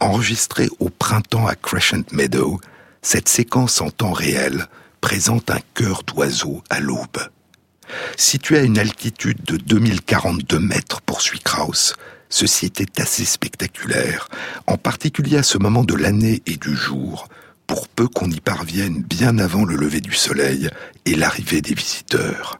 Enregistrée 0.00 0.68
au 0.78 0.88
printemps 0.88 1.46
à 1.46 1.54
Crescent 1.54 2.04
Meadow, 2.12 2.60
cette 3.02 3.28
séquence 3.28 3.80
en 3.80 3.90
temps 3.90 4.12
réel 4.12 4.66
présente 5.00 5.50
un 5.50 5.60
chœur 5.74 6.02
d'oiseaux 6.04 6.62
à 6.70 6.80
l'aube. 6.80 7.28
Situé 8.16 8.58
à 8.58 8.62
une 8.62 8.78
altitude 8.78 9.42
de 9.44 9.56
2042 9.56 10.58
mètres, 10.58 11.02
poursuit 11.02 11.40
Krauss, 11.40 11.94
ceci 12.32 12.66
était 12.66 13.00
assez 13.00 13.24
spectaculaire, 13.24 14.28
en 14.66 14.78
particulier 14.78 15.36
à 15.36 15.42
ce 15.42 15.58
moment 15.58 15.84
de 15.84 15.94
l'année 15.94 16.42
et 16.46 16.56
du 16.56 16.74
jour, 16.74 17.28
pour 17.66 17.88
peu 17.88 18.08
qu'on 18.08 18.30
y 18.30 18.40
parvienne 18.40 19.02
bien 19.02 19.38
avant 19.38 19.64
le 19.64 19.76
lever 19.76 20.00
du 20.00 20.14
soleil 20.14 20.70
et 21.04 21.14
l'arrivée 21.14 21.60
des 21.60 21.74
visiteurs. 21.74 22.58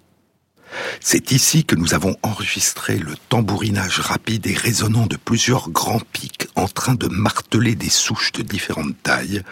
C'est 1.00 1.32
ici 1.32 1.64
que 1.64 1.74
nous 1.74 1.94
avons 1.94 2.16
enregistré 2.22 2.98
le 2.98 3.14
tambourinage 3.28 4.00
rapide 4.00 4.46
et 4.46 4.54
résonnant 4.54 5.06
de 5.06 5.16
plusieurs 5.16 5.70
grands 5.70 6.00
pics 6.12 6.48
en 6.54 6.68
train 6.68 6.94
de 6.94 7.08
marteler 7.08 7.74
des 7.74 7.90
souches 7.90 8.32
de 8.32 8.42
différentes 8.42 8.94
tailles 9.02 9.42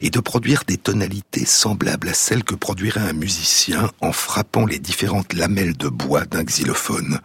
et 0.00 0.10
de 0.10 0.20
produire 0.20 0.64
des 0.66 0.76
tonalités 0.76 1.46
semblables 1.46 2.08
à 2.08 2.14
celles 2.14 2.44
que 2.44 2.54
produirait 2.54 3.08
un 3.08 3.12
musicien 3.12 3.90
en 4.00 4.12
frappant 4.12 4.66
les 4.66 4.78
différentes 4.78 5.32
lamelles 5.32 5.76
de 5.76 5.88
bois 5.88 6.26
d'un 6.26 6.44
xylophone. 6.44 7.20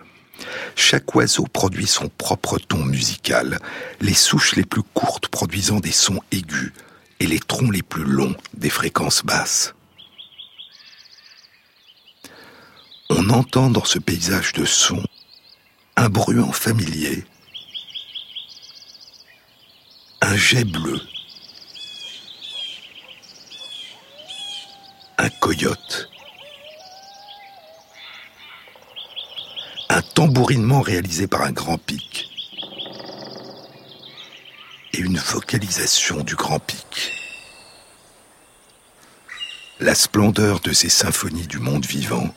Chaque 0.75 1.13
oiseau 1.15 1.45
produit 1.51 1.87
son 1.87 2.09
propre 2.09 2.59
ton 2.59 2.83
musical, 2.83 3.59
les 4.01 4.13
souches 4.13 4.55
les 4.55 4.65
plus 4.65 4.83
courtes 4.93 5.27
produisant 5.27 5.79
des 5.79 5.91
sons 5.91 6.21
aigus 6.31 6.73
et 7.19 7.27
les 7.27 7.39
troncs 7.39 7.73
les 7.73 7.83
plus 7.83 8.03
longs 8.03 8.35
des 8.53 8.69
fréquences 8.69 9.23
basses. 9.23 9.73
on 13.15 13.29
entend 13.29 13.69
dans 13.69 13.85
ce 13.85 13.99
paysage 13.99 14.53
de 14.53 14.65
sons 14.65 15.03
un 15.95 16.09
bruant 16.09 16.51
familier, 16.51 17.23
un 20.21 20.35
jet 20.35 20.63
bleu, 20.63 20.99
un 25.19 25.29
coyote, 25.29 26.09
un 29.93 30.01
tambourinement 30.01 30.81
réalisé 30.81 31.27
par 31.27 31.43
un 31.43 31.51
grand 31.51 31.77
pic 31.77 32.27
et 34.91 34.97
une 34.97 35.19
vocalisation 35.19 36.23
du 36.23 36.35
grand 36.35 36.57
pic. 36.57 37.13
La 39.79 39.93
splendeur 39.93 40.61
de 40.61 40.73
ces 40.73 40.89
symphonies 40.89 41.45
du 41.45 41.59
monde 41.59 41.85
vivant, 41.85 42.33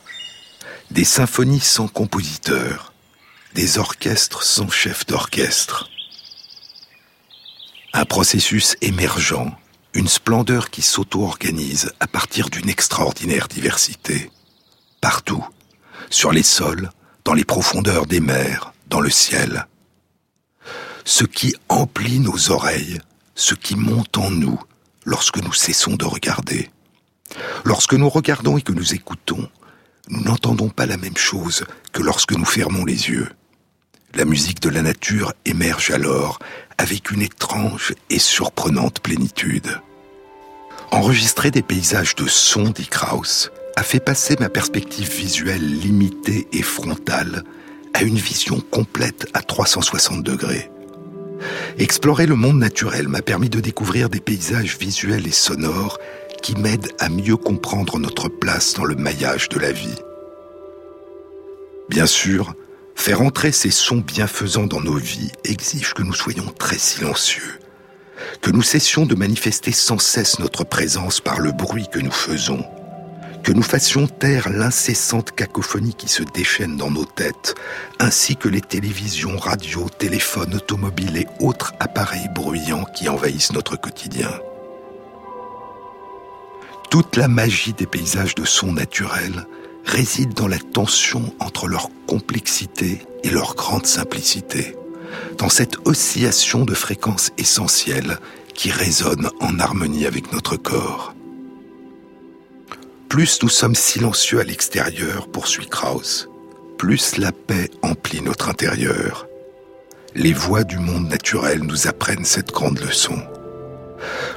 des 0.91 1.03
symphonies 1.03 1.59
sans 1.59 1.87
compositeur, 1.87 2.93
des 3.55 3.79
orchestres 3.79 4.43
sans 4.43 4.69
chef 4.69 5.07
d'orchestre. 5.07 5.89
Un 7.93 8.05
processus 8.05 8.77
émergent, 8.81 9.51
une 9.95 10.07
splendeur 10.07 10.69
qui 10.69 10.83
s'auto-organise 10.83 11.91
à 11.99 12.05
partir 12.05 12.51
d'une 12.51 12.69
extraordinaire 12.69 13.47
diversité. 13.47 14.29
Partout, 15.01 15.43
sur 16.11 16.31
les 16.31 16.43
sols, 16.43 16.91
dans 17.27 17.33
les 17.33 17.43
profondeurs 17.43 18.05
des 18.05 18.21
mers, 18.21 18.71
dans 18.89 19.01
le 19.01 19.09
ciel. 19.09 19.67
Ce 21.03 21.25
qui 21.25 21.53
emplit 21.67 22.21
nos 22.21 22.51
oreilles, 22.51 22.99
ce 23.35 23.53
qui 23.53 23.75
monte 23.75 24.17
en 24.17 24.31
nous 24.31 24.57
lorsque 25.03 25.43
nous 25.43 25.51
cessons 25.51 25.97
de 25.97 26.05
regarder. 26.05 26.69
Lorsque 27.65 27.95
nous 27.95 28.07
regardons 28.07 28.57
et 28.57 28.61
que 28.61 28.71
nous 28.71 28.93
écoutons, 28.93 29.49
nous 30.07 30.21
n'entendons 30.21 30.69
pas 30.69 30.85
la 30.85 30.95
même 30.95 31.17
chose 31.17 31.65
que 31.91 32.01
lorsque 32.01 32.31
nous 32.31 32.45
fermons 32.45 32.85
les 32.85 33.09
yeux. 33.09 33.27
La 34.15 34.23
musique 34.23 34.61
de 34.61 34.69
la 34.69 34.81
nature 34.81 35.33
émerge 35.43 35.91
alors 35.91 36.39
avec 36.77 37.11
une 37.11 37.23
étrange 37.23 37.93
et 38.09 38.19
surprenante 38.19 39.01
plénitude. 39.01 39.81
Enregistrer 40.91 41.51
des 41.51 41.61
paysages 41.61 42.15
de 42.15 42.25
son, 42.25 42.69
dit 42.69 42.87
Krauss, 42.87 43.51
a 43.77 43.83
fait 43.83 43.99
passer 43.99 44.35
ma 44.39 44.49
perspective 44.49 45.07
visuelle 45.07 45.79
limitée 45.79 46.47
et 46.51 46.63
frontale 46.63 47.43
à 47.93 48.01
une 48.01 48.17
vision 48.17 48.59
complète 48.59 49.27
à 49.35 49.43
360 49.43 50.23
degrés. 50.23 50.71
Explorer 51.77 52.25
le 52.25 52.33
monde 52.33 52.57
naturel 52.57 53.07
m'a 53.07 53.21
permis 53.21 53.49
de 53.49 53.59
découvrir 53.59 54.09
des 54.09 54.19
paysages 54.19 54.79
visuels 54.79 55.27
et 55.27 55.31
sonores 55.31 55.99
qui 56.41 56.55
m'aident 56.55 56.91
à 56.97 57.09
mieux 57.09 57.37
comprendre 57.37 57.99
notre 57.99 58.29
place 58.29 58.73
dans 58.73 58.83
le 58.83 58.95
maillage 58.95 59.47
de 59.49 59.59
la 59.59 59.71
vie. 59.71 60.01
Bien 61.87 62.07
sûr, 62.07 62.55
faire 62.95 63.21
entrer 63.21 63.51
ces 63.51 63.69
sons 63.69 64.03
bienfaisants 64.03 64.65
dans 64.65 64.81
nos 64.81 64.97
vies 64.97 65.31
exige 65.43 65.93
que 65.93 66.01
nous 66.01 66.15
soyons 66.15 66.51
très 66.57 66.79
silencieux, 66.79 67.59
que 68.41 68.49
nous 68.49 68.63
cessions 68.63 69.05
de 69.05 69.13
manifester 69.13 69.71
sans 69.71 69.99
cesse 69.99 70.39
notre 70.39 70.63
présence 70.63 71.21
par 71.21 71.39
le 71.39 71.51
bruit 71.51 71.85
que 71.91 71.99
nous 71.99 72.09
faisons, 72.09 72.65
que 73.47 73.53
nous 73.53 73.63
fassions 73.63 74.07
taire 74.07 74.49
l'incessante 74.49 75.31
cacophonie 75.31 75.93
qui 75.93 76.09
se 76.09 76.21
déchaîne 76.21 76.75
dans 76.75 76.91
nos 76.91 77.05
têtes, 77.05 77.55
ainsi 77.97 78.35
que 78.35 78.49
les 78.49 78.59
télévisions, 78.59 79.37
radios, 79.37 79.87
téléphones, 79.87 80.53
automobiles 80.53 81.15
et 81.15 81.27
autres 81.39 81.73
appareils 81.79 82.27
bruyants 82.35 82.83
qui 82.93 83.07
envahissent 83.07 83.53
notre 83.53 83.77
quotidien. 83.77 84.29
Toute 86.91 87.15
la 87.15 87.29
magie 87.29 87.71
des 87.71 87.85
paysages 87.85 88.35
de 88.35 88.43
son 88.43 88.73
naturel 88.73 89.47
réside 89.85 90.33
dans 90.33 90.49
la 90.49 90.59
tension 90.59 91.33
entre 91.39 91.69
leur 91.69 91.87
complexité 92.05 92.99
et 93.23 93.29
leur 93.29 93.55
grande 93.55 93.85
simplicité, 93.85 94.75
dans 95.37 95.47
cette 95.47 95.77
oscillation 95.85 96.65
de 96.65 96.73
fréquences 96.73 97.31
essentielles 97.37 98.19
qui 98.53 98.71
résonne 98.71 99.29
en 99.39 99.57
harmonie 99.57 100.05
avec 100.05 100.33
notre 100.33 100.57
corps. 100.57 101.13
Plus 103.09 103.41
nous 103.41 103.49
sommes 103.49 103.75
silencieux 103.75 104.41
à 104.41 104.43
l'extérieur, 104.43 105.27
poursuit 105.29 105.67
Krauss, 105.67 106.27
plus 106.77 107.17
la 107.17 107.31
paix 107.31 107.71
emplit 107.81 108.21
notre 108.21 108.49
intérieur. 108.49 109.27
Les 110.13 110.33
voix 110.33 110.65
du 110.65 110.77
monde 110.77 111.07
naturel 111.07 111.63
nous 111.63 111.87
apprennent 111.87 112.25
cette 112.25 112.51
grande 112.51 112.79
leçon. 112.79 113.17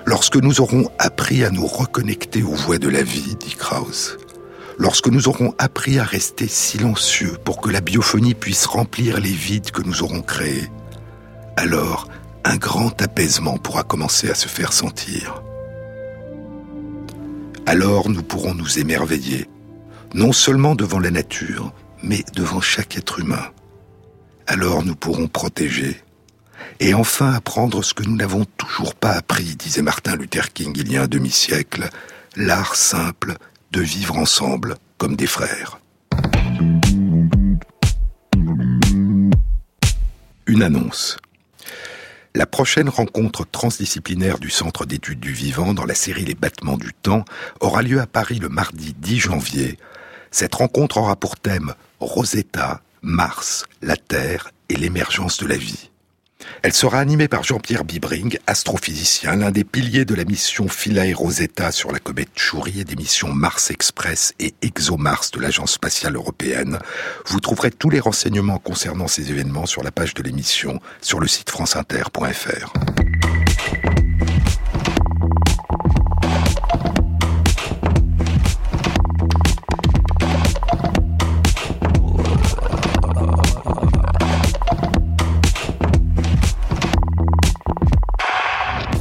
Lorsque 0.07 0.37
nous 0.37 0.61
aurons 0.61 0.89
appris 0.99 1.45
à 1.45 1.51
nous 1.51 1.67
reconnecter 1.67 2.45
aux 2.45 2.55
voix 2.55 2.79
de 2.79 2.89
la 2.89 3.03
vie, 3.03 3.35
dit 3.35 3.57
Krauss, 3.57 4.17
lorsque 4.79 5.09
nous 5.09 5.29
aurons 5.29 5.53
appris 5.59 5.99
à 5.99 6.05
rester 6.05 6.47
silencieux 6.47 7.37
pour 7.45 7.61
que 7.61 7.71
la 7.71 7.81
biophonie 7.81 8.35
puisse 8.35 8.67
remplir 8.67 9.21
les 9.21 9.33
vides 9.33 9.73
que 9.73 9.83
nous 9.83 10.03
aurons 10.05 10.23
créés, 10.23 10.71
alors 11.57 12.09
un 12.45 12.57
grand 12.57 13.03
apaisement 13.03 13.59
pourra 13.59 13.83
commencer 13.83 14.31
à 14.31 14.35
se 14.35 14.49
faire 14.49 14.73
sentir. 14.73 15.43
Alors 17.67 18.09
nous 18.09 18.23
pourrons 18.23 18.55
nous 18.55 18.79
émerveiller, 18.79 19.49
non 20.15 20.33
seulement 20.33 20.75
devant 20.75 20.99
la 20.99 21.11
nature, 21.11 21.73
mais 22.03 22.25
devant 22.35 22.61
chaque 22.61 22.97
être 22.97 23.21
humain. 23.21 23.51
Alors 24.47 24.85
nous 24.85 24.97
pourrons 24.97 25.29
protéger, 25.29 26.03
et 26.81 26.95
enfin 26.95 27.33
apprendre 27.33 27.85
ce 27.85 27.95
que 27.95 28.03
nous 28.03 28.17
n'avons 28.17 28.45
toujours 28.57 28.95
pas 28.95 29.13
appris, 29.13 29.55
disait 29.57 29.83
Martin 29.83 30.17
Luther 30.17 30.53
King 30.53 30.73
il 30.77 30.91
y 30.91 30.97
a 30.97 31.03
un 31.03 31.09
demi-siècle, 31.09 31.89
l'art 32.37 32.75
simple 32.75 33.37
de 33.73 33.81
vivre 33.81 34.17
ensemble 34.17 34.77
comme 34.99 35.17
des 35.17 35.27
frères. 35.27 35.79
Une 40.47 40.63
annonce. 40.63 41.17
La 42.35 42.47
prochaine 42.47 42.89
rencontre 42.89 43.45
transdisciplinaire 43.45 44.39
du 44.39 44.51
Centre 44.51 44.87
d'études 44.87 45.19
du 45.19 45.33
vivant 45.33 45.75
dans 45.75 45.85
la 45.85 45.97
série 45.97 46.25
Les 46.25 46.37
battements 46.37 46.77
du 46.77 46.93
temps 46.93 47.25
aura 47.59 47.83
lieu 47.83 48.01
à 48.01 48.07
Paris 48.07 48.39
le 48.39 48.49
mardi 48.49 48.95
10 48.97 49.19
janvier. 49.19 49.79
Cette 50.31 50.55
rencontre 50.55 50.99
aura 50.99 51.17
pour 51.17 51.35
thème 51.35 51.75
Rosetta, 51.99 52.83
Mars, 53.03 53.67
la 53.83 53.97
Terre 53.97 54.53
et 54.69 54.77
l'émergence 54.77 55.39
de 55.39 55.47
la 55.49 55.57
vie. 55.57 55.90
Elle 56.63 56.73
sera 56.73 56.99
animée 56.99 57.29
par 57.29 57.43
Jean-Pierre 57.43 57.85
Bibring, 57.85 58.39
astrophysicien, 58.47 59.37
l'un 59.37 59.51
des 59.51 59.65
piliers 59.65 60.05
de 60.05 60.15
la 60.15 60.25
mission 60.25 60.69
Philae 60.69 61.15
Rosetta 61.15 61.73
sur 61.73 61.93
la 61.93 61.99
comète 61.99 62.31
Chury 62.35 62.81
et 62.81 62.85
des 62.85 62.97
missions 62.97 63.33
Mars 63.33 63.71
Express 63.71 64.35
et 64.39 64.55
ExoMars 64.63 65.27
de 65.33 65.41
l'Agence 65.41 65.73
spatiale 65.73 66.17
européenne. 66.17 66.79
Vous 67.27 67.41
trouverez 67.41 67.71
tous 67.71 67.91
les 67.91 68.01
renseignements 68.01 68.59
concernant 68.59 69.09
ces 69.09 69.31
événements 69.31 69.67
sur 69.67 69.83
la 69.83 69.91
page 69.91 70.15
de 70.15 70.23
l'émission 70.23 70.81
sur 71.01 71.21
le 71.21 71.29
site 71.29 71.51
franceinter.fr. 71.51 72.73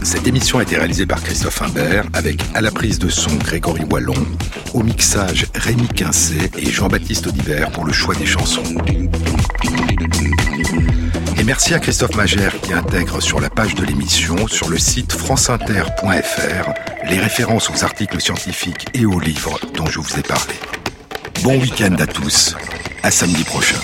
Cette 0.09 0.25
émission 0.25 0.57
a 0.57 0.63
été 0.63 0.75
réalisée 0.75 1.05
par 1.05 1.21
Christophe 1.21 1.61
Imbert 1.61 2.03
avec 2.13 2.41
à 2.55 2.61
la 2.61 2.71
prise 2.71 2.97
de 2.97 3.09
son 3.09 3.35
Grégory 3.35 3.83
Wallon, 3.91 4.15
au 4.73 4.81
mixage 4.81 5.45
Rémi 5.53 5.87
Quincé 5.87 6.49
et 6.57 6.65
Jean-Baptiste 6.65 7.27
Audibert 7.27 7.69
pour 7.69 7.85
le 7.85 7.93
choix 7.93 8.15
des 8.15 8.25
chansons. 8.25 8.63
Et 11.37 11.43
merci 11.43 11.75
à 11.75 11.79
Christophe 11.79 12.15
Magère 12.15 12.59
qui 12.59 12.73
intègre 12.73 13.21
sur 13.21 13.39
la 13.39 13.51
page 13.51 13.75
de 13.75 13.85
l'émission, 13.85 14.47
sur 14.47 14.67
le 14.69 14.79
site 14.79 15.13
franceinter.fr, 15.13 16.71
les 17.07 17.19
références 17.19 17.69
aux 17.69 17.83
articles 17.83 18.19
scientifiques 18.19 18.87
et 18.95 19.05
aux 19.05 19.19
livres 19.19 19.59
dont 19.75 19.85
je 19.85 19.99
vous 19.99 20.17
ai 20.17 20.23
parlé. 20.23 20.55
Bon 21.43 21.59
week-end 21.59 21.95
à 21.99 22.07
tous, 22.07 22.55
à 23.03 23.11
samedi 23.11 23.43
prochain. 23.43 23.77